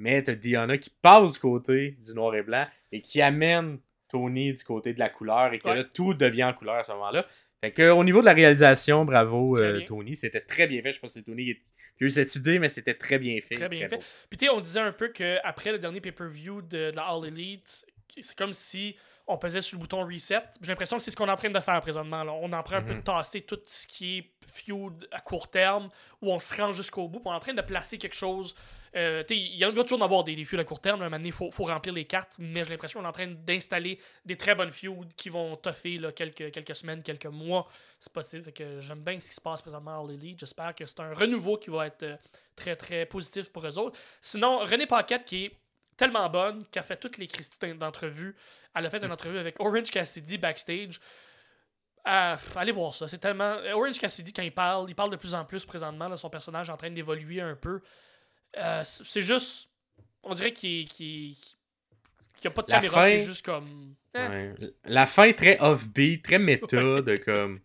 [0.00, 3.78] Mais t'as Diana qui passe du côté du noir et blanc et qui amène
[4.08, 5.76] Tony du côté de la couleur et que Ouais.
[5.76, 7.26] là, tout devient en couleur à ce moment-là.
[7.62, 9.80] Fait que au niveau de la réalisation, bravo euh.
[9.86, 10.16] Tony.
[10.16, 10.92] C'était très bien fait.
[10.92, 11.44] Je pas si c'est Tony
[11.98, 13.54] qui a eu cette idée, mais c'était très bien fait.
[13.56, 13.98] Très bien fait.
[14.30, 17.26] Puis tu sais, on disait un peu qu'après le dernier pay-per-view de, de la All
[17.26, 17.84] Elite,
[18.20, 18.96] c'est comme si
[19.26, 20.40] on pesait sur le bouton reset.
[20.62, 22.24] J'ai l'impression que c'est ce qu'on est en train de faire présentement.
[22.24, 22.32] là.
[22.32, 23.04] On est en train un peu de Mhm.
[23.04, 25.88] tasser tout ce qui est feud à court terme,
[26.22, 28.56] où on se rend jusqu'au bout, puis on est en train de placer quelque chose.
[28.96, 31.08] Euh, il y a il va toujours en avoir des, des feuds à court terme.
[31.24, 34.54] il faut, remplir les cartes, mais j'ai l'impression qu'on est en train d'installer des très
[34.54, 37.68] bonnes feuds qui vont toffer là, quelques, quelques semaines, quelques mois.
[38.00, 38.44] C'est possible.
[38.44, 40.40] Fait que j'aime bien ce qui se passe présentement à Elite.
[40.40, 42.16] J'espère que c'est un renouveau qui va être euh,
[42.56, 43.98] très, très positif pour eux autres.
[44.20, 45.52] Sinon, René Paquette, qui est
[45.96, 48.34] tellement bonne, qui a fait toutes les Christines d'entrevues.
[48.74, 50.98] Elle a fait une entrevue avec Orange Cassidy backstage.
[52.04, 53.06] Ah, allez voir ça.
[53.06, 53.58] C'est tellement.
[53.58, 56.16] euh, Orange Cassidy, quand il parle, il parle de plus en plus présentement.
[56.16, 57.80] son personnage est en train d'évoluer un peu.
[58.56, 59.68] Euh, c'est juste.
[60.22, 63.94] On dirait qu'il qu'il qu'il y a pas de La caméra, est fin- juste comme.
[64.14, 64.54] Ouais.
[64.84, 67.60] La fin très off-beat, très méta, de comme.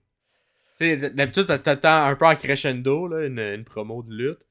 [0.78, 4.46] Tu sais, d'habitude, ça t'attend un peu en crescendo, là, une, une promo de lutte.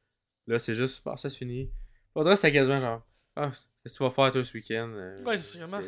[0.46, 1.70] Là, c'est juste, ah, ça se finit.
[2.14, 3.06] Faudrait, c'est quasiment genre,
[3.36, 3.50] ah,
[3.82, 4.90] qu'est-ce que tu vas faire, toi, ce week-end?
[4.94, 5.80] Euh, Ouais, c'est vraiment.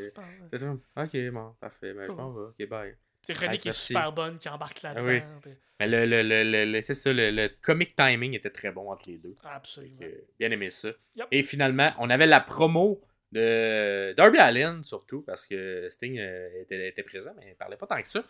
[0.52, 0.68] C'est.
[0.96, 2.96] Ok, bon, parfait, ben, je m'en vais, ok, bye.
[3.26, 5.02] C'est René Ah, qui est super bonne, qui embarque là-dedans.
[5.04, 5.20] Ah oui.
[5.42, 5.50] puis-
[5.80, 9.18] Mais le, le, le, le, c'est ça, le, comic timing était très bon entre les
[9.18, 9.34] deux.
[9.44, 10.00] Absolument.
[10.38, 10.88] Bien aimé ça.
[11.16, 11.26] Yep.
[11.32, 13.02] Et finalement, on avait la promo
[13.32, 17.86] de Darby Allin, surtout, parce que Sting euh, était, était présent, mais il parlait pas
[17.86, 18.22] tant que ça.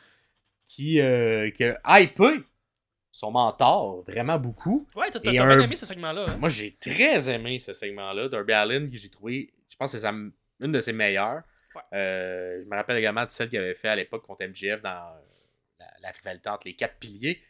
[0.66, 2.40] Qui, euh, qui a hypé
[3.12, 4.86] son mentor vraiment beaucoup.
[4.96, 6.26] Ouais, t'as bien un- aimé ce segment-là.
[6.28, 6.36] hein?
[6.40, 8.28] Moi, j'ai très aimé ce segment-là.
[8.28, 10.32] Darby Allin, que j'ai trouvé, je pense que c'est une
[10.72, 11.42] de ses meilleures.
[11.92, 14.90] Euh, je me rappelle également de celle qu'il avait fait à l'époque contre MJF dans
[14.90, 15.20] euh,
[15.80, 17.42] la, la rivalité entre les quatre piliers.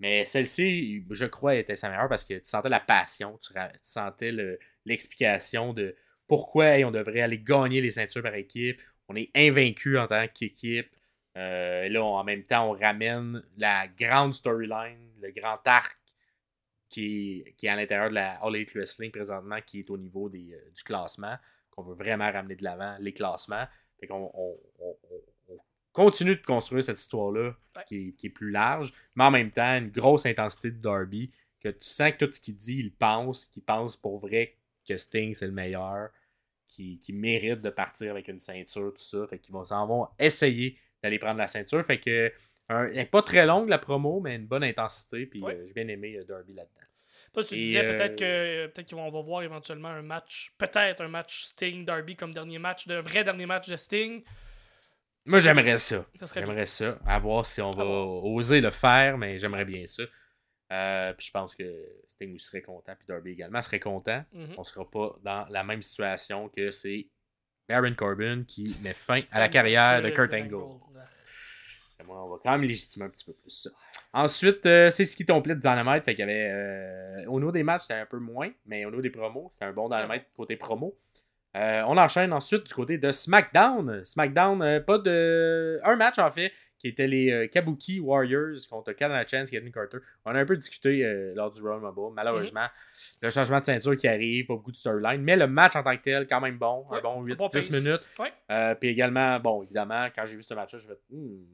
[0.00, 3.52] Mais celle-ci, je crois, était sa meilleure parce que tu sentais la passion, tu,
[3.82, 5.96] sentais le- l'explication de
[6.28, 8.80] pourquoi on devrait aller gagner les ceintures par équipe.
[9.08, 10.88] On est invaincu en tant qu'équipe.
[11.36, 15.96] Euh, et là, en même temps, on ramène la grande storyline, le grand arc
[16.88, 19.98] qui est, qui est à l'intérieur de la All Elite Wrestling présentement, qui est au
[19.98, 21.36] niveau des, du classement,
[21.82, 23.64] qu'on veut vraiment ramener de l'avant, les classements.
[24.00, 25.18] Fait qu'on on, on- on-
[25.50, 25.58] on
[25.92, 27.82] continue de construire cette histoire-là Ouais.
[27.86, 31.30] qui, est, qui est plus large, mais en même temps, une grosse intensité de Darby,
[31.60, 34.56] que tu sens que tout ce qu'il dit, il pense, qu'il pense pour vrai
[34.88, 36.10] que Sting, c'est le meilleur,
[36.68, 39.26] qui, qui mérite de partir avec une ceinture, tout ça.
[39.28, 41.82] Fait qu'ils vont s'en vont essayer d'aller prendre la ceinture.
[41.84, 42.32] Fait que
[42.68, 45.26] un- pas très longue la promo, mais une bonne intensité.
[45.26, 45.54] Puis Ouais.
[45.56, 46.86] euh, j'ai bien aimé euh, Darby là-dedans.
[47.38, 51.02] Toi, tu Et, disais euh, peut-être que peut-être qu'on va voir éventuellement un match, peut-être
[51.02, 54.24] un match Sting Darby comme dernier match, de vrai dernier match de Sting.
[55.24, 56.04] Moi, j'aimerais ça.
[56.34, 56.98] J'aimerais ça.
[57.06, 60.02] À voir si on va oser le faire, mais j'aimerais bien ça.
[60.72, 61.64] Euh, puis je pense que
[62.08, 64.24] Sting aussi serait content, puis Darby également serait content.
[64.32, 64.54] Mhm.
[64.58, 67.06] On sera pas dans la même situation que c'est
[67.68, 70.56] Baron Corbin qui met fin à la carrière de Kurt Angle.
[72.00, 73.70] Et Moi, on va quand même légitimer un petit peu plus ça.
[74.12, 76.04] Ensuite, euh, c'est ce qui complète Dynamite.
[76.04, 76.50] Fait qu'il y avait.
[76.50, 79.66] euh, au niveau des matchs, c'était un peu moins, mais au niveau des promos, c'était
[79.66, 80.96] un bon Dynamite côté promo.
[81.56, 84.04] Euh, on enchaîne ensuite du côté de SmackDown.
[84.04, 85.80] SmackDown, pas de.
[85.82, 89.98] Un match en fait, qui était les Kabuki Warriors contre Canada Chance, Kevin Carter.
[90.24, 91.02] On a un peu discuté
[91.34, 92.14] lors du Royal Rumble.
[92.14, 92.66] Malheureusement,
[93.20, 95.96] le changement de ceinture qui arrive, pas beaucoup de storyline, mais le match en tant
[95.96, 96.86] que tel, quand même bon.
[96.90, 97.70] Ouais, un bon un 8-10 bon pace.
[97.70, 98.02] minutes.
[98.18, 98.74] Ouais.
[98.76, 101.44] Puis également, bon, évidemment, quand j'ai vu ce match-là, je vais hmm,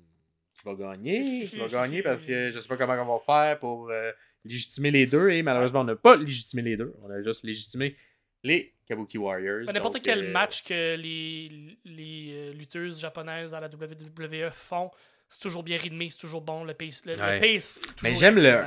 [0.64, 4.10] tu vas gagner, gagner parce que je sais pas comment on va faire pour euh,
[4.44, 5.30] légitimer les deux.
[5.30, 6.94] Et malheureusement, on n'a pas légitimé les deux.
[7.02, 7.96] On a juste légitimé
[8.42, 9.64] les Kabuki Warriors.
[9.72, 14.90] N'importe quel euh, match que les, les euh, lutteuses japonaises à la WWE font,
[15.30, 16.64] c'est toujours bien rythmé, c'est toujours bon.
[16.64, 18.64] Le pace, le, pace Mais j'aime le-.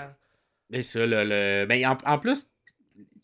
[0.69, 1.23] Mais ça, le.
[1.23, 1.65] le...
[1.67, 2.47] Mais en, en plus,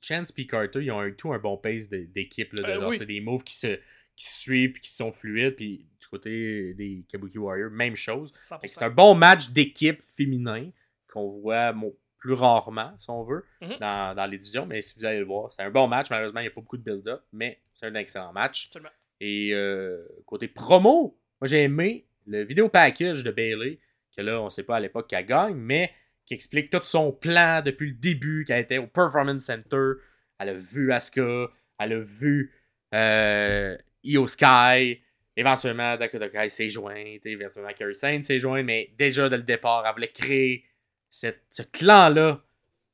[0.01, 2.53] Chance et Carter, ils ont un, tout un bon pace de- d'équipe.
[2.53, 2.97] là, de Euh, genre, oui.
[2.99, 3.79] c'est des moves qui se,
[4.15, 5.55] qui se suivent, puis qui sont fluides.
[5.55, 8.31] Puis du côté des Kabuki Warriors, même chose.
[8.43, 8.59] 100%.
[8.61, 10.69] Fait que C'est un bon match d'équipe féminin
[11.11, 13.77] qu'on voit mo- plus rarement, si on veut, Mhm.
[13.81, 14.65] dans, dans les divisions.
[14.65, 16.09] Mais si vous allez le voir, c'est un bon match.
[16.09, 18.67] Malheureusement, il n'y a pas beaucoup de build-up, mais c'est un excellent match.
[18.67, 18.91] Absolument.
[19.19, 23.79] Et euh, côté promo, moi j'ai aimé le vidéo package de Bailey,
[24.15, 25.91] que là, on sait pas à l'époque qu'elle gagne, mais
[26.25, 29.91] qui explique tout son plan depuis le début, qu'elle était au Performance Center.
[30.39, 31.49] Elle a vu Asuka,
[31.79, 32.53] elle a vu
[32.93, 35.01] euh, Io Sky.
[35.35, 39.83] Éventuellement, Dakota Kai s'est jointe, éventuellement Kerry Sane s'est jointe, mais déjà dès le départ,
[39.85, 40.63] elle voulait créer
[41.09, 42.39] cette- ce clan-là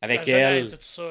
[0.01, 0.63] avec elle.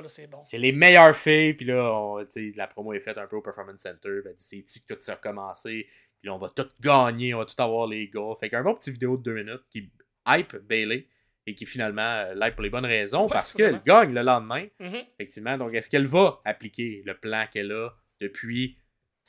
[0.08, 0.42] c'est bon.
[0.54, 1.52] Les meilleures filles.
[1.52, 2.24] Puis là, on-
[2.56, 4.20] la promo est faite un peu au Performance Center.
[4.24, 5.86] Ben, c'est ici que tout ça a commencé.
[6.20, 7.34] Puis là, on va tout gagner.
[7.34, 8.32] On va tout avoir les gars.
[8.40, 9.90] Fait qu'un bon petit vidéo de deux minutes qui
[10.26, 11.06] hype Bailey.
[11.46, 13.22] Et qui finalement euh, l'hype pour les bonnes raisons.
[13.24, 14.66] Ouais, parce qu'elle gagne le lendemain.
[14.80, 15.02] Mhm.
[15.18, 15.56] Effectivement.
[15.56, 17.88] Donc, est-ce qu'elle va appliquer le plan qu'elle a
[18.20, 18.76] depuis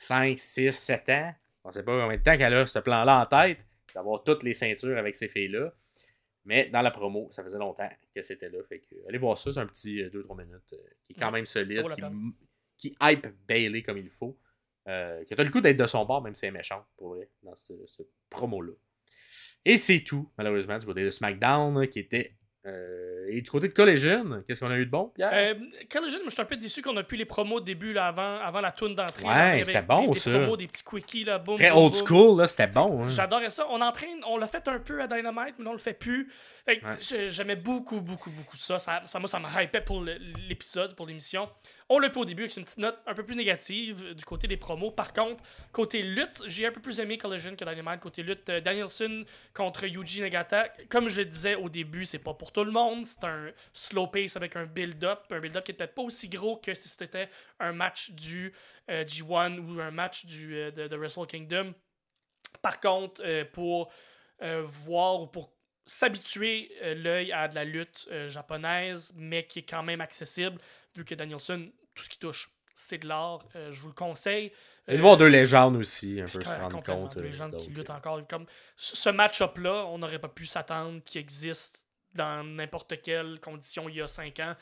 [0.00, 3.26] 5, 6, 7 ans On sait pas combien de temps qu'elle a ce plan-là en
[3.26, 3.58] tête.
[3.94, 5.74] D'avoir toutes les ceintures avec ces filles-là.
[6.46, 8.58] Mais dans la promo, ça faisait longtemps que c'était là.
[8.66, 11.44] Fait que allez voir ça, c'est un petit 2-3 minutes euh, qui est quand même
[11.44, 12.02] solide, qui,
[12.78, 14.38] qui hype Bailey comme il faut.
[14.88, 17.14] Euh, qui a le coup d'être de son bord, même si elle est méchante, pour
[17.14, 18.72] vrai, dans ce, ce promo-là.
[19.66, 22.32] Et c'est tout, malheureusement, du côté de SmackDown, qui était.
[22.66, 25.30] Euh, et du côté de Collision, qu'est-ce qu'on a eu de bon, Pierre?
[25.32, 25.54] Euh,
[25.90, 28.08] Collision, moi, je suis un peu déçu qu'on a plus les promos au début, là,
[28.08, 29.24] avant, avant la toune d'entrée.
[29.24, 30.30] Ouais, c'était bon, des, des ça.
[30.32, 33.04] promos, des petits quickies, là, boum, Très old school, là, c'était bon.
[33.04, 33.08] hein.
[33.08, 33.66] J'adorais ça.
[33.70, 36.30] On entraîne, on l'a fait un peu à Dynamite, mais on le fait plus.
[36.68, 36.80] Ouais.
[37.28, 38.78] j'aimais beaucoup, beaucoup, beaucoup ça.
[38.78, 40.04] Ça, ça, moi, ça me hypait pour
[40.48, 41.48] l'épisode, pour l'émission.
[41.88, 44.24] On l'a pas au début avec une petite note un peu plus négative euh, du
[44.24, 44.92] côté des promos.
[44.92, 45.42] Par contre,
[45.72, 47.98] côté lutte, j'ai un peu plus aimé Collision que Dynamite.
[48.00, 49.24] Côté lutte, euh, Danielson
[49.54, 50.68] contre Yuji Nagata.
[50.88, 53.06] Comme je le disais au début, c'est pas pour tout le monde.
[53.06, 55.20] C'est un slow pace avec un build-up.
[55.30, 57.28] Un build-up qui était pas aussi gros que si c'était
[57.58, 58.52] un match du
[58.90, 61.74] euh, G1 ou un match du, euh, de, de Wrestle Kingdom.
[62.62, 63.92] Par contre, euh, pour
[64.42, 65.52] euh, voir ou pour
[65.86, 70.58] s'habituer euh, l'œil à de la lutte euh, japonaise, mais qui est quand même accessible,
[70.96, 73.40] vu que Danielson, tout ce qui touche, c'est de l'art.
[73.56, 74.52] euh, je vous le conseille.
[74.88, 77.16] Et de Euh, voir deux légendes aussi, un peu se rendre compte.
[77.16, 78.26] Euh, gens qui luttent euh, encore.
[78.28, 78.46] Comme
[78.76, 84.00] ce match-up-là, on n'aurait pas pu s'attendre qu'il existe dans n'importe quelle condition il y
[84.02, 84.54] a 5 ans.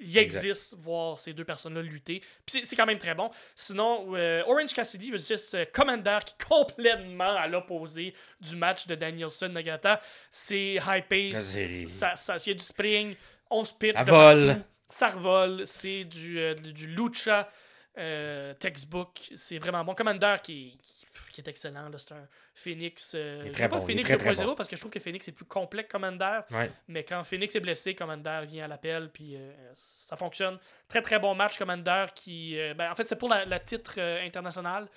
[0.00, 0.44] Il Exact.
[0.44, 2.20] existe voir ces deux personnes-là lutter.
[2.46, 3.30] Puis c'est- quand même très bon.
[3.56, 8.94] Sinon, euh, Orange Cassidy versus euh, Commander, qui est complètement à l'opposé du match de
[8.94, 10.00] Danielson Nagata.
[10.30, 13.16] C'est high pace, C'est- ça, ça, il y a du spring,
[13.50, 14.46] on se pitch Ça de vole.
[14.46, 14.62] partout.
[14.88, 17.50] Ça revole, c'est du, euh, du lucha
[17.98, 19.30] euh, textbook.
[19.34, 19.94] C'est vraiment bon.
[19.94, 21.88] Commander qui, qui, qui est excellent.
[21.88, 21.98] là.
[21.98, 23.12] C'est un Phoenix.
[23.14, 24.54] Euh, Il est je très pas bon, Phoenix très, très 2.0 bon.
[24.54, 26.40] parce que je trouve que Phoenix est plus complet que Commander.
[26.50, 26.70] Ouais.
[26.88, 30.58] Mais quand Phoenix est blessé, Commander vient à l'appel, puis euh, ça fonctionne.
[30.88, 32.58] Très très bon match, Commander, qui.
[32.58, 34.88] euh, ben, en fait, c'est pour la, la titre international.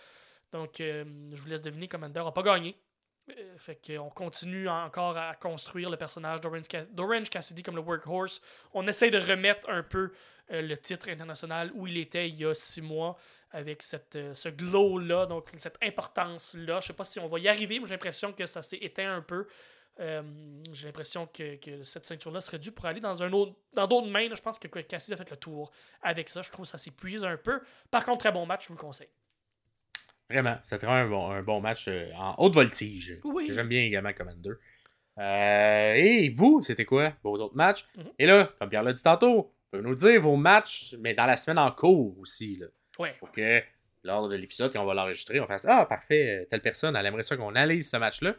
[0.51, 1.03] Donc, je
[1.41, 2.77] vous laisse deviner, Commander n'a pas gagné.
[3.57, 8.41] Fait qu'on continue encore à construire le personnage d'Orange Ca- d'Orange Cassidy comme le workhorse.
[8.73, 10.11] On essaye de remettre un peu
[10.59, 13.15] le titre international où il était il y a six mois
[13.51, 16.79] avec cette, euh, ce glow-là, donc cette importance-là.
[16.79, 19.15] Je sais pas si on va y arriver, mais j'ai l'impression que ça s'est éteint
[19.15, 19.45] un peu.
[19.99, 20.23] Euh,
[20.71, 24.07] j'ai l'impression que, que cette ceinture-là serait due pour aller dans un autre dans d'autres
[24.07, 24.27] mains.
[24.29, 24.35] là.
[24.35, 25.71] Je pense que Cassidy a fait le tour
[26.01, 26.41] avec ça.
[26.41, 27.61] Je trouve que ça s'épuise un peu.
[27.91, 29.09] Par contre, très bon match, je vous le conseille.
[30.29, 33.19] Vraiment, c'était vraiment un bon, un bon match euh, en haute voltige.
[33.25, 33.49] Oui.
[33.51, 34.51] J'aime bien également Commander.
[35.17, 37.85] Euh, et vous, c'était quoi vos autres matchs?
[37.97, 38.11] Mhm.
[38.17, 41.25] Et là, comme Pierre l'a dit tantôt, vous pouvez nous dire vos matchs, mais dans
[41.25, 42.57] la semaine en cours aussi.
[42.57, 42.67] Là,
[42.99, 43.15] Ouais.
[43.19, 43.61] pour que
[44.03, 47.23] lors de l'épisode, quand on va l'enregistrer, on fasse Ah, parfait, telle personne, elle aimerait
[47.23, 48.35] ça qu'on analyse ce match-là.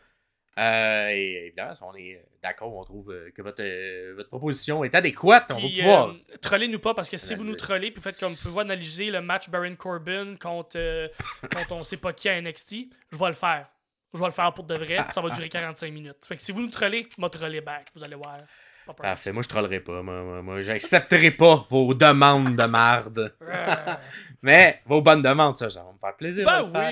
[0.58, 4.84] Euh, et évidemment, si on est d'accord, on trouve euh, que votre, euh, votre proposition
[4.84, 6.08] est adéquate, on va pouvoir.
[6.10, 8.60] euh, trollez-nous pas parce que si vous nous trollez, puis vous faites comme vous pouvez
[8.60, 11.08] analyser le match Baron Corbin contre, euh,
[11.54, 13.66] contre on sait pas qui à NXT, je vais le faire.
[14.12, 16.26] Je vais le faire pour de vrai, puis ça va durer 45 minutes.
[16.26, 18.40] Fait que si vous nous trollez, moi troller back, vous allez voir.
[18.96, 20.02] Parfait, moi je trollerai pas.
[20.02, 23.34] Moi, moi, moi, j'accepterai pas vos demandes de marde.
[24.42, 26.44] Mais vos bonnes demandes, ça, ça va me faire plaisir.
[26.66, 26.90] le faire.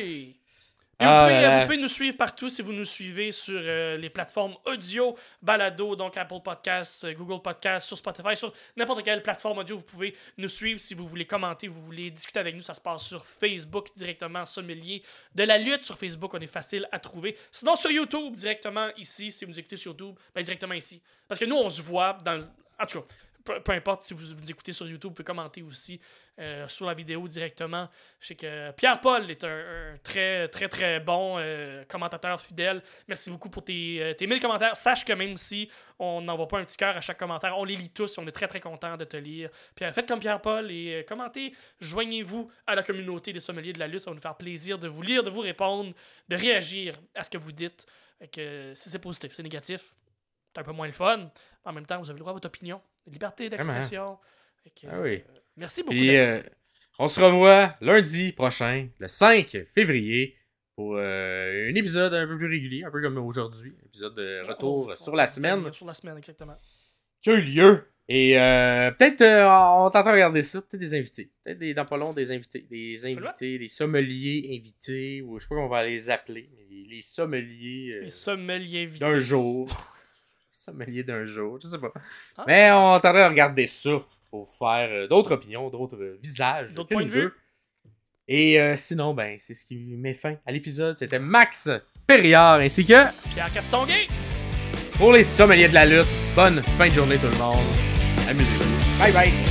[1.03, 1.57] Ah, vous, pouvez, là, là.
[1.59, 5.97] vous pouvez nous suivre partout si vous nous suivez sur euh, les plateformes audio, balado,
[5.97, 9.77] donc Apple Podcasts, euh, Google Podcasts, sur Spotify, sur n'importe quelle plateforme audio.
[9.77, 12.61] Vous pouvez nous suivre si vous voulez commenter, vous voulez discuter avec nous.
[12.61, 15.03] Ça se passe sur Facebook directement, sommelier
[15.35, 15.85] de la lutte.
[15.85, 17.37] Sur Facebook, on est facile à trouver.
[17.51, 21.01] Sinon, sur YouTube, directement ici, si vous nous écoutez sur YouTube, ben directement ici.
[21.27, 22.45] Parce que nous, on se voit dans le...
[22.79, 23.07] En tout cas,
[23.65, 26.01] peu, importe si vous, vous écoutez sur YouTube, vous pouvez commenter aussi
[26.39, 27.89] euh, sur la vidéo directement.
[28.21, 32.83] Je sais que Pierre-Paul est un, très, très, très bon euh, commentateur fidèle.
[33.09, 34.77] Merci beaucoup pour tes, euh, tes 1000 commentaires.
[34.77, 35.69] Sache que même si
[35.99, 38.27] on n'envoie pas un petit cœur à chaque commentaire, on les lit tous et on
[38.27, 39.51] est très, très content de te lire.
[39.75, 41.55] Pierre, faites comme Pierre-Paul et euh, commentez.
[41.81, 44.01] Joignez-vous à la communauté des sommeliers de la lutte.
[44.01, 45.93] Ça va nous faire plaisir de vous lire, de vous répondre,
[46.29, 47.87] de réagir à ce que vous dites.
[48.33, 49.95] Que, si c'est positif, c'est négatif,
[50.55, 51.31] c'est un peu moins le fun.
[51.65, 52.81] En même temps, vous avez le droit à votre opinion.
[53.07, 54.19] Liberté d'expression.
[54.63, 55.17] Fait que, Ah oui.
[55.17, 55.95] euh, merci beaucoup.
[55.95, 56.43] Puis, euh,
[56.99, 60.37] on se revoit lundi prochain, le 5 février,
[60.77, 63.75] pour euh, un épisode un peu plus régulier, un peu comme aujourd'hui.
[63.87, 66.55] Épisode de retour On- on- sur la semaine Sur la semaine, exactement.
[67.23, 67.87] qui a eu lieu.
[68.13, 68.33] Et
[68.99, 71.31] peut-être, on t'entend regarder ça, peut-être des invités.
[71.45, 72.67] Peut-être des, dans pas long, des invités.
[72.69, 76.65] Des invités, des sommeliers invités, ou je sais pas comment on va les appeler, mais
[76.89, 78.99] les, sommeliers Les sommeliers invités.
[78.99, 79.69] d'un jour.
[80.61, 81.93] sommeliers d'un jour, je sais pas.
[82.37, 82.45] Ah.
[82.47, 83.91] Mais on t'entend regarder ça
[84.31, 86.75] pour faire euh, d'autres opinions, d'autres euh, visages.
[86.75, 87.31] D'autres points de vue.
[88.29, 90.97] Et euh, sinon, ben, c'est ce qui met fin à l'épisode.
[90.97, 91.69] C'était Max
[92.07, 94.07] Perriard ainsi que Pierre Castonguay.
[94.99, 96.07] pour les sommeliers de la lutte.
[96.37, 97.75] Bonne fin de journée tout le monde.
[98.29, 99.03] Amusez-vous.
[99.03, 99.50] Bye bye.